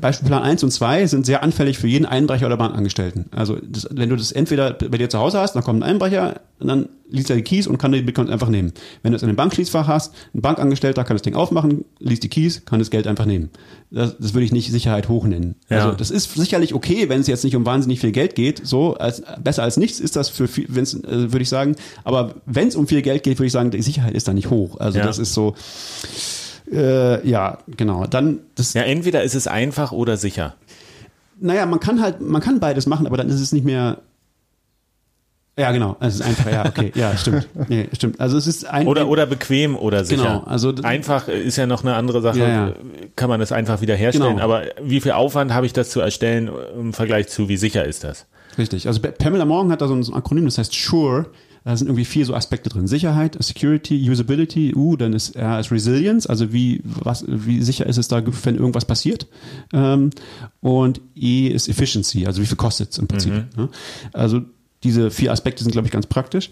[0.00, 3.26] Beispiel Plan 1 und 2 sind sehr anfällig für jeden Einbrecher oder Bankangestellten.
[3.30, 6.40] Also das, wenn du das entweder bei dir zu Hause hast, dann kommt ein Einbrecher
[6.58, 8.72] und dann liest er die Keys und kann die Bitcoins einfach nehmen.
[9.02, 12.28] Wenn du es in einem Bankschließfach hast, ein Bankangestellter kann das Ding aufmachen, liest die
[12.28, 13.50] Keys, kann das Geld einfach nehmen.
[13.90, 15.56] Das, das würde ich nicht Sicherheit hoch nennen.
[15.68, 15.78] Ja.
[15.78, 18.60] Also das ist sicherlich okay, wenn es jetzt nicht um wahnsinnig viel Geld geht.
[18.64, 21.74] So als besser als nichts ist das für viel, wenn's, äh, würde ich sagen.
[22.04, 24.50] Aber wenn es um viel Geld geht, würde ich sagen, die Sicherheit ist da nicht
[24.50, 24.78] hoch.
[24.78, 25.06] Also Ja.
[25.06, 25.54] das ist so.
[26.72, 28.06] Äh, ja, genau.
[28.06, 28.74] Dann das.
[28.74, 30.54] Ja, entweder ist es einfach oder sicher.
[31.40, 33.98] Naja, man kann halt, man kann beides machen, aber dann ist es nicht mehr.
[35.58, 35.96] Ja, genau.
[36.00, 37.48] Es ist einfach, ja, okay, ja, stimmt.
[37.68, 38.20] Nee, stimmt.
[38.20, 40.22] Also es ist ein Oder, oder bequem oder sicher.
[40.22, 42.38] Genau, also einfach ist ja noch eine andere Sache.
[42.38, 42.74] Ja, ja.
[43.16, 44.36] Kann man das einfach wieder herstellen.
[44.36, 44.44] Genau.
[44.44, 48.04] Aber wie viel Aufwand habe ich das zu erstellen im Vergleich zu, wie sicher ist
[48.04, 48.26] das?
[48.56, 48.86] Richtig.
[48.86, 51.26] Also Pamela Morgan hat da so ein Akronym, das heißt SURE.
[51.70, 52.88] Da sind irgendwie vier so Aspekte drin.
[52.88, 57.96] Sicherheit, Security, Usability, U, dann ist R ist Resilience, also wie, was, wie sicher ist
[57.96, 59.28] es da, wenn irgendwas passiert.
[59.72, 60.10] Ähm,
[60.60, 63.32] und E ist Efficiency, also wie viel kostet es im Prinzip.
[63.56, 63.68] Ne?
[64.12, 64.40] Also
[64.82, 66.50] diese vier Aspekte sind, glaube ich, ganz praktisch.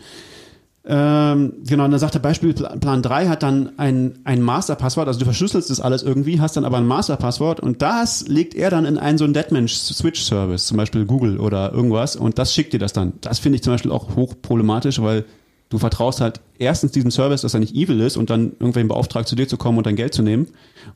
[0.91, 5.18] Ähm, genau, und dann sagt der Beispiel, Plan 3 hat dann ein, ein Masterpasswort, also
[5.18, 8.86] du verschlüsselst das alles irgendwie, hast dann aber ein Masterpasswort und das legt er dann
[8.86, 12.95] in einen so einen Deadman-Switch-Service, zum Beispiel Google oder irgendwas und das schickt dir das
[12.95, 13.12] dann.
[13.20, 15.26] Das finde ich zum Beispiel auch hochproblematisch, weil
[15.68, 19.28] du vertraust halt erstens diesem Service, dass er nicht evil ist und dann irgendwen beauftragt,
[19.28, 20.49] zu dir zu kommen und dein Geld zu nehmen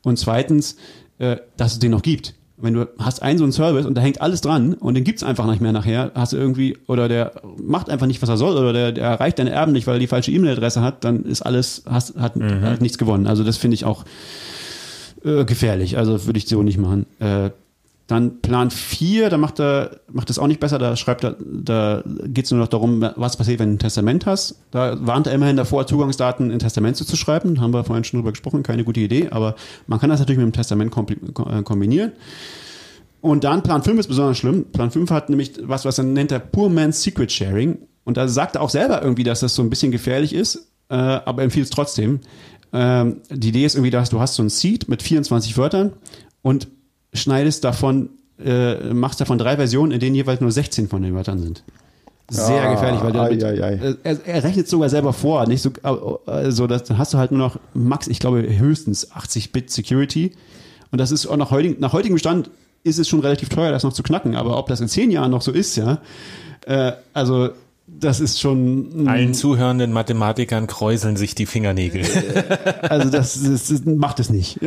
[0.03, 0.77] und zweitens,
[1.19, 2.33] äh, dass es den noch gibt.
[2.63, 5.23] Wenn du hast einen so einen Service und da hängt alles dran und den gibt's
[5.23, 8.57] einfach nicht mehr nachher, hast du irgendwie, oder der macht einfach nicht, was er soll,
[8.57, 11.43] oder der, der erreicht deine Erben nicht, weil er die falsche E-Mail-Adresse hat, dann ist
[11.43, 13.27] alles, hast, hat, hat nichts gewonnen.
[13.27, 14.05] Also das finde ich auch
[15.25, 15.99] äh, gefährlich.
[15.99, 17.07] Also würde ich so nicht machen.
[17.19, 17.51] Äh,
[18.07, 22.03] dann Plan 4, da macht er, macht es auch nicht besser, da schreibt er, da
[22.25, 24.57] geht es nur noch darum, was passiert, wenn du ein Testament hast.
[24.71, 27.61] Da warnt er immerhin davor, Zugangsdaten in Testamente zu schreiben.
[27.61, 29.55] Haben wir vorhin schon drüber gesprochen, keine gute Idee, aber
[29.87, 32.13] man kann das natürlich mit dem Testament äh, kombinieren.
[33.21, 34.67] Und dann Plan 5 ist besonders schlimm.
[34.73, 37.79] Plan 5 hat nämlich was, was er nennt der Poor Man's Secret Sharing.
[38.05, 40.97] Und da sagt er auch selber irgendwie, dass das so ein bisschen gefährlich ist, äh,
[40.97, 42.19] aber empfiehlt es trotzdem.
[42.73, 45.93] Ähm, die Idee ist irgendwie, dass du hast so ein Seed mit 24 Wörtern
[46.43, 46.67] und
[47.13, 48.11] schneidest davon,
[48.45, 51.63] äh, machst davon drei Versionen, in denen jeweils nur 16 von den Wörtern sind.
[52.31, 53.73] Sehr Ah, gefährlich, weil damit, ei, ei.
[53.75, 55.71] äh, Er, er rechnet sogar selber vor, nicht so,
[56.49, 60.33] so dass, dann hast du halt nur noch max, ich glaube höchstens 80 Bit Security
[60.91, 62.49] und das ist auch nach heutigem, nach heutigem Stand
[62.85, 65.31] ist es schon relativ teuer, das noch zu knacken, aber ob das in zehn Jahren
[65.31, 65.99] noch so ist, ja,
[66.67, 67.51] äh, also
[67.87, 72.03] das ist schon Allen zuhörenden Mathematikern kräuseln sich die Fingernägel.
[72.83, 74.61] also das, das, das macht es nicht.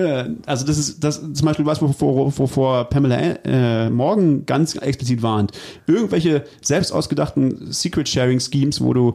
[0.45, 5.51] Also das ist das zum Beispiel was, wovor, wovor Pamela äh, Morgan ganz explizit warnt.
[5.88, 9.13] Irgendwelche selbst ausgedachten Secret-Sharing-Schemes, wo du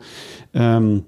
[0.54, 1.04] ähm,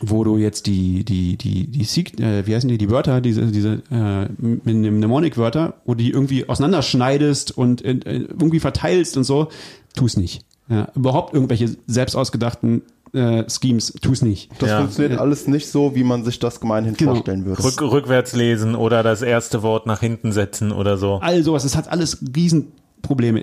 [0.00, 3.46] wo du jetzt die die die die Sec- äh, wie heißen die die Wörter diese
[3.46, 9.48] diese äh, Mnemonic-Wörter, wo du die irgendwie auseinanderschneidest und in, in, irgendwie verteilst und so,
[9.96, 10.44] tu es nicht.
[10.68, 12.82] Ja, überhaupt irgendwelche selbst ausgedachten
[13.14, 14.50] äh, Schemes, tu es nicht.
[14.58, 14.78] Das Ja.
[14.80, 17.12] funktioniert alles nicht so, wie man sich das gemeinhin Genau.
[17.14, 17.64] vorstellen würde.
[17.64, 21.14] Rück, rückwärts lesen oder das erste Wort nach hinten setzen oder so.
[21.22, 22.18] all sowas, das hat alles
[22.98, 23.40] Riesenprobleme.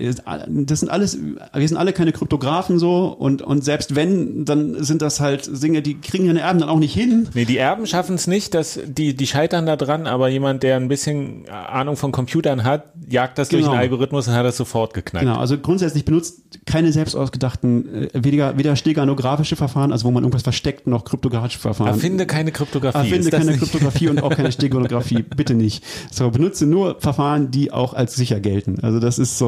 [0.65, 1.17] Das sind alles,
[1.53, 5.81] wir sind alle keine Kryptografen so und, und selbst wenn, dann sind das halt Dinge,
[5.81, 7.27] die kriegen ihre Erben dann auch nicht hin.
[7.33, 10.77] Nee, die Erben schaffen es nicht, dass die, die scheitern da dran, aber jemand, der
[10.77, 13.73] ein bisschen Ahnung von Computern hat, jagt das durch Genau.
[13.73, 15.25] einen Algorithmus und hat das sofort geknackt.
[15.25, 20.23] Genau, also grundsätzlich benutzt keine selbst ausgedachten, äh, weder, weder steganografische Verfahren, also wo man
[20.23, 21.87] irgendwas versteckt, noch kryptografische Verfahren.
[21.89, 22.97] Erfinde keine Kryptographie.
[22.97, 23.59] Erfinde keine nicht?
[23.59, 25.83] Kryptographie und auch keine Steganografie, bitte nicht.
[26.11, 28.77] So, benutze nur Verfahren, die auch als sicher gelten.
[28.81, 29.44] Also das ist so,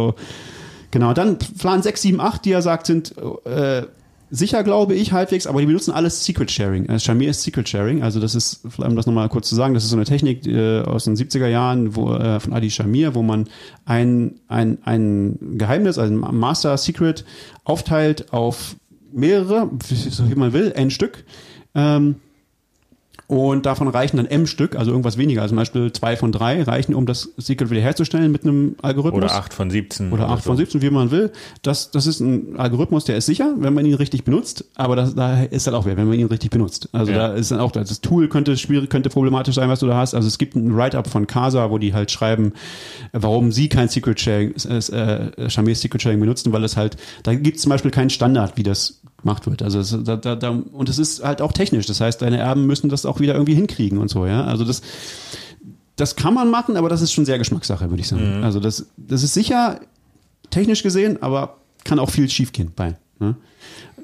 [0.91, 1.13] genau.
[1.13, 3.83] Dann Plan 6, 7, 8, die er sagt, sind äh,
[4.29, 6.85] sicher, glaube ich, halbwegs, aber die benutzen alles Secret Sharing.
[6.87, 9.83] Äh, Shamir ist Secret Sharing, also das ist, um das nochmal kurz zu sagen, das
[9.83, 13.21] ist so eine Technik äh, aus den 70er Jahren wo, äh, von Adi Shamir, wo
[13.21, 13.47] man
[13.85, 17.25] ein, ein, ein Geheimnis, also ein Master Secret
[17.63, 18.75] aufteilt auf
[19.11, 21.23] mehrere, so wie man will, ein Stück.
[21.73, 22.15] Ähm,
[23.27, 26.63] und davon reichen dann M Stück, also irgendwas weniger, also zum Beispiel zwei von drei
[26.63, 29.21] reichen, um das Secret wiederherzustellen mit einem Algorithmus.
[29.25, 30.13] Oder 8 von 17.
[30.13, 30.61] Oder 8 von so.
[30.61, 31.31] 17, wie man will.
[31.61, 35.13] Das, das ist ein Algorithmus, der ist sicher, wenn man ihn richtig benutzt, aber das,
[35.13, 36.87] da ist halt auch wer, wenn man ihn richtig benutzt.
[36.93, 37.27] Also Ja.
[37.29, 40.13] da ist dann auch, das Tool könnte schwierig, könnte problematisch sein, was du da hast.
[40.15, 42.53] Also es gibt ein Write-up von Casa, wo die halt schreiben,
[43.11, 47.33] warum sie kein Secret Sharing, äh, äh, Shamir Secret Sharing benutzen, weil es halt, da
[47.35, 49.61] gibt es zum Beispiel keinen Standard, wie das gemacht wird.
[49.61, 51.85] Also es, da, da, da, und es ist halt auch technisch.
[51.85, 54.43] Das heißt, deine Erben müssen das auch wieder irgendwie hinkriegen und so, ja.
[54.43, 54.81] Also das,
[55.95, 58.43] das kann man machen, aber das ist schon sehr Geschmackssache, würde ich sagen.
[58.43, 59.79] Also das, das ist sicher
[60.49, 62.95] technisch gesehen, aber kann auch viel schiefgehen bei.
[63.19, 63.35] Ne?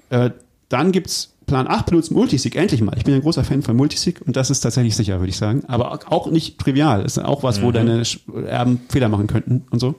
[0.10, 0.32] Äh,
[0.70, 2.98] dann gibt's Plan 8 benutzt Multisig, endlich mal.
[2.98, 5.64] Ich bin ein großer Fan von Multisig und das ist tatsächlich sicher, würde ich sagen.
[5.68, 7.04] Aber auch nicht trivial.
[7.04, 8.04] Das ist auch was, wo deine
[8.48, 9.96] Erben Fehler machen könnten und so.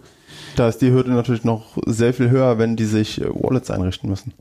[0.57, 4.09] Da ist die Hürde natürlich noch sehr viel höher, wenn die sich äh, Wallets einrichten
[4.09, 4.33] müssen.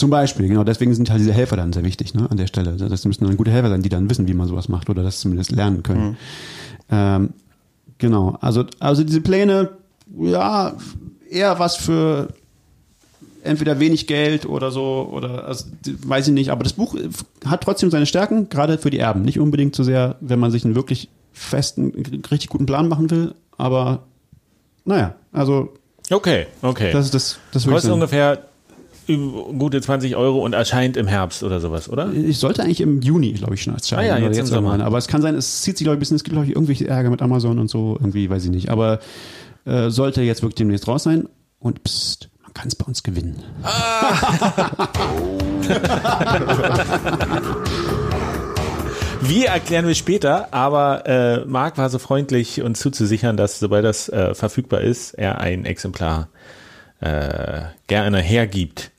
[0.00, 2.72] Zum Beispiel, genau, deswegen sind halt diese Helfer dann sehr wichtig, ne, an der Stelle.
[2.72, 5.20] Das müssen dann gute Helfer sein, die dann wissen, wie man sowas macht oder das
[5.20, 6.16] zumindest lernen können.
[6.90, 7.34] Ähm,
[7.98, 9.70] genau, also, also diese Pläne,
[10.18, 10.74] ja,
[11.28, 12.28] eher was für
[13.42, 16.96] entweder wenig Geld oder so, oder also, weiß ich nicht, aber das Buch
[17.44, 19.22] hat trotzdem seine Stärken, gerade für die Erben.
[19.22, 21.92] Nicht unbedingt so sehr, wenn man sich einen wirklich festen,
[22.30, 24.04] richtig guten Plan machen will, aber
[24.86, 25.74] naja, also
[26.10, 26.90] Okay, okay.
[26.90, 28.49] das ist das, das Kostet ungefähr
[29.16, 32.12] gute 20 Euro und erscheint im Herbst oder sowas, oder?
[32.12, 34.00] Ich sollte eigentlich im Juni, glaube ich, schon erscheinen.
[34.00, 34.84] Ah ja, oder jetzt im Sommer.
[34.84, 36.54] Aber es kann sein, es zieht sich, glaube ich, ein bisschen, es gibt, glaube ich,
[36.54, 38.70] irgendwelche Ärger mit Amazon und so, irgendwie, weiß ich nicht.
[38.70, 39.00] Aber
[39.64, 41.28] äh, sollte jetzt wirklich demnächst raus sein.
[41.58, 43.42] Und pst, man kann es bei uns gewinnen.
[49.22, 54.08] Wir erklären wir später, aber äh, Marc war so freundlich, uns zuzusichern, dass sobald das
[54.08, 56.28] äh, verfügbar ist, er ein Exemplar
[57.00, 58.90] äh, gerne hergibt.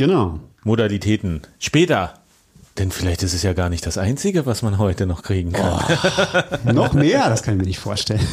[0.00, 0.40] Genau.
[0.64, 1.42] Modalitäten.
[1.58, 2.14] Später.
[2.78, 5.78] Denn vielleicht ist es ja gar nicht das Einzige, was man heute noch kriegen kann.
[6.74, 8.26] Noch mehr, das kann ich mir nicht vorstellen.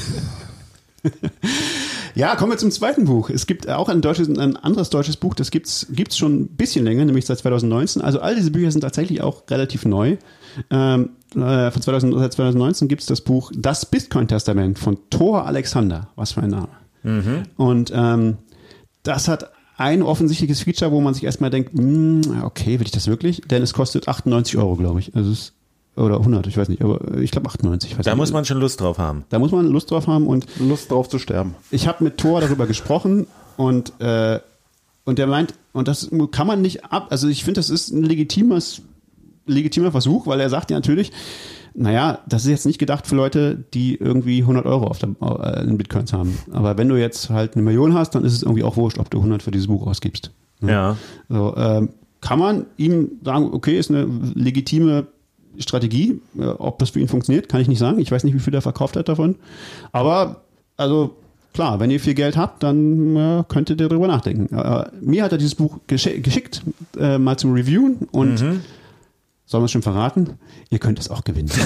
[2.16, 3.30] Ja, kommen wir zum zweiten Buch.
[3.30, 6.86] Es gibt auch ein deutsches, ein anderes deutsches Buch, das gibt's gibt's schon ein bisschen
[6.86, 8.02] länger, nämlich seit 2019.
[8.02, 10.18] Also all diese Bücher sind tatsächlich auch relativ neu.
[10.72, 16.08] Ähm, äh, von 2000, seit 2019 gibt's das Buch Das Bitcoin-Testament von Thor Alexander.
[16.16, 16.70] Was für ein Name.
[17.58, 18.38] Und ähm,
[19.04, 23.08] das hat ein offensichtliches Feature, wo man sich erstmal denkt, hm, okay, will ich das
[23.08, 23.42] wirklich?
[23.50, 25.16] Denn es kostet 98 Euro, glaube ich.
[25.16, 25.54] Also es,
[25.96, 27.92] oder 100, ich weiß nicht, aber ich glaube 98.
[27.92, 28.18] Ich weiß Da nicht.
[28.18, 29.24] muss man schon Lust drauf haben.
[29.30, 31.56] da muss man Lust drauf haben und Lust drauf zu sterben.
[31.72, 34.40] ich habe mit Thor darüber gesprochen und äh,
[35.06, 38.04] und der meint und das kann man nicht ab also ich finde das ist ein
[38.04, 38.82] legitimes
[39.46, 41.12] legitimer Versuch weil er sagt ja natürlich
[41.80, 45.64] naja das ist jetzt nicht gedacht für Leute die irgendwie 100 Euro auf der, äh,
[45.64, 48.64] in Bitcoins haben aber wenn du jetzt halt eine Million hast dann ist es irgendwie
[48.64, 50.98] auch wurscht ob du 100 für dieses Buch ausgibst Ja.
[51.30, 55.06] so, ähm, kann man ihm sagen, okay, ist eine legitime
[55.60, 56.20] Strategie.
[56.38, 58.00] Äh, ob das für ihn funktioniert, kann ich nicht sagen.
[58.00, 59.36] Ich weiß nicht, wie viel er verkauft hat davon.
[59.92, 60.42] Aber,
[60.78, 61.16] also,
[61.54, 64.54] klar, wenn ihr viel Geld habt, dann äh, könnt ihr darüber nachdenken.
[64.54, 66.64] Äh, mir hat er dieses Buch geschi geschickt,
[67.00, 68.42] äh, mal zum Reviewen und
[69.48, 70.38] sollen wir es schon verraten?
[70.70, 71.50] Ihr könnt es auch gewinnen.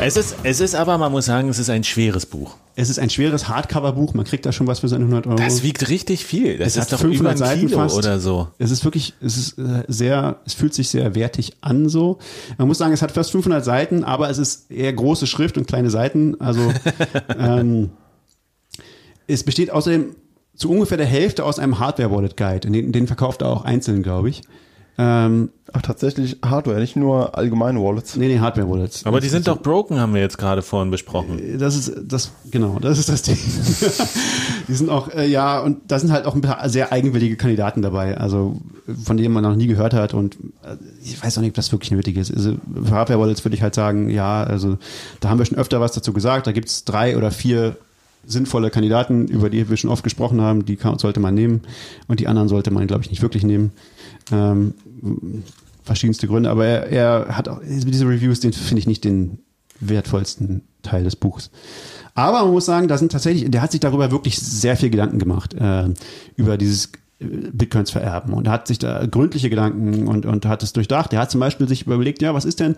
[0.00, 2.56] Es ist, es ist aber, man muss sagen, es ist ein schweres Buch.
[2.76, 4.12] es ist ein schweres Hardcover-Buch.
[4.12, 5.36] Man kriegt da schon was für seine 100 Euro.
[5.36, 6.58] Das wiegt richtig viel.
[6.58, 7.96] Das Es ist hat doch über 500 ein Seiten Kilo fast.
[7.96, 8.48] oder so.
[8.58, 12.18] Es ist wirklich, es ist äh, sehr, es fühlt sich sehr wertig an so.
[12.58, 15.66] Man muss sagen, es hat fast 500 Seiten, aber es ist eher große Schrift und
[15.66, 16.38] kleine Seiten.
[16.40, 16.72] Also
[17.38, 17.90] ähm,
[19.26, 20.16] es besteht außerdem
[20.54, 22.70] zu ungefähr der Hälfte aus einem Hardware-Wallet-Guide.
[22.70, 24.42] Den, den verkauft er auch einzeln, glaube ich.
[24.96, 28.14] Ähm, Ach, tatsächlich Hardware, nicht nur allgemeine Wallets.
[28.14, 29.06] nee, nee, Hardware-Wallets.
[29.06, 31.58] Aber die sind doch broken, haben wir jetzt gerade vorhin besprochen.
[31.58, 33.36] Das ist das genau, das ist das Ding.
[34.68, 37.82] die sind auch äh, ja und da sind halt auch ein paar sehr eigenwillige Kandidaten
[37.82, 38.60] dabei, also
[39.02, 41.72] von denen man noch nie gehört hat und äh, ich weiß auch nicht, ob das
[41.72, 42.32] wirklich nötig ist.
[42.32, 44.78] Also für Hardware Wallets würde ich halt sagen, ja, also
[45.18, 46.46] da haben wir schon öfter was dazu gesagt.
[46.46, 47.76] Da gibt es drei oder vier
[48.26, 50.64] sinnvolle Kandidaten, über die wir schon oft gesprochen haben.
[50.64, 51.62] Die kann, sollte man nehmen
[52.08, 53.72] und die anderen sollte man, glaube ich, nicht wirklich nehmen.
[54.32, 54.74] Ähm,
[55.82, 59.38] verschiedenste Gründe, aber er, er hat auch diese Reviews, den finde ich nicht den
[59.80, 61.50] wertvollsten Teil des Buchs.
[62.14, 65.18] Aber man muss sagen, da sind tatsächlich, der hat sich darüber wirklich sehr viel Gedanken
[65.18, 65.88] gemacht, äh,
[66.36, 70.72] über dieses äh, Bitcoins vererben und hat sich da gründliche Gedanken und, und hat es
[70.72, 71.12] durchdacht.
[71.12, 72.76] Er hat zum Beispiel sich überlegt, ja, was ist denn,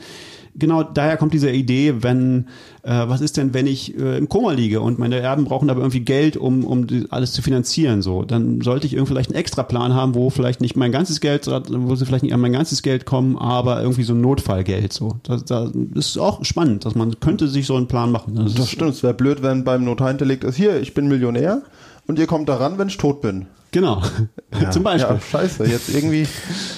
[0.58, 2.46] genau daher kommt diese Idee, wenn,
[2.82, 5.80] äh, was ist denn, wenn ich äh, im Koma liege und meine Erben brauchen aber
[5.80, 9.94] irgendwie Geld, um, um alles zu finanzieren, so, dann sollte ich irgendwie vielleicht einen Extraplan
[9.94, 13.06] haben, wo vielleicht nicht mein ganzes Geld, wo sie vielleicht nicht an mein ganzes Geld
[13.06, 15.16] kommen, aber irgendwie so ein Notfallgeld, so.
[15.22, 18.34] Das, das ist auch spannend, dass man könnte sich so einen Plan machen.
[18.36, 21.62] Das Das stimmt, es wäre blöd, wenn beim Notar hinterlegt ist, hier, ich bin Millionär
[22.06, 23.46] und ihr kommt daran, wenn ich tot bin.
[23.76, 24.02] Genau.
[24.70, 25.16] Zum Beispiel.
[25.16, 26.26] Ja, scheiße, jetzt irgendwie.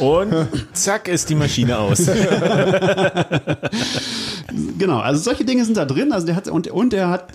[0.00, 2.02] Und zack ist die Maschine aus.
[4.78, 6.10] Genau, also solche Dinge sind da drin.
[6.10, 7.32] Also der hat und, und er hat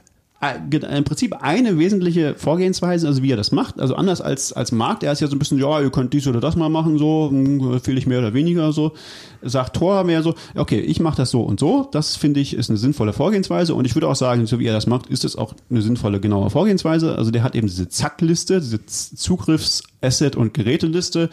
[0.71, 3.79] im Prinzip eine wesentliche Vorgehensweise, also wie er das macht.
[3.79, 6.27] Also anders als als Markt, der ist ja so ein bisschen, ja, ihr könnt dies
[6.27, 8.93] oder das mal machen, so hm, fühle ich mehr oder weniger so.
[9.41, 11.87] Sagt Thor mehr so, okay, ich mache das so und so.
[11.91, 14.73] Das finde ich ist eine sinnvolle Vorgehensweise und ich würde auch sagen, so wie er
[14.73, 17.15] das macht, ist es auch eine sinnvolle genaue Vorgehensweise.
[17.17, 21.29] Also der hat eben diese Zackliste, diese Zugriffs Asset- und Geräteliste.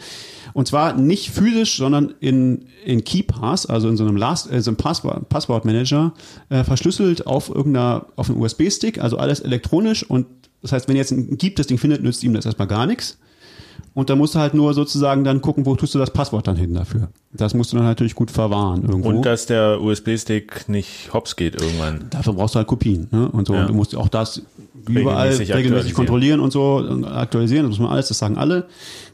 [0.53, 4.71] Und zwar nicht physisch, sondern in, in KeyPass, also in so einem Last, äh, so
[4.71, 6.13] einem Passwort, Passwortmanager,
[6.49, 10.03] äh, verschlüsselt auf irgendeiner, auf einem USB-Stick, also alles elektronisch.
[10.03, 10.27] Und
[10.61, 13.17] das heißt, wenn jetzt ein Keep das Ding findet, nützt ihm das erstmal gar nichts.
[13.93, 16.55] Und da musst du halt nur sozusagen dann gucken, wo tust du das Passwort dann
[16.55, 17.09] hin dafür.
[17.33, 19.09] Das musst du dann natürlich gut verwahren irgendwo.
[19.09, 22.05] Und dass der USB-Stick nicht hops geht irgendwann.
[22.09, 23.09] Dafür brauchst du halt Kopien.
[23.11, 23.27] Ne?
[23.29, 23.53] Und so.
[23.53, 23.61] Ja.
[23.61, 24.43] Und du musst auch das
[24.87, 27.65] überall Regelmäßig regelmäßig kontrollieren und so und aktualisieren.
[27.65, 28.67] Das muss man alles, das sagen alle.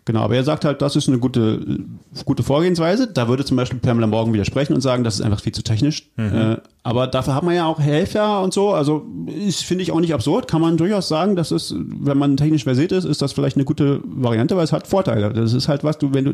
[0.07, 1.59] Genau, aber er sagt halt, das ist eine gute,
[2.23, 3.07] gute Vorgehensweise.
[3.07, 6.09] Da würde zum Beispiel Pamela Morgan widersprechen und sagen, das ist einfach viel zu technisch.
[6.15, 8.69] Äh, aber dafür hat man ja auch Helfer und so.
[8.71, 10.47] Also ist, finde ich auch nicht absurd.
[10.47, 13.65] Kann man durchaus sagen, dass es, wenn man technisch versiert ist, ist das vielleicht eine
[13.65, 15.33] gute Variante, weil es hat Vorteile.
[15.33, 16.33] Das ist halt was, du, wenn du,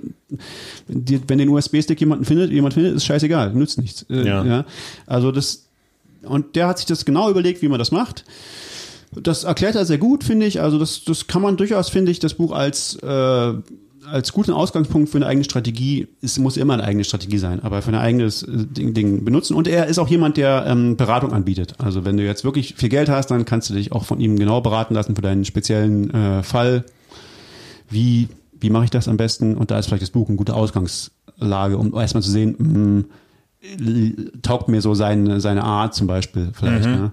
[0.88, 4.06] wenn den USB-Stick jemanden findet, jemand findet, ist scheißegal, nützt nichts.
[4.08, 4.46] Äh, Ja.
[4.46, 4.66] ja.
[5.08, 5.68] Also das,
[6.22, 8.24] und der hat sich das genau überlegt, wie man das macht.
[9.22, 10.62] Das erklärt er sehr gut, finde ich.
[10.62, 13.54] Also das, das kann man durchaus, finde ich, das Buch als, äh,
[14.06, 17.82] als guten Ausgangspunkt für eine eigene Strategie, es muss immer eine eigene Strategie sein, aber
[17.82, 19.56] für ein eigenes äh, Ding, Ding benutzen.
[19.56, 21.76] Und er ist auch jemand, der ähm, Beratung anbietet.
[21.80, 24.38] Also wenn du jetzt wirklich viel Geld hast, dann kannst du dich auch von ihm
[24.38, 26.86] genau beraten lassen für deinen speziellen äh, Fall.
[27.90, 28.28] Wie,
[28.60, 29.56] wie mache ich das am besten?
[29.56, 33.04] Und da ist vielleicht das Buch eine gute Ausgangslage, um erstmal zu sehen, mh,
[34.42, 36.86] taugt mir so seine, seine Art zum Beispiel vielleicht.
[36.86, 37.12] Ne?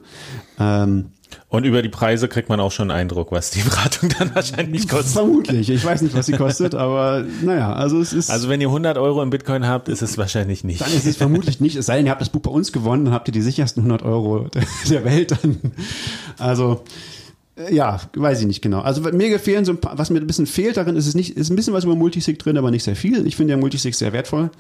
[0.59, 1.07] Ähm,
[1.48, 4.89] Und über die Preise kriegt man auch schon einen Eindruck, was die Beratung dann wahrscheinlich
[4.89, 5.12] kostet.
[5.12, 5.70] Vermutlich.
[5.70, 8.31] Ich weiß nicht, was sie kostet, aber naja, also es ist.
[8.31, 10.81] Also wenn ihr 100 Euro in Bitcoin habt, ist es wahrscheinlich nicht.
[10.81, 13.07] dann ist es vermutlich nicht, es sei denn, ihr habt das Buch bei uns gewonnen,
[13.07, 14.48] dann habt ihr die sichersten 100 Euro
[14.89, 15.59] der, Welt dann.
[16.39, 16.85] Also,
[17.57, 18.81] äh, ja, weiß ich nicht genau.
[18.81, 21.36] Also mir gefehlen so ein paar, was mir ein bisschen fehlt darin, ist es nicht,
[21.36, 23.27] ist ein bisschen was über Multisig drin, aber nicht sehr viel.
[23.27, 24.51] Ich finde ja Multisig sehr wertvoll.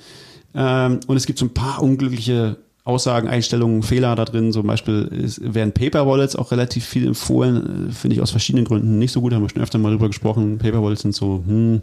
[0.54, 2.56] Ähm, und es gibt so ein paar unglückliche
[2.90, 4.52] Aussagen, Einstellungen, Fehler da drin.
[4.52, 8.64] Zum Beispiel ist, werden Paper Wallets auch relativ viel empfohlen, äh, finde ich aus verschiedenen
[8.64, 10.58] Gründen nicht so gut, haben wir schon öfter mal drüber gesprochen.
[10.58, 11.80] Paper Wallets sind so, hm,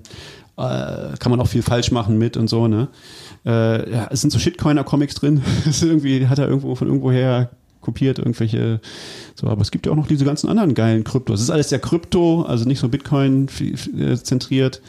[0.57, 2.87] äh, kann man auch viel falsch machen mit und so, ne?
[3.45, 5.41] Äh, ja, es sind so Shitcoiner-Comics drin.
[5.81, 8.81] Irgendwie, hat er irgendwo von irgendwoher kopiert, irgendwelche,
[9.35, 11.39] so, aber es gibt ja auch noch diese ganzen anderen geilen Kryptos.
[11.39, 13.47] Es ist alles sehr Krypto, also nicht so Bitcoin
[13.97, 14.81] äh, zentriert.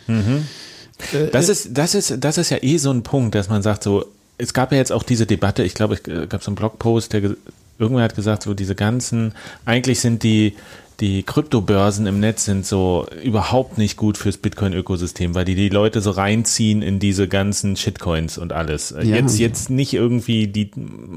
[1.13, 3.85] Äh, Das ist, das ist, das ist ja eh so ein Punkt, dass man sagt
[3.85, 4.05] so,
[4.39, 7.21] es gab ja jetzt auch diese Debatte, ich glaube, es gab so einen Blogpost, der
[7.21, 7.37] ge-
[7.79, 9.35] irgendwer hat gesagt, so diese ganzen,
[9.65, 10.55] eigentlich sind die,
[11.01, 16.01] die Kryptobörsen im Netz sind so überhaupt nicht gut fürs Bitcoin-Ökosystem, weil die die Leute
[16.01, 18.91] so reinziehen in diese ganzen Shitcoins und alles.
[18.91, 19.03] Ja.
[19.03, 20.73] Jetzt, jetzt nicht irgendwie die,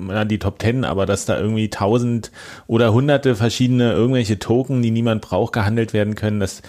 [0.08, 2.32] ja, die Top Ten, aber dass da irgendwie tausend
[2.68, 6.62] oder hunderte verschiedene irgendwelche Token, die niemand braucht, gehandelt werden können, das,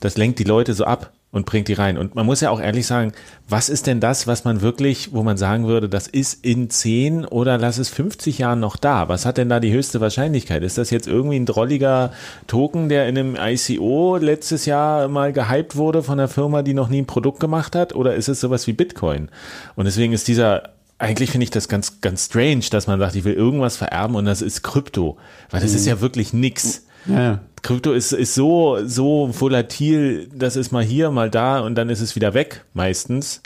[0.00, 1.98] das lenkt die Leute so ab und bringt die rein.
[1.98, 3.12] Und man muss ja auch ehrlich sagen,
[3.48, 7.24] was ist denn das, was man wirklich, wo man sagen würde, das ist in 10
[7.24, 9.08] oder lass es 50 Jahren noch da?
[9.08, 10.62] Was hat denn da die höchste Wahrscheinlichkeit?
[10.62, 12.12] Ist das jetzt irgendwie ein drolliger
[12.46, 16.88] Token, der in einem ICO letztes Jahr mal gehypt wurde von einer Firma, die noch
[16.88, 17.96] nie ein Produkt gemacht hat?
[17.96, 19.28] Oder ist es sowas wie Bitcoin?
[19.74, 23.24] Und deswegen ist dieser eigentlich finde ich das ganz, ganz strange, dass man sagt, ich
[23.24, 25.18] will irgendwas vererben und das ist Krypto.
[25.50, 26.83] Weil das ist ja wirklich nix.
[27.06, 27.40] Ja.
[27.62, 32.00] Krypto ist, ist so, so volatil, das ist mal hier, mal da und dann ist
[32.00, 33.40] es wieder weg, meistens.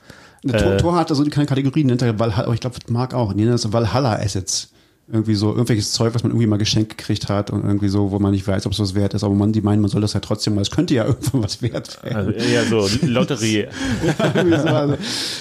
[0.46, 0.76] Tor, Äh.
[0.76, 3.52] Tor hat also keine Kategorien, nennt er Valhalla, aber ich glaube, Mark auch, die nennen
[3.52, 4.72] das Valhalla Assets.
[5.10, 8.18] Irgendwie so, irgendwelches Zeug, was man irgendwie mal geschenkt gekriegt hat und irgendwie so, wo
[8.18, 10.12] man nicht weiß, ob es was wert ist, aber man, die meinen, man soll das
[10.12, 12.16] ja trotzdem, weil es könnte ja irgendwann was wert werden.
[12.16, 13.68] Also eher so Lotterie,
[14.34, 14.94] Irgendwie so, also,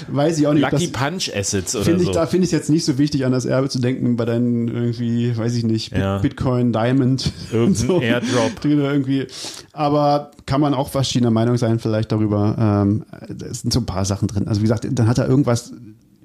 [0.08, 0.72] weiß ich auch nicht.
[0.72, 2.14] Lucky das, Punch Assets oder Finde ich, so.
[2.14, 4.70] da finde ich es jetzt nicht so wichtig, an das Erbe zu denken, bei deinen
[4.70, 6.20] irgendwie, weiß ich nicht, Ja.
[6.20, 7.32] Bitcoin, Diamond.
[7.52, 8.62] Irgendein und Airdrop.
[8.62, 9.28] Drin irgendwie.
[9.74, 12.56] Aber kann man auch verschiedener Meinung sein, vielleicht darüber.
[12.58, 13.04] Ähm,
[13.50, 14.48] es sind so ein paar Sachen drin.
[14.48, 15.74] Also wie gesagt, dann hat er irgendwas,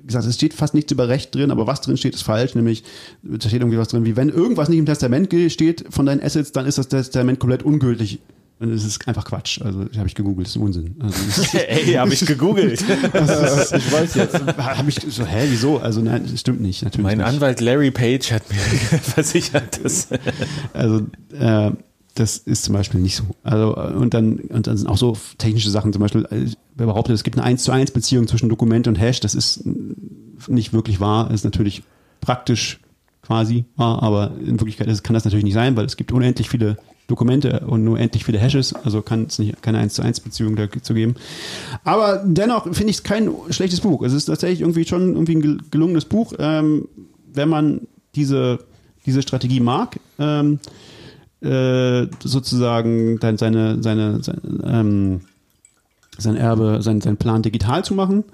[0.06, 2.54] gesagt, es steht fast nichts über Recht drin, aber was drin steht, ist falsch.
[2.54, 2.82] Nämlich,
[3.22, 6.52] da steht irgendwie was drin, wie wenn irgendwas nicht im Testament steht von deinen Assets,
[6.52, 8.20] dann ist das Testament komplett ungültig.
[8.60, 9.60] Und es ist einfach Quatsch.
[9.60, 10.94] Also, habe ich gegoogelt, das ist Unsinn.
[11.00, 12.80] Also, das ist- Ey, habe ich gegoogelt.
[12.80, 12.88] ich
[13.92, 14.34] weiß jetzt.
[14.56, 15.78] Habe ich so, hä, wieso?
[15.78, 16.82] Also nein, das stimmt nicht.
[16.84, 17.26] Natürlich mein nicht.
[17.26, 18.58] Anwalt Larry Page hat mir
[19.00, 20.06] versichert, dass
[20.74, 21.06] Also
[21.36, 21.72] äh,
[22.14, 23.24] das ist zum Beispiel nicht so.
[23.42, 25.92] Also und dann und dann sind auch so technische Sachen.
[25.92, 28.96] Zum Beispiel, äh, wer behauptet, es gibt eine 1 zu 1 Beziehung zwischen Dokument und
[28.96, 29.64] Hash, das ist
[30.48, 31.30] nicht wirklich wahr.
[31.30, 31.82] Ist natürlich
[32.20, 32.80] praktisch
[33.22, 36.76] quasi wahr, aber in Wirklichkeit kann das natürlich nicht sein, weil es gibt unendlich viele
[37.08, 40.56] Dokumente und nur endlich viele Hashes, also kann es nicht keine 1 zu 1 Beziehung
[40.56, 41.14] dazu geben.
[41.84, 44.02] Aber dennoch finde ich es kein schlechtes Buch.
[44.02, 46.88] Es ist tatsächlich irgendwie schon irgendwie ein gel- gelungenes Buch, ähm,
[47.32, 47.82] wenn man
[48.14, 48.58] diese,
[49.06, 49.98] diese Strategie mag.
[50.18, 50.58] Ähm,
[51.42, 55.20] äh, sozusagen dann seine, seine, seine ähm,
[56.18, 58.24] sein Erbe, sein, sein Plan digital zu machen.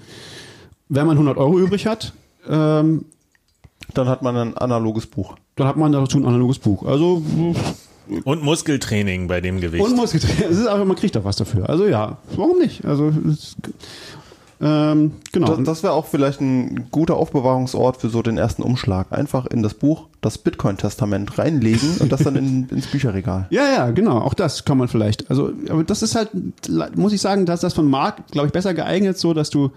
[0.88, 2.12] Wenn man 100 Euro übrig hat,
[2.48, 3.04] ähm,
[3.94, 5.36] Dann hat man ein analoges Buch.
[5.56, 6.84] dann hat man dazu ein analoges Buch.
[6.84, 7.22] Also
[8.24, 9.84] Und Muskeltraining bei dem Gewicht.
[9.84, 10.50] Und Muskeltraining.
[10.50, 11.68] Es ist aber, man kriegt auch was dafür.
[11.68, 12.84] Also ja, warum nicht?
[12.84, 13.56] Also es,
[14.60, 15.56] ähm, genau.
[15.56, 19.12] Das, das wäre auch vielleicht ein guter Aufbewahrungsort für so den ersten Umschlag.
[19.12, 23.46] Einfach in das Buch das Bitcoin-Testament reinlegen und das dann in, ins Bücherregal.
[23.50, 24.18] Ja, ja, genau.
[24.18, 25.30] Auch das kann man vielleicht.
[25.30, 26.30] Also, aber das ist halt,
[26.96, 29.70] muss ich sagen, dass das von Marc, glaube ich, besser geeignet, so dass du,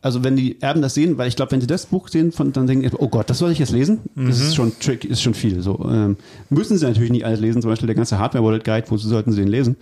[0.00, 2.52] also wenn die Erben das sehen, weil ich glaube, wenn sie das Buch sehen, von,
[2.52, 4.00] dann denken, oh Gott, das soll ich jetzt lesen?
[4.16, 5.62] Das ist schon trick, ist schon viel.
[5.62, 6.16] So ähm,
[6.50, 7.62] müssen sie natürlich nicht alles lesen.
[7.62, 9.76] Zum Beispiel der ganze Hardware Wallet Guide, wozu sollten sie den lesen?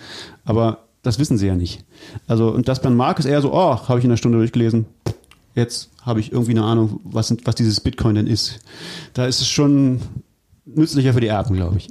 [0.44, 1.84] Aber das wissen sie ja nicht.
[2.26, 4.86] Also und das beim Marc ist eher so, oh, habe ich in einer Stunde durchgelesen.
[5.54, 8.60] Jetzt habe ich irgendwie eine Ahnung, was, was dieses Bitcoin denn ist.
[9.14, 10.00] Da ist es schon
[10.64, 11.90] nützlicher für die Erben, glaube ich.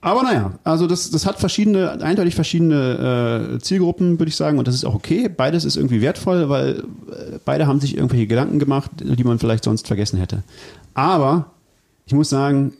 [0.00, 4.68] Aber naja, also das, das hat verschiedene, eindeutig verschiedene äh, Zielgruppen, würde ich sagen, und
[4.68, 5.30] das ist auch okay.
[5.30, 6.80] Beides ist irgendwie wertvoll, weil
[7.10, 10.42] äh, beide haben sich irgendwelche Gedanken gemacht, die man vielleicht sonst vergessen hätte.
[10.92, 11.52] Aber
[12.04, 12.74] ich muss sagen,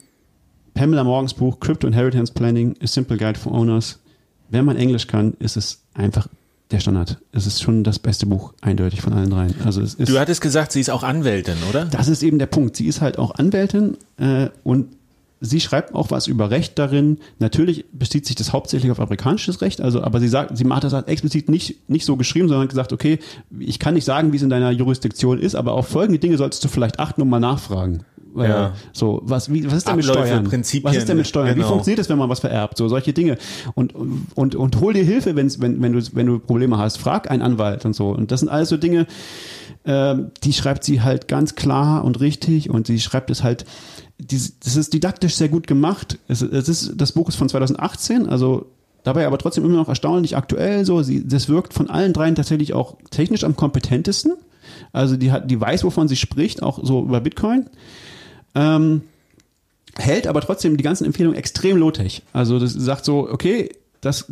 [0.74, 4.01] Pamela Morgens Buch Crypto Inheritance Planning, A Simple Guide for Owners,
[4.55, 6.28] wenn man Englisch kann, ist es einfach
[6.70, 7.18] der Standard.
[7.32, 9.55] Es ist schon das beste Buch, eindeutig von allen dreien.
[9.64, 11.85] Also es ist, Du hattest gesagt, sie ist auch Anwältin, oder?
[11.85, 12.76] das ist eben der Punkt.
[12.76, 14.86] Sie ist halt auch Anwältin äh, und
[15.40, 17.18] sie schreibt auch was über Recht darin.
[17.39, 20.93] Natürlich bezieht sich das hauptsächlich auf amerikanisches Recht, also aber sie sagt, sie macht das
[20.93, 23.18] halt explizit nicht nicht so geschrieben, sondern hat gesagt, okay,
[23.59, 26.64] ich kann nicht sagen, wie es in deiner Jurisdiktion ist, aber auf folgende Dinge solltest
[26.64, 28.05] du vielleicht achten und mal nachfragen.
[28.36, 28.73] Ja.
[28.93, 30.44] So, was, wie, was ist denn mit Abläufe, Steuern?
[30.44, 31.51] Prinzipien, was ist denn mit Steuern?
[31.51, 31.69] Wie genau.
[31.69, 32.77] funktioniert das, wenn man was vererbt?
[32.77, 33.39] So, solche Dinge.
[33.74, 33.94] Und,
[34.35, 36.98] und, und hol dir Hilfe, wenn's, wenn, wenn du, wenn du Probleme hast.
[36.98, 38.09] Frag einen Anwalt und so.
[38.11, 39.06] Und das sind alles so Dinge,
[39.85, 43.66] ähm, die schreibt sie halt ganz klar und richtig und sie schreibt es halt,
[44.19, 46.19] die, das ist didaktisch sehr gut gemacht.
[46.28, 48.66] Es, es ist, das Buch ist von 2018, also
[49.02, 50.85] dabei aber trotzdem immer noch erstaunlich aktuell.
[50.85, 54.35] So, sie, das wirkt von allen dreien tatsächlich auch technisch am kompetentesten.
[54.93, 57.66] Also die hat, die weiß, wovon sie spricht, auch so über Bitcoin.
[58.55, 59.02] Ähm,
[59.97, 62.22] hält aber trotzdem die ganzen Empfehlungen extrem low-tech.
[62.32, 63.70] Also das sagt so, okay,
[64.01, 64.31] das,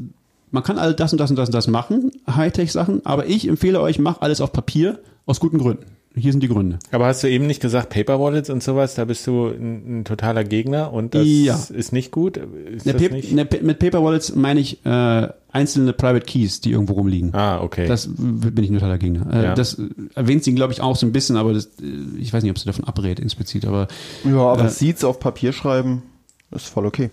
[0.50, 3.80] man kann all das und das und das und das machen, Hightech-Sachen, aber ich empfehle
[3.80, 5.86] euch, macht alles auf Papier aus guten Gründen.
[6.14, 6.78] Hier sind die Gründe.
[6.90, 10.04] Aber hast du eben nicht gesagt, Paper Wallets und sowas, da bist du ein, ein
[10.04, 11.58] totaler Gegner und das Ja.
[11.74, 12.36] ist nicht gut?
[12.36, 13.32] Ist Ne, das Pap- nicht?
[13.32, 17.34] ne, Pa- mit Paper Wallets meine ich äh, einzelne Private Keys, die irgendwo rumliegen.
[17.34, 17.86] Ah, okay.
[17.86, 19.26] Das bin ich ein totaler Gegner.
[19.32, 19.54] Äh, Ja.
[19.54, 19.84] Das äh,
[20.14, 22.58] erwähnt sie, glaube ich, auch so ein bisschen, aber das, äh, ich weiß nicht, ob
[22.58, 23.88] sie davon abrät, explizit, aber
[24.24, 26.02] Ja, aber Äh, Seeds auf Papier schreiben
[26.50, 27.08] ist voll okay.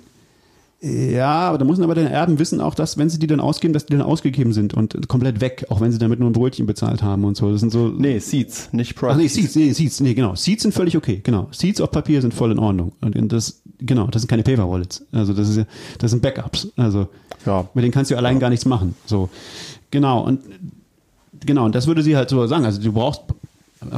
[0.81, 3.73] Ja, aber da müssen aber deine Erben wissen auch, dass, wenn sie die dann ausgeben,
[3.73, 6.65] dass die dann ausgegeben sind und komplett weg, auch wenn sie damit nur ein Brötchen
[6.67, 7.51] bezahlt haben und so.
[7.51, 7.89] Das sind so.
[7.89, 9.17] Nee, Seeds, nicht Ach Private.
[9.19, 9.27] nee.
[9.27, 10.35] Seeds, nee, Seeds, nee, genau.
[10.35, 11.49] Seeds sind völlig okay, genau.
[11.51, 12.93] Seeds auf Papier sind voll in Ordnung.
[13.01, 15.03] Und das, genau, das sind keine Paper Wallets.
[15.11, 15.65] Also das ist ja,
[15.97, 16.69] das sind Backups.
[16.77, 17.09] Also
[17.45, 17.67] Ja.
[17.73, 18.95] mit denen kannst du allein gar nichts machen.
[19.05, 19.27] So,
[19.91, 20.23] genau.
[20.25, 20.39] Und
[21.45, 22.63] genau, und das würde sie halt so sagen.
[22.63, 23.23] Also du brauchst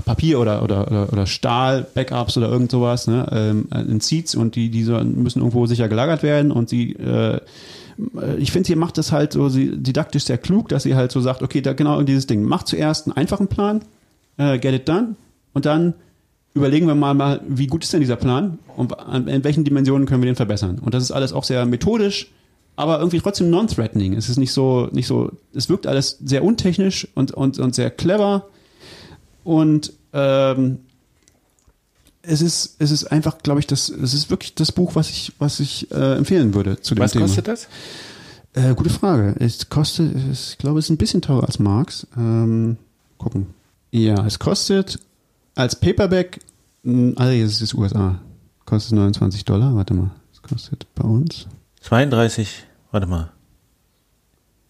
[0.06, 4.56] Papier oder, oder, oder, oder Stahl, Backups oder irgend sowas, ne, ähm, in Seeds und
[4.56, 7.40] die, die müssen irgendwo sicher gelagert werden und sie, äh,
[8.38, 11.42] ich finde, sie macht das halt so didaktisch sehr klug, dass sie halt so sagt,
[11.42, 13.82] okay, da genau dieses Ding, mach zuerst einen einfachen Plan,
[14.38, 15.16] äh, get it done
[15.54, 15.96] und dann
[16.54, 18.94] überlegen wir mal, mal, wie gut ist denn dieser Plan und
[19.28, 20.80] in welchen Dimensionen können wir den verbessern.
[20.80, 22.30] Und das ist alles auch sehr methodisch,
[22.76, 24.14] aber irgendwie trotzdem non-threatening.
[24.14, 27.90] Es ist nicht so, nicht so, es wirkt alles sehr untechnisch und, und, und sehr
[27.90, 28.46] clever
[29.44, 30.80] und ähm,
[32.24, 35.34] es ist, es ist einfach, glaube ich, das, es ist wirklich das Buch, was ich,
[35.40, 37.26] was ich äh, empfehlen würde zu dem Was Thema.
[37.26, 37.68] kostet das?
[38.54, 39.36] Äh, gute Frage.
[39.40, 42.06] Es kostet, es, ich glaube, es ist ein bisschen teurer als Marx.
[42.18, 42.78] Ähm,
[43.18, 43.48] gucken.
[43.92, 45.00] Ja, es kostet
[45.56, 46.40] als Paperback,
[46.84, 48.20] mh, also es ist USA,
[48.66, 49.76] kostet 29 Dollar.
[49.76, 51.48] Warte mal, es kostet bei uns.
[51.82, 53.32] 32, warte mal.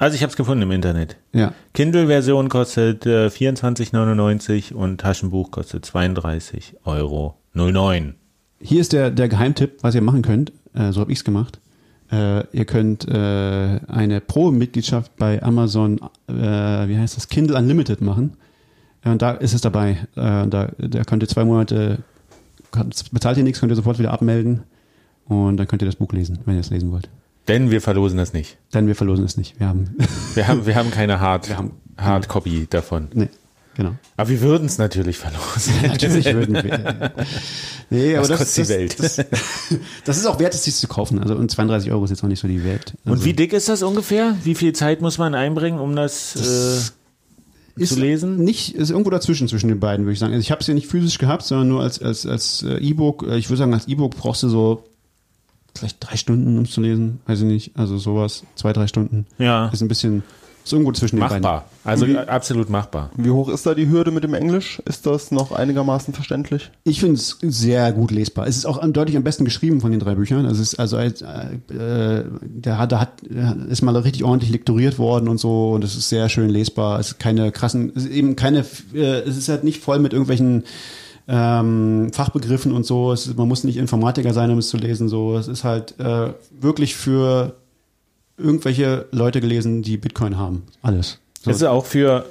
[0.01, 1.15] Also ich habe es gefunden im Internet.
[1.31, 8.15] Ja, Kindle-Version kostet äh, 24,99 und Taschenbuch kostet 32 Euro 09.
[8.59, 10.53] hier ist der, der Geheimtipp, was ihr machen könnt.
[10.73, 11.59] Äh, so habe ich es gemacht.
[12.11, 18.37] Äh, ihr könnt äh, eine Pro-Mitgliedschaft bei Amazon, äh, wie heißt das, Kindle Unlimited machen.
[19.05, 20.07] Äh, Und da ist es dabei.
[20.15, 21.99] Da, da könnt ihr zwei Monate,
[23.11, 24.63] bezahlt ihr nichts, könnt ihr sofort wieder abmelden.
[25.25, 27.07] Und dann könnt ihr das Buch lesen, wenn ihr es lesen wollt.
[27.51, 28.57] Denn wir verlosen das nicht.
[28.73, 29.59] Denn wir verlosen es nicht.
[29.59, 29.95] Wir haben,
[30.35, 33.09] Wir haben, wir haben keine Hard, Wir haben- Hard Copy davon.
[33.13, 33.27] nee,
[33.75, 33.91] genau.
[34.17, 35.73] Aber wir würden es natürlich verlosen.
[35.83, 37.11] Natürlich würden wir.
[37.93, 38.99] Nee, aber das, kostet die das, Welt?
[38.99, 39.25] Das,
[40.05, 41.19] das ist auch wert, es sich zu kaufen.
[41.19, 42.93] Also, und 32 Euro ist jetzt auch nicht so die Welt.
[43.03, 44.33] Also, Und wie dick ist das ungefähr?
[44.45, 46.37] Wie viel Zeit muss man einbringen, um das,
[47.77, 48.37] äh, zu lesen?
[48.45, 50.31] Nicht, ist irgendwo dazwischen zwischen den beiden, würde ich sagen.
[50.31, 53.23] Also ich habe es ja nicht physisch gehabt, sondern nur als, als, als äh, E-Book.
[53.27, 54.85] Äh, Ich würde sagen, als E-Book brauchst du so
[55.77, 57.19] vielleicht drei Stunden, um es zu lesen.
[57.27, 57.71] Weiß ich nicht.
[57.77, 59.25] Also sowas, zwei, drei Stunden.
[59.37, 59.67] Ja.
[59.69, 60.23] Ist ein bisschen,
[60.63, 61.41] Ist irgendwo zwischen den beiden.
[61.41, 61.65] Machbar.
[61.83, 63.09] Also Wie- äh, absolut machbar.
[63.17, 64.79] Wie hoch ist da die Hürde mit dem Englisch?
[64.85, 66.69] Ist das noch einigermaßen verständlich?
[66.83, 68.45] Ich finde es sehr gut lesbar.
[68.45, 70.45] Es ist auch deutlich am besten geschrieben von den drei Büchern.
[70.45, 73.11] Also es ist also als, äh, der hat, der hat
[73.69, 76.99] ist mal richtig ordentlich lektoriert worden und so und es ist sehr schön lesbar.
[76.99, 78.59] Es ist keine krassen, es ist eben keine,
[78.93, 80.63] äh, es ist halt nicht voll mit irgendwelchen
[81.27, 83.11] ähm, Fachbegriffen und so.
[83.11, 85.09] Es man muss nicht Informatiker sein, um es zu lesen.
[85.09, 87.55] So, es ist halt äh, wirklich für
[88.37, 90.63] irgendwelche Leute gelesen, die Bitcoin haben.
[90.81, 91.19] Alles.
[91.43, 91.51] So.
[91.51, 92.25] Ist es auch für,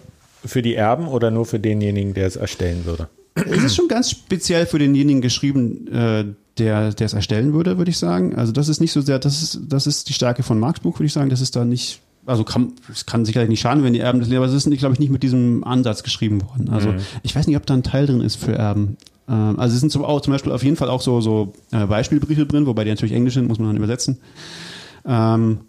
[0.45, 3.09] für die Erben oder nur für denjenigen, der es erstellen würde?
[3.35, 6.25] es ist schon ganz speziell für denjenigen geschrieben, äh,
[6.59, 8.35] der der es erstellen würde, würde ich sagen.
[8.35, 10.99] Also das ist nicht so sehr, das ist das ist die Stärke von Marx Buch,
[10.99, 11.31] würde ich sagen.
[11.31, 14.29] Das ist da nicht, also kann, es kann sicherlich nicht schaden, wenn die Erben das
[14.29, 16.69] lesen, aber es ist, glaube ich, nicht mit diesem Ansatz geschrieben worden.
[16.71, 18.97] Also ich weiß nicht, ob da ein Teil drin ist für Erben.
[19.29, 21.87] Ähm, also es sind zum, auch, zum Beispiel auf jeden Fall auch so so äh,
[21.87, 24.19] Beispielbriefe drin, wobei die natürlich Englisch sind, muss man dann übersetzen.
[25.07, 25.61] Ähm,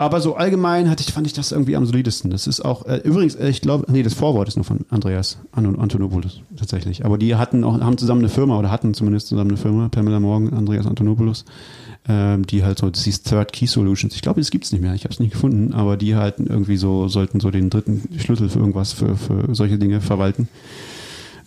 [0.00, 2.30] aber so allgemein hatte ich, fand ich das irgendwie am solidesten.
[2.30, 5.36] Das ist auch, äh, übrigens, äh, ich glaube, nee, das Vorwort ist nur von Andreas
[5.52, 7.04] An Antonopoulos tatsächlich.
[7.04, 10.18] Aber die hatten auch, haben zusammen eine Firma oder hatten zumindest zusammen eine Firma, Pamela
[10.18, 11.44] Morgan, Andreas Antonopoulos,
[12.08, 14.14] ähm, die halt so, das hieß Third Key Solutions.
[14.14, 16.76] Ich glaube, das gibt's nicht mehr, ich habe es nicht gefunden, aber die halten irgendwie
[16.76, 20.48] so, sollten so den dritten Schlüssel für irgendwas, für, für solche Dinge verwalten.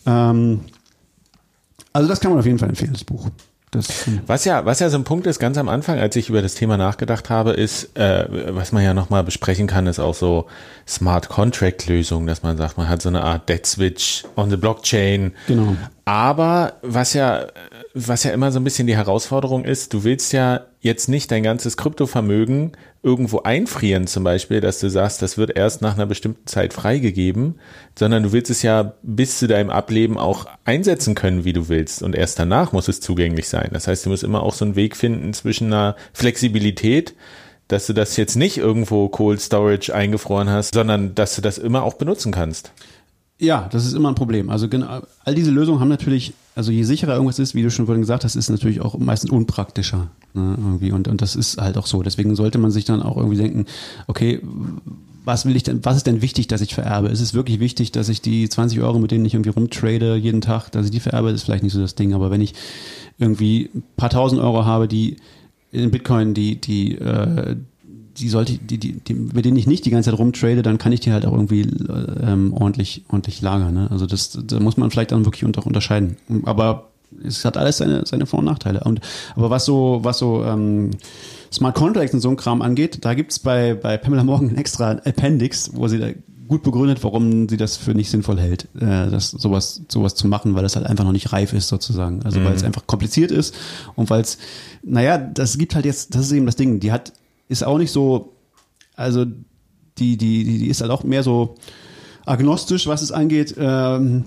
[0.06, 0.62] Ähm,
[1.92, 3.30] also das kann man auf jeden Fall empfehlen, das Buch.
[3.74, 6.41] Das, Was ja, was ja so ein Punkt ist, ganz am Anfang, als ich über
[6.41, 10.45] das Thema nachgedacht habe, ist, äh, was man ja nochmal besprechen kann, ist auch so
[10.88, 14.58] Smart Contract Lösungen, dass man sagt, man hat so eine Art Dead Switch on the
[14.58, 15.34] Blockchain.
[15.48, 15.76] Genau.
[16.06, 17.48] Aber was ja,
[17.94, 21.44] was ja immer so ein bisschen die Herausforderung ist, du willst ja jetzt nicht dein
[21.44, 22.74] ganzes Kryptovermögen
[23.04, 27.60] irgendwo einfrieren, zum Beispiel, dass du sagst, das wird erst nach einer bestimmten Zeit freigegeben,
[28.00, 32.02] sondern du willst es ja bis zu deinem Ableben auch einsetzen können, wie du willst.
[32.02, 33.70] Und erst danach muss es zugänglich sein.
[33.74, 37.14] Das heißt, du musst immer auch so einen Weg finden zwischen einer Flexibilität,
[37.68, 41.84] dass du das jetzt nicht irgendwo Cold Storage eingefroren hast, sondern dass du das immer
[41.84, 42.72] auch benutzen kannst.
[43.40, 44.50] Ja, das ist immer ein Problem.
[44.50, 47.88] Also genau, all diese Lösungen haben natürlich, also je sicherer irgendwas ist, wie du schon
[47.88, 50.10] vorhin gesagt hast, ist natürlich auch meistens unpraktischer.
[50.34, 50.92] Ne, irgendwie.
[50.92, 52.04] Und, und das ist halt auch so.
[52.04, 53.66] Deswegen sollte man sich dann auch irgendwie denken,
[54.08, 54.42] okay,
[55.26, 57.08] was will ich denn, was ist denn wichtig, dass ich vererbe?
[57.08, 60.42] Ist es wirklich wichtig, dass ich die 20 Euro, mit denen ich irgendwie rumtrade jeden
[60.42, 62.14] Tag, dass ich die vererbe, ist vielleicht nicht so das Ding.
[62.14, 62.54] Aber wenn ich
[63.18, 65.18] irgendwie ein paar tausend Euro habe, die
[65.72, 67.56] in Bitcoin, die, die, äh,
[68.18, 70.91] die sollte, die, die, die, mit denen ich nicht die ganze Zeit rumtrade, dann kann
[70.91, 71.61] ich die halt auch irgendwie
[72.22, 73.73] ähm, ordentlich, ordentlich lagern.
[73.73, 73.88] Ne?
[73.91, 76.18] Also das, da muss man vielleicht dann wirklich unter, unterscheiden.
[76.45, 76.90] Aber
[77.23, 78.81] es hat alles seine, seine Vor- und Nachteile.
[78.81, 79.02] Und
[79.35, 80.91] aber was so, was so ähm,
[81.52, 84.91] Smart Contracts und so ein Kram angeht, da gibt's bei, bei Pamela Morgan ein extra
[84.91, 86.07] Appendix, wo sie da
[86.48, 90.56] gut begründet, warum sie das für nicht sinnvoll hält, äh, das sowas, sowas zu machen,
[90.56, 92.22] weil das halt einfach noch nicht reif ist sozusagen.
[92.23, 93.56] Also weil es einfach kompliziert ist
[93.95, 94.38] und weil es,
[94.84, 97.14] naja, das gibt halt jetzt, das ist eben das Ding, die hat,
[97.54, 98.36] ist auch nicht so,
[98.96, 99.26] also
[99.98, 101.56] die, die, die, ist halt auch mehr so
[102.26, 103.56] agnostisch, was es angeht.
[103.58, 104.26] Ähm,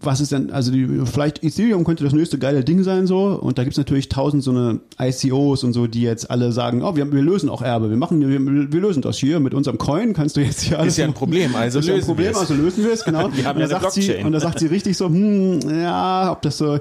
[0.00, 3.58] was ist denn, also die, vielleicht Ethereum könnte das nächste geile Ding sein so und
[3.58, 7.10] da gibt's natürlich tausend so eine ICOs und so, die jetzt alle sagen, oh, wir,
[7.12, 10.36] wir lösen auch Erbe, wir machen, wir, wir lösen das hier mit unserem Coin, kannst
[10.36, 11.14] du jetzt hier alles Ist ja ein.
[11.14, 12.38] Problem, also ist ja ein lösen Problem, wir es.
[12.38, 13.28] also lösen wir es, genau.
[13.34, 16.42] Wir haben und ja sagt sie, und da sagt sie richtig so, hm, ja, ob
[16.42, 16.78] das so,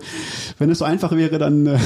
[0.60, 1.80] wenn es so einfach wäre, dann äh,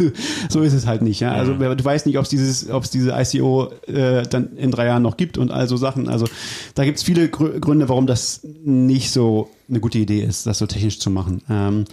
[0.48, 1.32] so ist es halt nicht, ja.
[1.32, 4.70] Also wer- du weißt nicht, ob es dieses, ob es diese ICO äh, dann in
[4.72, 6.08] drei Jahren noch gibt und all so Sachen.
[6.08, 6.26] Also
[6.74, 10.66] da gibt's viele Grü- Gründe, warum das nicht so eine gute Idee ist, das so
[10.66, 11.42] technisch zu machen.
[11.48, 11.84] Ähm,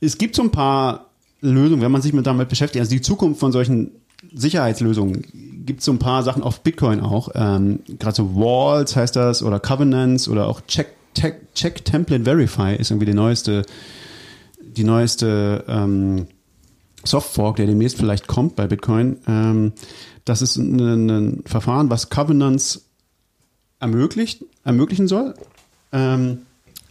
[0.00, 1.06] es gibt so ein paar
[1.40, 2.80] Lösungen, wenn man sich mit damit beschäftigt.
[2.80, 3.90] Also die Zukunft von solchen
[4.32, 5.24] Sicherheitslösungen
[5.66, 7.28] gibt so ein paar Sachen auf Bitcoin auch.
[7.34, 12.74] Ähm, Gerade so Walls heißt das oder Covenants oder auch Check, Check, Check Template Verify
[12.74, 13.62] ist irgendwie die neueste,
[14.60, 16.26] die neueste ähm,
[17.04, 19.18] Softfork, der demnächst vielleicht kommt bei Bitcoin.
[19.26, 19.72] Ähm,
[20.24, 22.86] das ist ein, ein Verfahren, was Covenants
[23.78, 25.34] ermöglicht, ermöglichen soll.
[25.92, 26.38] Ähm,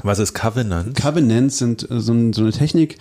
[0.03, 0.95] Was ist Covenant?
[0.95, 2.97] Covenants sind äh, so, ein, so eine Technik,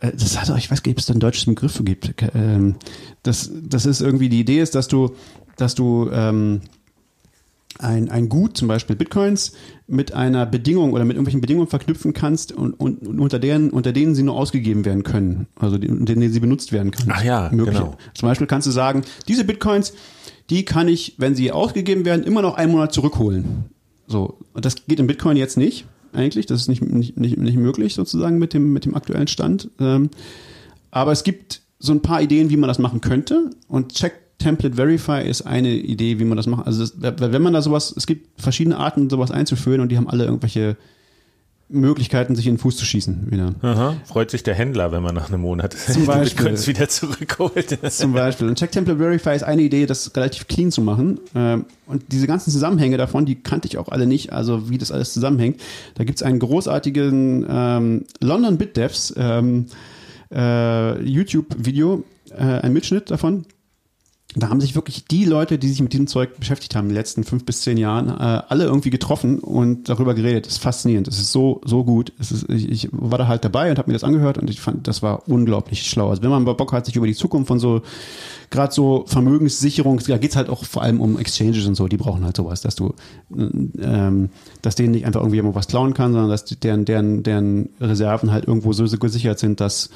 [0.00, 1.84] äh, das hat auch, ich weiß gar nicht, ob es da einen deutschen Begriff für
[1.84, 2.14] gibt.
[2.34, 2.76] Ähm,
[3.22, 5.14] Das, das ist irgendwie, die Idee ist, dass du,
[5.56, 6.62] dass du ähm,
[7.78, 9.52] ein, ein Gut, zum Beispiel Bitcoins,
[9.86, 13.92] mit einer Bedingung oder mit irgendwelchen Bedingungen verknüpfen kannst und, und, und unter, deren, unter
[13.92, 15.46] denen sie nur ausgegeben werden können.
[15.56, 17.10] Also die, unter denen sie benutzt werden können.
[17.12, 17.80] Ach ja, Mögliche.
[17.80, 17.96] genau.
[18.14, 19.92] Zum Beispiel kannst du sagen, diese Bitcoins,
[20.50, 23.64] die kann ich, wenn sie ausgegeben werden, immer noch einen Monat zurückholen.
[24.06, 26.46] So, und das geht in Bitcoin jetzt nicht, eigentlich.
[26.46, 29.70] Das ist nicht, nicht, nicht, nicht möglich, sozusagen, mit dem, mit dem aktuellen Stand.
[29.78, 30.10] Ähm,
[30.90, 33.50] aber es gibt so ein paar Ideen, wie man das machen könnte.
[33.68, 36.66] Und Check Template Verify ist eine Idee, wie man das macht.
[36.66, 40.08] Also das, wenn man da sowas, es gibt verschiedene Arten, sowas einzuführen und die haben
[40.08, 40.76] alle irgendwelche
[41.70, 43.54] Möglichkeiten, sich in den Fuß zu schießen wieder.
[43.62, 43.96] Aha.
[44.04, 46.44] Freut sich der Händler, wenn man nach einem Monat Zum Beispiel.
[46.44, 47.78] Bitcoins wieder zurückholt.
[47.92, 48.48] Zum Beispiel.
[48.48, 51.20] Und Check Template Verify ist eine Idee, das relativ clean zu machen.
[51.34, 54.90] Ähm, Und diese ganzen Zusammenhänge davon, die kannte ich auch alle nicht, also wie das
[54.92, 55.60] alles zusammenhängt.
[55.94, 59.66] Da gibt's einen großartigen ähm, London BitDevs ähm,
[60.32, 63.44] äh, YouTube-Video, äh, ein Mitschnitt davon.
[64.36, 66.96] Da haben sich wirklich die Leute, die sich mit diesem Zeug beschäftigt haben in den
[66.96, 70.46] letzten fünf bis zehn Jahren, äh, alle irgendwie getroffen und darüber geredet.
[70.46, 71.08] Das ist faszinierend.
[71.08, 72.12] Das ist so, so gut.
[72.20, 74.60] Es ist, ich, ich war da halt dabei und habe mir das angehört und ich
[74.60, 76.10] fand, das war unglaublich schlau.
[76.10, 77.82] Also wenn man Bock hat, sich über die Zukunft von so,
[78.50, 82.24] gerade so Vermögenssicherung, da geht's halt auch vor allem um Exchanges und so, die brauchen
[82.24, 82.94] halt sowas, dass du,
[83.36, 84.28] ähm,
[84.62, 88.30] dass denen nicht einfach irgendwie jemand was klauen kann, sondern dass deren, deren, deren Reserven
[88.30, 89.90] halt irgendwo so gesichert sind, dass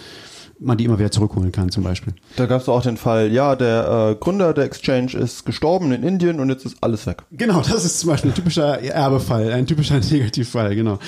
[0.59, 2.15] man die immer wieder zurückholen kann, zum Beispiel.
[2.37, 6.03] Da gab es auch den Fall, ja, der äh, Gründer der Exchange ist gestorben in
[6.03, 7.23] Indien und jetzt ist alles weg.
[7.33, 10.99] Genau, das ist zum Beispiel ein typischer Erbefall, ein typischer Negativfall, genau.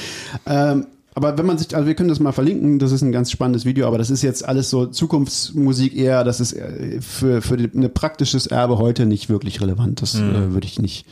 [0.46, 3.30] Ähm, aber wenn man sich, also wir können das mal verlinken, das ist ein ganz
[3.30, 7.56] spannendes Video, aber das ist jetzt alles so Zukunftsmusik eher, das ist äh, für, für
[7.56, 10.02] die- ein praktisches Erbe heute nicht wirklich relevant.
[10.02, 11.06] Das äh, würde ich nicht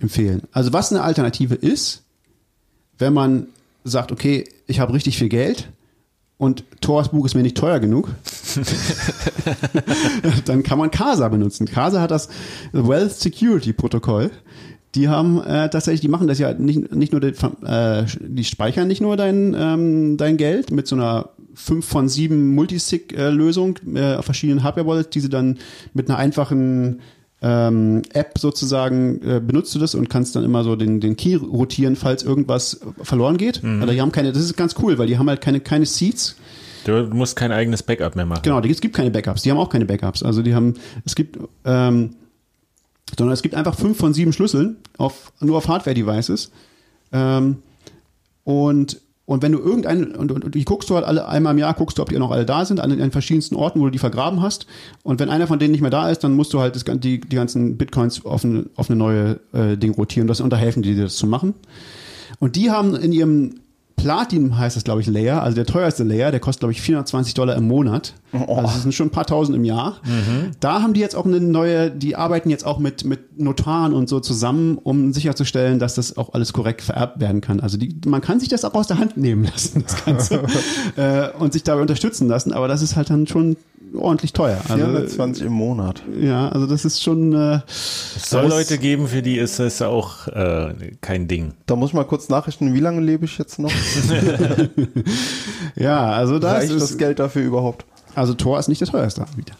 [0.00, 0.42] empfehlen.
[0.52, 2.02] Also was eine Alternative ist,
[2.98, 3.48] wenn man
[3.84, 5.68] sagt, okay, ich habe richtig viel Geld
[6.44, 8.10] und Thors Buch ist mir nicht teuer genug,
[10.44, 11.66] dann kann man Casa benutzen.
[11.66, 12.28] Casa hat das
[12.72, 14.30] Wealth Security Protokoll.
[14.94, 17.32] Die haben äh, tatsächlich, die machen das ja nicht, nicht nur, die,
[17.64, 22.54] äh, die speichern nicht nur dein, ähm, dein Geld mit so einer 5 von 7
[22.54, 25.58] Multisig-Lösung äh, auf verschiedenen Hardware-Wallets, die sie dann
[25.94, 27.00] mit einer einfachen
[27.46, 31.34] ähm, App sozusagen äh, benutzt du das und kannst dann immer so den, den Key
[31.34, 33.62] rotieren, falls irgendwas verloren geht.
[33.62, 36.36] Also die haben keine, das ist ganz cool, weil die haben halt keine, keine Seeds.
[36.86, 38.40] Du musst kein eigenes Backup mehr machen.
[38.44, 39.42] Genau, es gibt keine Backups.
[39.42, 40.22] Die haben auch keine Backups.
[40.22, 42.14] Also die haben, es gibt, ähm,
[43.18, 46.50] sondern es gibt einfach fünf von sieben Schlüsseln auf, nur auf Hardware-Devices.
[47.12, 47.58] Ähm,
[48.44, 51.58] und, und wenn du irgendeinen, und, und, und die guckst du halt alle, einmal im
[51.58, 53.90] Jahr guckst du, ob die noch alle da sind, an, an verschiedensten Orten, wo du
[53.90, 54.66] die vergraben hast.
[55.02, 57.20] Und wenn einer von denen nicht mehr da ist, dann musst du halt das, die,
[57.20, 60.28] die ganzen Bitcoins auf eine, auf eine neue äh, Ding rotieren.
[60.28, 61.54] Das unterhelfen die dir das zu machen.
[62.38, 63.60] Und die haben in ihrem
[63.96, 67.32] Platin heißt das, glaube ich, Layer, also der teuerste Layer, der kostet, glaube ich, 420
[67.32, 68.12] Dollar im Monat.
[68.34, 69.96] Also das sind schon ein paar tausend im Jahr.
[70.60, 74.08] Da haben die jetzt auch eine neue, die arbeiten jetzt auch mit, mit Notaren und
[74.08, 77.60] so zusammen, um sicherzustellen, dass das auch alles korrekt vererbt werden kann.
[77.60, 80.42] Also die, man kann sich das auch aus der Hand nehmen lassen, das Ganze,
[80.96, 83.56] äh, und sich dabei unterstützen lassen, aber das ist halt dann schon
[83.96, 84.58] ordentlich teuer.
[84.68, 86.02] Also, 420 im Monat.
[86.20, 89.80] ja, also das ist schon, äh, Es soll das- Leute geben, für die ist es
[89.82, 91.52] auch äh, kein Ding.
[91.66, 93.70] Da muss ich mal kurz nachrichten, wie lange lebe ich jetzt noch?
[95.76, 97.84] ja, also das Reicht ist, das Geld dafür überhaupt?
[98.14, 99.54] Also Tor ist nicht der teuerste Anbieter.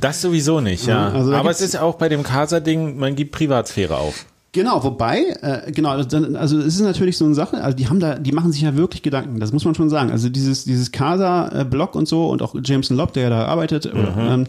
[0.00, 1.08] Das sowieso nicht, ja.
[1.08, 4.26] Also Aber es ist auch bei dem Casa-Ding, man gibt Privatsphäre auf.
[4.54, 7.98] Genau, wobei, äh, genau, also also es ist natürlich so eine Sache, also die haben
[7.98, 10.12] da, die machen sich ja wirklich Gedanken, das muss man schon sagen.
[10.12, 14.46] Also dieses, dieses Casa-Blog und so und auch Jameson Lobb, der ja da arbeitet, ähm,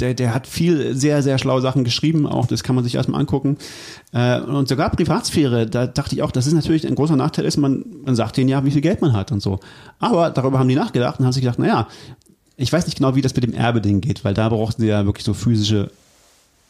[0.00, 3.20] der, der hat viel sehr, sehr schlaue Sachen geschrieben, auch das kann man sich erstmal
[3.20, 3.58] angucken.
[4.14, 7.58] Äh, und sogar Privatsphäre, da dachte ich auch, das ist natürlich ein großer Nachteil ist,
[7.58, 9.60] man, man sagt denen ja, wie viel Geld man hat und so.
[9.98, 11.86] Aber darüber haben die nachgedacht und haben sich gedacht, naja,
[12.56, 15.04] ich weiß nicht genau, wie das mit dem Erbe-Ding geht, weil da brauchten sie ja
[15.04, 15.90] wirklich so physische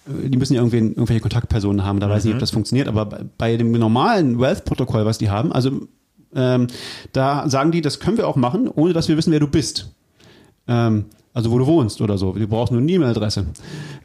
[0.07, 3.07] die müssen ja irgendwen, irgendwelche Kontaktpersonen haben, da weiß ich nicht, ob das funktioniert, aber
[3.07, 5.89] bei, bei dem normalen Wealth-Protokoll, was die haben, also
[6.35, 6.67] ähm,
[7.13, 9.91] da sagen die, das können wir auch machen, ohne dass wir wissen, wer du bist.
[10.69, 12.33] Ähm, also wo du wohnst oder so.
[12.33, 13.45] Du brauchst nur eine E-Mail-Adresse.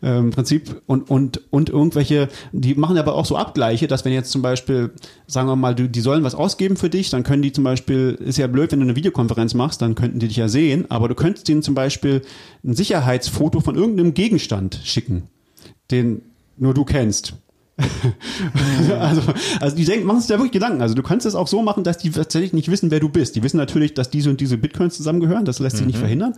[0.02, 4.12] Ähm, Im Prinzip und, und, und irgendwelche, die machen aber auch so Abgleiche, dass wenn
[4.12, 4.92] jetzt zum Beispiel,
[5.28, 8.18] sagen wir mal, du, die sollen was ausgeben für dich, dann können die zum Beispiel,
[8.20, 11.08] ist ja blöd, wenn du eine Videokonferenz machst, dann könnten die dich ja sehen, aber
[11.08, 12.24] du könntest denen zum Beispiel
[12.66, 15.30] ein Sicherheitsfoto von irgendeinem Gegenstand schicken
[15.92, 16.22] den
[16.58, 17.34] nur du kennst.
[19.00, 19.22] also,
[19.60, 20.82] also die denken, machen sich da wirklich Gedanken.
[20.82, 23.36] Also du kannst es auch so machen, dass die tatsächlich nicht wissen, wer du bist.
[23.36, 25.46] Die wissen natürlich, dass diese und diese Bitcoins zusammengehören.
[25.46, 26.36] Das lässt sich nicht verhindern.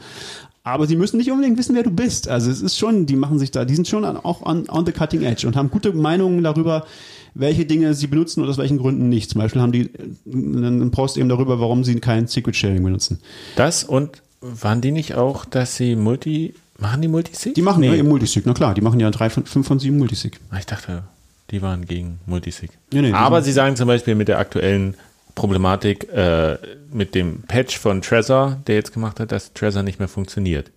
[0.63, 2.27] Aber sie müssen nicht unbedingt wissen, wer du bist.
[2.27, 4.85] Also es ist schon, die machen sich da, die sind schon an, auch on, on
[4.85, 6.85] the cutting edge und haben gute Meinungen darüber,
[7.33, 9.31] welche Dinge sie benutzen und aus welchen Gründen nicht.
[9.31, 9.89] Zum Beispiel haben die
[10.31, 13.19] einen Post eben darüber, warum sie kein Secret Sharing benutzen.
[13.55, 17.53] Das und waren die nicht auch, dass sie Multi, machen die Multisig?
[17.55, 17.87] Die machen nee.
[17.87, 20.39] ja eben Multisig, na klar, die machen ja drei von, fünf von sieben Multisig.
[20.49, 21.03] Ah, Ich dachte,
[21.51, 22.71] die waren gegen Multisig.
[22.93, 24.95] Nee, nee, Aber sie sagen zum Beispiel mit der aktuellen
[25.35, 26.57] Problematik, äh,
[26.91, 30.71] mit dem Patch von Trezor, der jetzt gemacht hat, dass Trezor nicht mehr funktioniert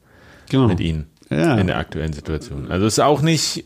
[0.50, 0.66] Genau.
[0.68, 1.56] mit ihnen Ja.
[1.56, 2.70] in der aktuellen Situation.
[2.70, 3.64] Also es ist auch nicht,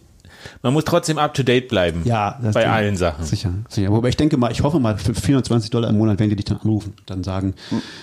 [0.62, 2.02] man muss trotzdem up to date bleiben.
[2.04, 3.24] Ja, das bei allen Sachen.
[3.24, 3.90] Sicher, sicher.
[3.90, 6.44] Wobei ich denke mal, ich hoffe mal, für 420 Dollar im Monat werden die dich
[6.44, 6.94] dann anrufen.
[7.06, 7.54] Dann sagen,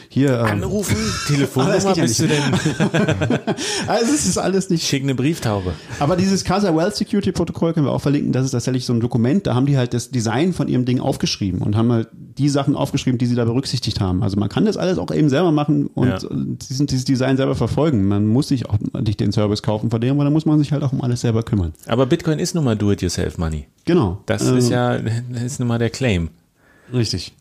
[0.09, 0.97] hier, ähm, Anrufen,
[1.27, 2.35] Telefonnummer, ja bist du nicht.
[2.37, 3.39] denn?
[3.87, 4.87] also es ist alles nicht.
[4.87, 5.73] Schick eine Brieftaube.
[5.99, 8.31] Aber dieses Casa Wealth Security Protokoll können wir auch verlinken.
[8.31, 9.47] Das ist tatsächlich so ein Dokument.
[9.47, 12.75] Da haben die halt das Design von ihrem Ding aufgeschrieben und haben halt die Sachen
[12.75, 14.21] aufgeschrieben, die sie da berücksichtigt haben.
[14.23, 16.15] Also man kann das alles auch eben selber machen und Ja.
[16.17, 18.07] äh, diesen, dieses Design selber verfolgen.
[18.07, 20.71] Man muss sich auch nicht den Service kaufen von dem, aber da muss man sich
[20.71, 21.73] halt auch um alles selber kümmern.
[21.87, 23.67] Aber Bitcoin ist nun mal Do-it-yourself-Money.
[23.85, 24.19] Genau.
[24.25, 26.29] Das Ähm, ist ja, das ist nun mal der Claim.
[26.93, 27.33] richtig.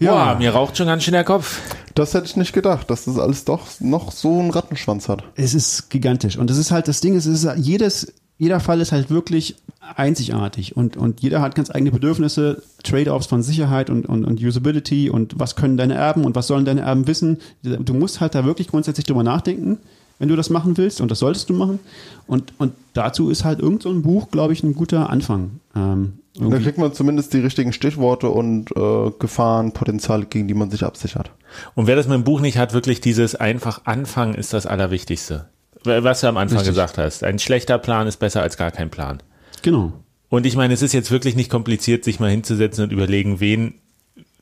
[0.00, 1.60] Ja, mir raucht schon ganz schön der Kopf.
[1.96, 5.24] Das hätte ich nicht gedacht, dass das alles doch noch so einen Rattenschwanz hat.
[5.34, 6.36] Es ist gigantisch.
[6.38, 9.56] Und das ist halt das Ding, es ist jedes, jeder Fall ist halt wirklich
[9.96, 15.10] einzigartig und, und jeder hat ganz eigene Bedürfnisse, Trade-offs von Sicherheit und, und, und Usability
[15.10, 17.38] und was können deine Erben und was sollen deine Erben wissen.
[17.62, 19.78] Du musst halt da wirklich grundsätzlich drüber nachdenken,
[20.18, 21.80] wenn du das machen willst und das solltest du machen.
[22.26, 25.60] Und, und dazu ist halt irgend so ein Buch, glaube ich, ein guter Anfang.
[25.74, 30.70] Ähm, Da kriegt man zumindest die richtigen Stichworte und äh, Gefahren, Potenziale, gegen die man
[30.70, 31.32] sich absichert.
[31.74, 35.46] Und wer das mit dem Buch nicht hat, wirklich dieses einfach anfangen ist das Allerwichtigste.
[35.84, 36.74] Was du am Anfang Richtig.
[36.74, 37.24] gesagt hast.
[37.24, 39.22] Ein schlechter Plan ist besser als gar kein Plan.
[39.62, 39.92] Genau.
[40.28, 43.74] Und ich meine, es ist jetzt wirklich nicht kompliziert, sich mal hinzusetzen und überlegen, wen,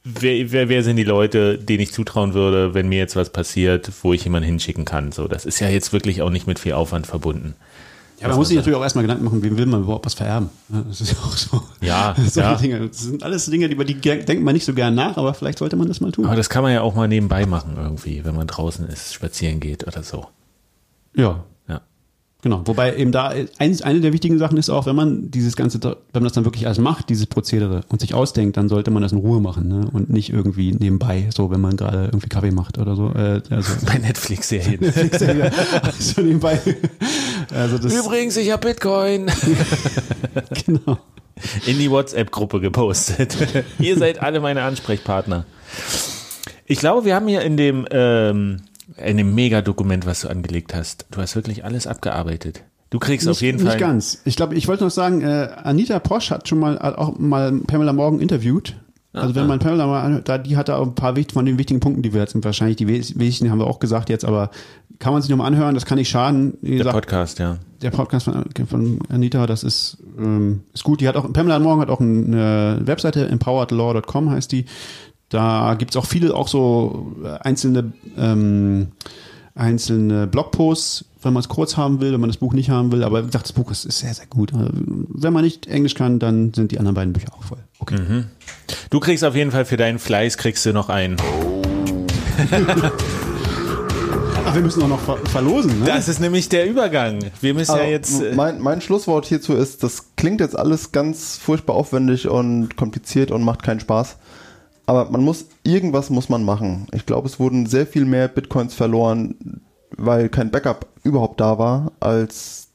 [0.03, 3.91] wer, wer, wer sind die Leute, denen ich zutrauen würde, wenn mir jetzt was passiert,
[4.03, 5.13] wo ich jemanden hinschicken kann.
[5.13, 7.55] So, das ist ja jetzt wirklich auch nicht mit viel Aufwand verbunden.
[8.21, 10.49] Ja, man muss sich natürlich auch erstmal Gedanken machen, wem will man überhaupt was vererben.
[10.69, 11.63] Das ist ja auch so.
[11.83, 12.55] Ja, ja.
[12.55, 12.89] Dinge.
[12.89, 15.77] Das sind alles Dinge, über die denkt man nicht so gern nach, aber vielleicht sollte
[15.77, 16.25] man das mal tun.
[16.25, 19.61] Aber das kann man ja auch mal nebenbei machen irgendwie, wenn man draußen ist, spazieren
[19.61, 20.29] geht oder so.
[21.17, 21.81] Ja, Ja.
[22.43, 22.63] genau.
[22.67, 25.97] Wobei eben da eins, eine der wichtigen Sachen ist auch, wenn man dieses ganze, wenn
[26.13, 29.13] man das dann wirklich alles macht, dieses Prozedere und sich ausdenkt, dann sollte man das
[29.13, 29.89] in Ruhe machen ne?
[29.93, 33.11] und nicht irgendwie nebenbei, so wenn man gerade irgendwie Kaffee macht oder so.
[33.15, 34.81] Äh, also, Bei Netflix-Serien.
[35.83, 36.61] also nebenbei.
[37.53, 39.27] Also das Übrigens, ich habe Bitcoin
[40.67, 40.99] genau.
[41.67, 43.37] in die WhatsApp-Gruppe gepostet.
[43.79, 45.47] Ihr seid alle meine Ansprechpartner.
[46.69, 48.63] Ich glaube, wir haben hier in dem, ähm,
[49.05, 52.63] in dem Mega-Dokument, was du angelegt hast, du hast wirklich alles abgearbeitet.
[52.91, 53.79] Du kriegst auf jeden nicht Fall.
[53.81, 54.23] ganz.
[54.25, 57.53] Ich glaube, ich wollte noch sagen, äh, Anita Posch hat schon mal hat auch mal
[57.67, 58.77] Pamela Morgan interviewt.
[59.13, 61.59] Also wenn man Pamela mal anhört, da die hat da auch ein paar von den
[61.59, 64.51] wichtigen Punkten, die wir jetzt wahrscheinlich die wes- wichtigen haben wir auch gesagt jetzt, aber
[64.99, 66.59] kann man sich nochmal anhören, das kann nicht schaden.
[66.61, 67.57] Wie Der gesagt, Podcast, ja.
[67.81, 71.01] der Podcast von, von Anita, das ist, ähm, ist gut.
[71.01, 74.67] Die hat auch, Pamela Morgan hat auch eine Webseite, empoweredlaw.com heißt die.
[75.29, 78.89] Da gibt's auch viele, auch so äh, einzelne, ähm,
[79.55, 83.03] einzelne Blogposts, wenn man es kurz haben will, wenn man das Buch nicht haben will.
[83.03, 84.55] Aber wie gesagt, das Buch ist, ist sehr, sehr gut.
[84.55, 87.59] Also, Wenn man nicht Englisch kann, dann sind die anderen beiden Bücher auch voll.
[87.81, 87.97] Okay.
[88.91, 91.17] Du kriegst auf jeden Fall für deinen Fleiß, kriegst du noch einen.
[94.45, 95.87] Ach, wir müssen auch noch ver verlosen, ne?
[95.87, 97.19] Das ist nämlich der Übergang.
[97.41, 98.21] Wir müssen ja Aber jetzt.
[98.23, 103.31] äh, mein, mein Schlusswort hierzu ist, das klingt jetzt alles ganz furchtbar aufwendig und kompliziert
[103.33, 104.17] und macht keinen Spaß.
[104.87, 106.87] Aber man muss, irgendwas muss man machen.
[106.93, 109.61] Ich glaube, es wurden sehr viel mehr Bitcoins verloren,
[109.97, 112.69] weil kein Backup überhaupt da war, als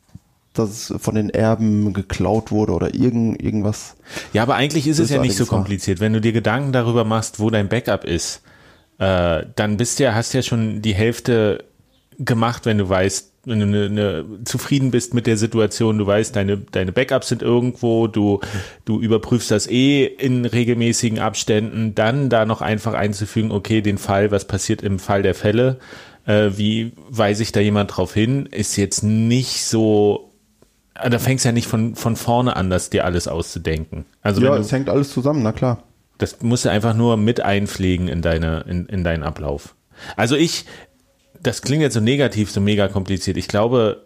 [0.54, 3.96] dass es von den Erben geklaut wurde oder irgend, irgendwas.
[4.34, 6.02] Ja, aber eigentlich ist es ja nicht so kompliziert.
[6.02, 8.42] Wenn du dir Gedanken darüber machst, wo dein Backup ist,
[8.98, 11.64] äh, dann bist du ja, hast ja schon die Hälfte
[12.20, 16.36] gemacht, wenn du weißt, wenn du ne, ne, zufrieden bist mit der Situation, du weißt,
[16.36, 18.40] deine, deine Backups sind irgendwo, du,
[18.86, 24.30] du überprüfst das eh in regelmäßigen Abständen, dann da noch einfach einzufügen, okay, den Fall,
[24.32, 25.80] was passiert im Fall der Fälle,
[26.26, 30.32] äh, wie weise ich da jemand drauf hin, ist jetzt nicht so,
[30.94, 34.06] äh, da fängst du ja nicht von, von vorne an, das dir alles auszudenken.
[34.22, 35.84] Also Ja, es hängt alles zusammen, na klar.
[36.20, 39.74] das musst du einfach nur mit einpflegen in deine, in, in deinen Ablauf.
[40.16, 40.66] Also ich,
[41.42, 43.38] das klingt jetzt so negativ, so mega kompliziert.
[43.38, 44.04] Ich glaube,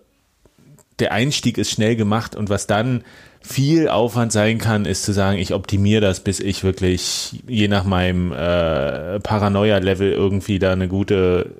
[1.00, 3.04] der Einstieg ist schnell gemacht und was dann
[3.42, 7.84] viel Aufwand sein kann, ist zu sagen, ich optimiere das, bis ich wirklich je nach
[7.84, 11.52] meinem äh, Paranoia-Level irgendwie da eine gute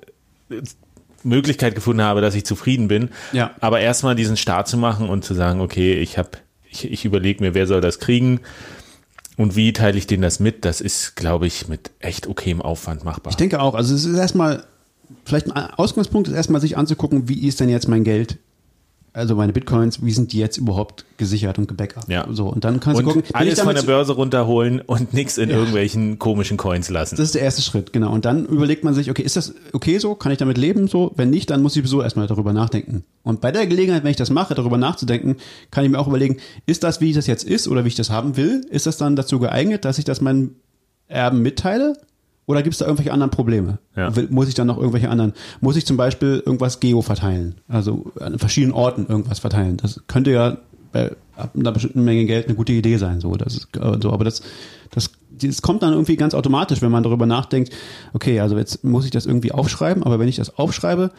[1.22, 3.10] Möglichkeit gefunden habe, dass ich zufrieden bin.
[3.32, 3.52] Ja.
[3.60, 6.30] Aber erstmal diesen Start zu machen und zu sagen, okay, ich habe,
[6.68, 8.40] ich, ich überlege mir, wer soll das kriegen
[9.36, 13.04] und wie teile ich denen das mit, das ist, glaube ich, mit echt okayem Aufwand
[13.04, 13.30] machbar.
[13.30, 14.64] Ich denke auch, also es ist erstmal,
[15.24, 18.38] vielleicht ein Ausgangspunkt ist erstmal sich anzugucken, wie ist denn jetzt mein Geld,
[19.16, 22.06] also meine Bitcoins, wie sind die jetzt überhaupt gesichert und gebackupt?
[22.08, 22.26] Ja.
[22.30, 25.38] So, und dann kannst und du gucken, ich alles von der Börse runterholen und nichts
[25.38, 27.16] in irgendwelchen komischen Coins lassen.
[27.16, 28.12] Das ist der erste Schritt, genau.
[28.12, 30.14] Und dann überlegt man sich, okay, ist das okay so?
[30.14, 31.12] Kann ich damit leben so?
[31.16, 33.04] Wenn nicht, dann muss ich sowieso erstmal darüber nachdenken.
[33.22, 35.36] Und bei der Gelegenheit, wenn ich das mache, darüber nachzudenken,
[35.70, 38.10] kann ich mir auch überlegen, ist das, wie das jetzt ist oder wie ich das
[38.10, 38.66] haben will?
[38.70, 40.56] Ist das dann dazu geeignet, dass ich das meinen
[41.08, 41.96] Erben mitteile?
[42.46, 43.78] Oder gibt es da irgendwelche anderen Probleme?
[43.96, 44.12] Ja.
[44.30, 47.56] Muss ich dann noch irgendwelche anderen, muss ich zum Beispiel irgendwas geo verteilen?
[47.68, 49.76] Also an verschiedenen Orten irgendwas verteilen.
[49.78, 50.58] Das könnte ja
[50.92, 53.20] bei ab einer bestimmten Menge Geld eine gute Idee sein.
[53.20, 54.42] So, das ist, äh, so aber das,
[54.90, 57.72] das, das kommt dann irgendwie ganz automatisch, wenn man darüber nachdenkt,
[58.14, 61.10] okay, also jetzt muss ich das irgendwie aufschreiben, aber wenn ich das aufschreibe,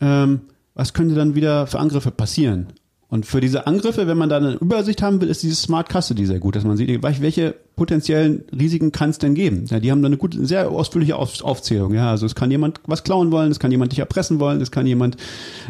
[0.00, 0.40] ähm,
[0.74, 2.68] was könnte dann wieder für Angriffe passieren?
[3.10, 6.26] Und für diese Angriffe, wenn man da eine Übersicht haben will, ist dieses Smart Custody
[6.26, 9.64] sehr gut, dass man sieht, welche potenziellen Risiken kann es denn geben?
[9.66, 11.92] Ja, die haben da eine gute, sehr ausführliche Auf Aufzählung.
[11.92, 14.70] Ja, also es kann jemand was klauen wollen, es kann jemand dich erpressen wollen, es
[14.70, 15.16] kann jemand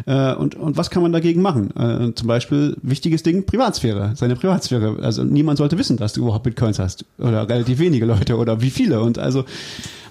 [0.05, 1.75] äh, und und was kann man dagegen machen?
[1.75, 4.97] Äh, zum Beispiel wichtiges Ding Privatsphäre, seine Privatsphäre.
[5.01, 8.69] Also niemand sollte wissen, dass du überhaupt Bitcoins hast oder relativ wenige Leute oder wie
[8.69, 9.45] viele und also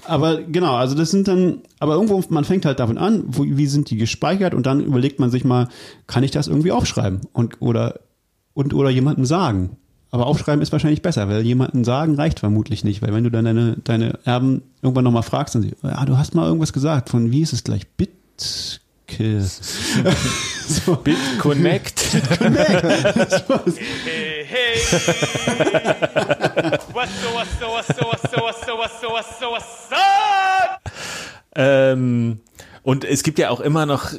[0.06, 3.66] aber genau, also das sind dann, aber irgendwo, man fängt halt davon an, wo, wie
[3.66, 5.68] sind die gespeichert und dann überlegt man sich mal,
[6.06, 8.00] kann ich das irgendwie aufschreiben und oder
[8.54, 9.76] und oder jemandem sagen.
[10.12, 13.44] Aber aufschreiben ist wahrscheinlich besser, weil jemandem sagen reicht vermutlich nicht, weil wenn du dann
[13.44, 17.30] deine, deine Erben irgendwann nochmal fragst, dann sie, ja, du hast mal irgendwas gesagt von,
[17.30, 19.40] wie ist es gleich, Bitkill.
[20.66, 20.96] so.
[20.96, 22.00] BitConnect.
[24.04, 24.74] Hey, hey.
[26.92, 28.59] What's so, what's so, what's so, what's so, what's so, what's so, up?
[31.56, 32.40] Ähm,
[32.82, 34.10] und es gibt ja auch immer noch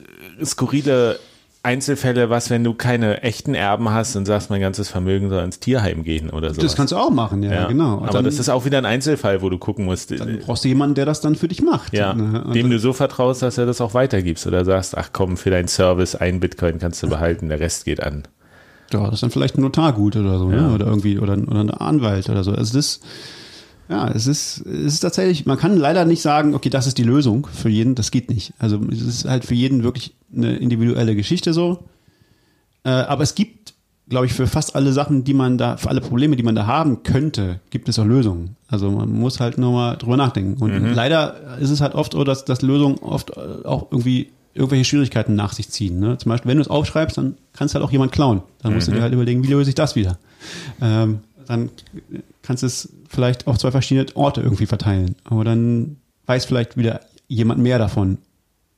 [0.44, 1.20] skurrile
[1.64, 5.60] Einzelfälle, was, wenn du keine echten Erben hast und sagst, mein ganzes Vermögen soll ins
[5.60, 6.62] Tierheim gehen oder so.
[6.62, 7.98] Das kannst du auch machen, ja, ja, genau.
[7.98, 10.10] Und Aber dann, das ist auch wieder ein Einzelfall, wo du gucken musst.
[10.10, 11.94] dann brauchst du jemanden, der das dann für dich macht.
[11.94, 12.46] ja, Ne?
[12.54, 15.68] Dem du so vertraust, dass er das auch weitergibst oder sagst, ach komm, für deinen
[15.68, 18.24] Service ein Bitcoin kannst du behalten, der Rest geht an.
[18.92, 20.62] Ja, das ist dann vielleicht ein Notargut oder so, Ja.
[20.70, 20.74] ne?
[20.74, 22.54] oder irgendwie, oder, oder ein Anwalt oder so.
[22.54, 23.02] Also das,
[23.92, 27.04] ja, es ist, es ist tatsächlich, man kann leider nicht sagen, okay, das ist die
[27.04, 28.54] Lösung für jeden, das geht nicht.
[28.58, 31.84] Also es ist halt für jeden wirklich eine individuelle Geschichte so.
[32.86, 33.74] Äh, aber es gibt,
[34.08, 36.68] glaube ich, für fast alle Sachen, die man da, für alle Probleme, die man da
[36.68, 38.56] haben könnte, gibt es auch Lösungen.
[38.70, 40.62] Also man muss halt nur mal drüber nachdenken.
[40.64, 44.86] Und leider ist es halt oft so, dass, dass Lösungen oft äh, auch irgendwie irgendwelche
[44.86, 46.00] Schwierigkeiten nach sich ziehen.
[46.00, 46.18] Ne?
[46.18, 48.42] Zum Beispiel, wenn du es aufschreibst, dann kannst halt auch jemand klauen.
[48.62, 50.18] Dann musst du dir halt überlegen, wie löse ich das wieder.
[50.82, 51.70] Ähm, dann
[52.44, 55.16] kannst du es vielleicht auf zwei verschiedene Orte irgendwie verteilen.
[55.24, 58.18] Aber dann weiß vielleicht wieder jemand mehr davon.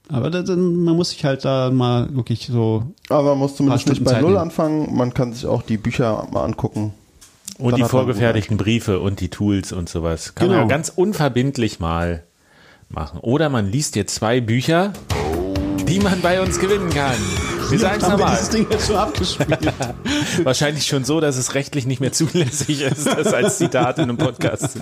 [0.10, 3.88] Aber da, dann, man muss sich halt da mal wirklich so Aber man muss zumindest
[3.88, 4.42] nicht bei Zeit Null nehmen.
[4.44, 4.96] anfangen.
[4.96, 6.94] Man kann sich auch die Bücher mal angucken.
[7.58, 10.36] Und Dann die man vorgefertigten Briefe und die Tools und sowas.
[10.36, 10.64] Kann man Genau.
[10.64, 12.24] ja ganz unverbindlich mal
[12.90, 13.20] machen.
[13.22, 14.92] Oder man liest jetzt zwei Bücher,
[15.88, 17.16] die man bei uns gewinnen kann.
[17.74, 18.32] Wir sagen es nochmal.
[18.36, 19.74] dieses Ding jetzt schon abgespielt.
[20.44, 24.18] Wahrscheinlich schon so, dass es rechtlich nicht mehr zulässig ist, das als Zitat in einem
[24.18, 24.78] Podcast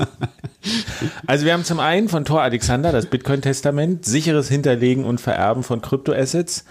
[1.25, 5.81] Also wir haben zum einen von Thor Alexander das Bitcoin-Testament, sicheres Hinterlegen und Vererben von
[5.81, 6.65] Kryptoassets.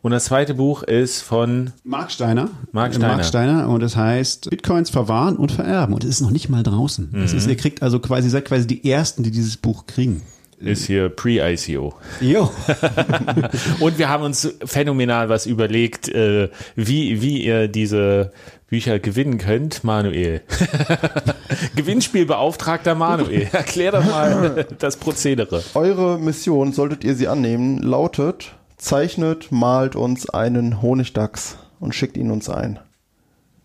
[0.00, 2.48] Und das zweite Buch ist von, Mark Steiner.
[2.72, 3.08] Mark Steiner.
[3.08, 5.94] Mark Steiner und es heißt Bitcoins verwahren und vererben.
[5.94, 7.10] Und es ist noch nicht mal draußen.
[7.12, 7.24] Mhm.
[7.24, 10.22] ist, ihr kriegt also quasi, seid quasi die Ersten, die dieses Buch kriegen.
[10.60, 11.94] Ist hier Pre-ICO.
[12.20, 12.50] Jo.
[13.80, 18.32] Und wir haben uns phänomenal was überlegt, äh, wie, wie ihr diese
[18.68, 20.42] Bücher gewinnen könnt, Manuel.
[21.76, 23.48] Gewinnspielbeauftragter Manuel.
[23.52, 25.62] Erklär doch mal das Prozedere.
[25.74, 32.30] Eure Mission, solltet ihr sie annehmen, lautet, zeichnet, malt uns einen Honigdachs und schickt ihn
[32.30, 32.78] uns ein.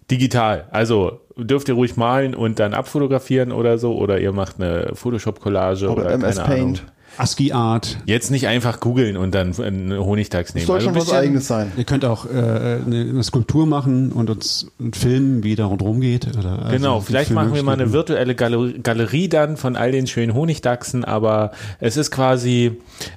[0.10, 0.68] Digital.
[0.72, 3.96] Also dürft ihr ruhig malen und dann abfotografieren oder so.
[3.96, 6.80] Oder ihr macht eine Photoshop-Collage oder, Oder MS keine Paint.
[6.80, 6.92] Ahnung.
[7.18, 7.98] ASCII Art.
[8.06, 10.64] Jetzt nicht einfach googeln und dann einen Honigdachs nehmen.
[10.64, 11.72] Das soll Also schon ein was Eigenes sein.
[11.78, 16.28] Ihr könnt auch äh, eine, eine Skulptur machen und uns filmen, wie da rundherum geht.
[16.38, 20.08] Oder, also Genau, vielleicht machen wir mal eine virtuelle Galerie, Galerie dann von all den
[20.08, 22.74] schönen Honigdachsen, aber es ist quasi,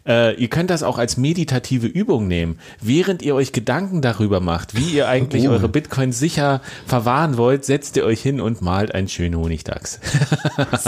[0.06, 4.76] äh, ihr könnt das auch als meditative Übung nehmen, während ihr euch Gedanken darüber macht,
[4.76, 5.52] wie ihr eigentlich Oh.
[5.52, 9.98] eure Bitcoins sicher verwahren wollt, setzt ihr euch hin und malt einen schönen Honigdachs.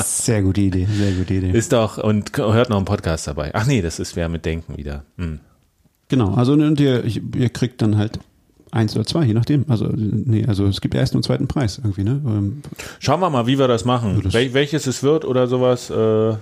[0.04, 1.50] Sehr gute Idee, sehr gute Idee.
[1.50, 3.51] Ist doch, und hört noch einen Podcast dabei.
[3.55, 5.05] Ach nee, das ist wer mit Denken wieder.
[5.18, 5.40] Hm.
[6.09, 8.18] Genau, also und ihr, ihr kriegt dann halt
[8.72, 9.64] eins oder zwei, je nachdem.
[9.68, 12.20] Also nee, also es gibt ersten und zweiten Preis irgendwie, ne?
[12.24, 12.62] Ähm,
[12.98, 14.20] Schauen wir mal, wie wir das machen.
[14.22, 15.90] das- Wel welches es wird oder sowas.
[15.90, 16.35] Äh,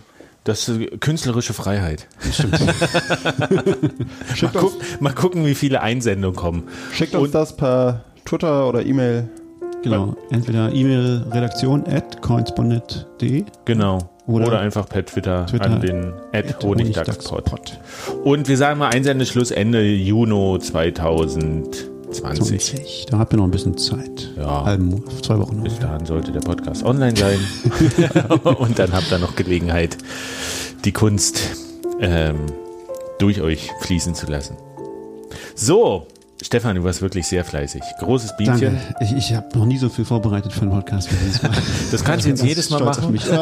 [0.44, 2.06] das ist künstlerische Freiheit.
[4.42, 6.62] mal, guck, mal gucken, wie viele Einsendungen kommen.
[6.92, 9.28] Schickt uns das per Twitter oder E-Mail.
[9.82, 14.10] Genau, entweder E-Mail redaktion at coinsponnet.de Genau.
[14.28, 16.12] Oder, Oder einfach per Twitter, Twitter an den.
[16.62, 17.80] Honigdachspot.
[18.24, 21.98] Und wir sagen mal Einsendeschluss Ende Juni 2020.
[22.10, 23.06] 20.
[23.10, 24.30] Da habt ihr noch ein bisschen Zeit.
[24.36, 24.64] Ja.
[24.64, 25.64] Halben, zwei Wochen noch.
[25.64, 27.38] Bis dahin sollte der Podcast online sein.
[28.58, 29.96] Und dann habt ihr noch Gelegenheit,
[30.84, 31.40] die Kunst
[32.00, 32.46] ähm,
[33.18, 34.56] durch euch fließen zu lassen.
[35.54, 36.06] So,
[36.42, 37.82] Stefan, du warst wirklich sehr fleißig.
[37.98, 38.78] Großes Bienchen.
[38.78, 38.94] Danke.
[39.00, 41.50] Ich, ich habe noch nie so viel vorbereitet für einen Podcast wie dieses Mal.
[41.90, 43.12] Das kannst du jetzt jedes Mal machen.
[43.12, 43.24] mich.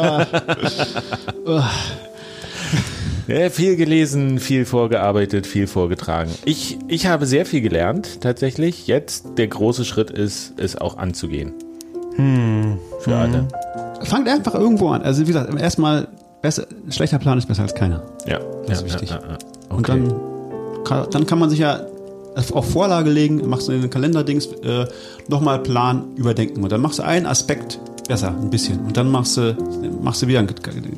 [1.45, 1.69] Ah,
[3.27, 6.31] Ja, viel gelesen, viel vorgearbeitet, viel vorgetragen.
[6.45, 8.87] Ich, ich habe sehr viel gelernt, tatsächlich.
[8.87, 11.53] Jetzt der große Schritt ist, es auch anzugehen.
[13.01, 13.47] Für alle.
[14.03, 15.03] fangt einfach irgendwo an.
[15.03, 16.07] Also wie gesagt, erstmal
[16.41, 18.01] besser, schlechter Plan ist besser als keiner.
[18.25, 19.09] Ja, Das ja, ist wichtig.
[19.11, 19.37] Ja, ja.
[19.69, 19.75] Okay.
[19.75, 20.13] Und dann
[21.11, 21.81] dann kann man sich ja
[22.51, 24.85] auf Vorlage legen, machst du in den Kalenderdings äh,
[25.27, 26.63] nochmal Plan überdenken.
[26.63, 28.79] Und dann machst du einen Aspekt besser, ein bisschen.
[28.79, 29.55] Und dann machst du,
[30.01, 30.49] machst du wieder einen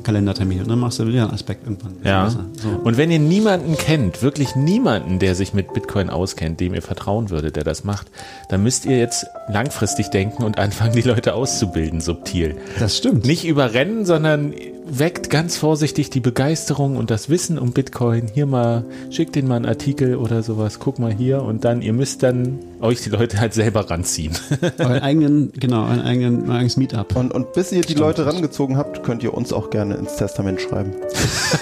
[0.02, 1.96] Kalendertermin und dann machst du wieder einen Aspekt irgendwann.
[2.04, 2.24] Ja.
[2.24, 2.46] Besser.
[2.62, 2.68] So.
[2.68, 7.30] Und wenn ihr niemanden kennt, wirklich niemanden, der sich mit Bitcoin auskennt, dem ihr vertrauen
[7.30, 8.06] würdet, der das macht,
[8.48, 12.56] dann müsst ihr jetzt langfristig denken und anfangen, die Leute auszubilden, subtil.
[12.78, 13.26] Das stimmt.
[13.26, 14.54] Nicht überrennen, sondern
[14.84, 18.28] weckt ganz vorsichtig die Begeisterung und das Wissen um Bitcoin.
[18.32, 21.92] Hier mal, schickt denen mal einen Artikel oder sowas, guck mal hier und dann, ihr
[21.92, 24.36] müsst dann euch die Leute halt selber ranziehen.
[24.78, 27.16] euren eigenen, genau, euren eigenen, euer eigenes Meetup.
[27.16, 30.60] Und, und bis ihr die Leute rangezogen habt, könnt ihr uns auch gerne ins Testament
[30.60, 30.92] schreiben.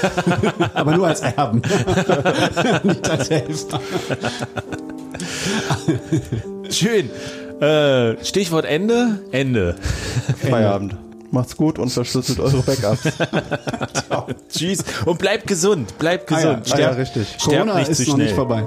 [0.74, 1.62] Aber nur als Erben.
[2.84, 3.80] Nicht als Helfer.
[6.70, 7.10] Schön.
[7.60, 9.20] Äh, Stichwort Ende.
[9.32, 9.74] Ende.
[10.40, 10.96] Feierabend.
[11.30, 13.02] Macht's gut und verschlüsselt eure Backups.
[14.48, 14.82] Tschüss.
[15.04, 15.98] Und bleibt gesund.
[15.98, 16.66] Bleibt Ah ja, gesund.
[16.66, 17.28] ah ja, Sterbt- richtig.
[17.28, 18.26] Sterbt Corona nicht ist zu noch schnell.
[18.26, 18.64] nicht vorbei.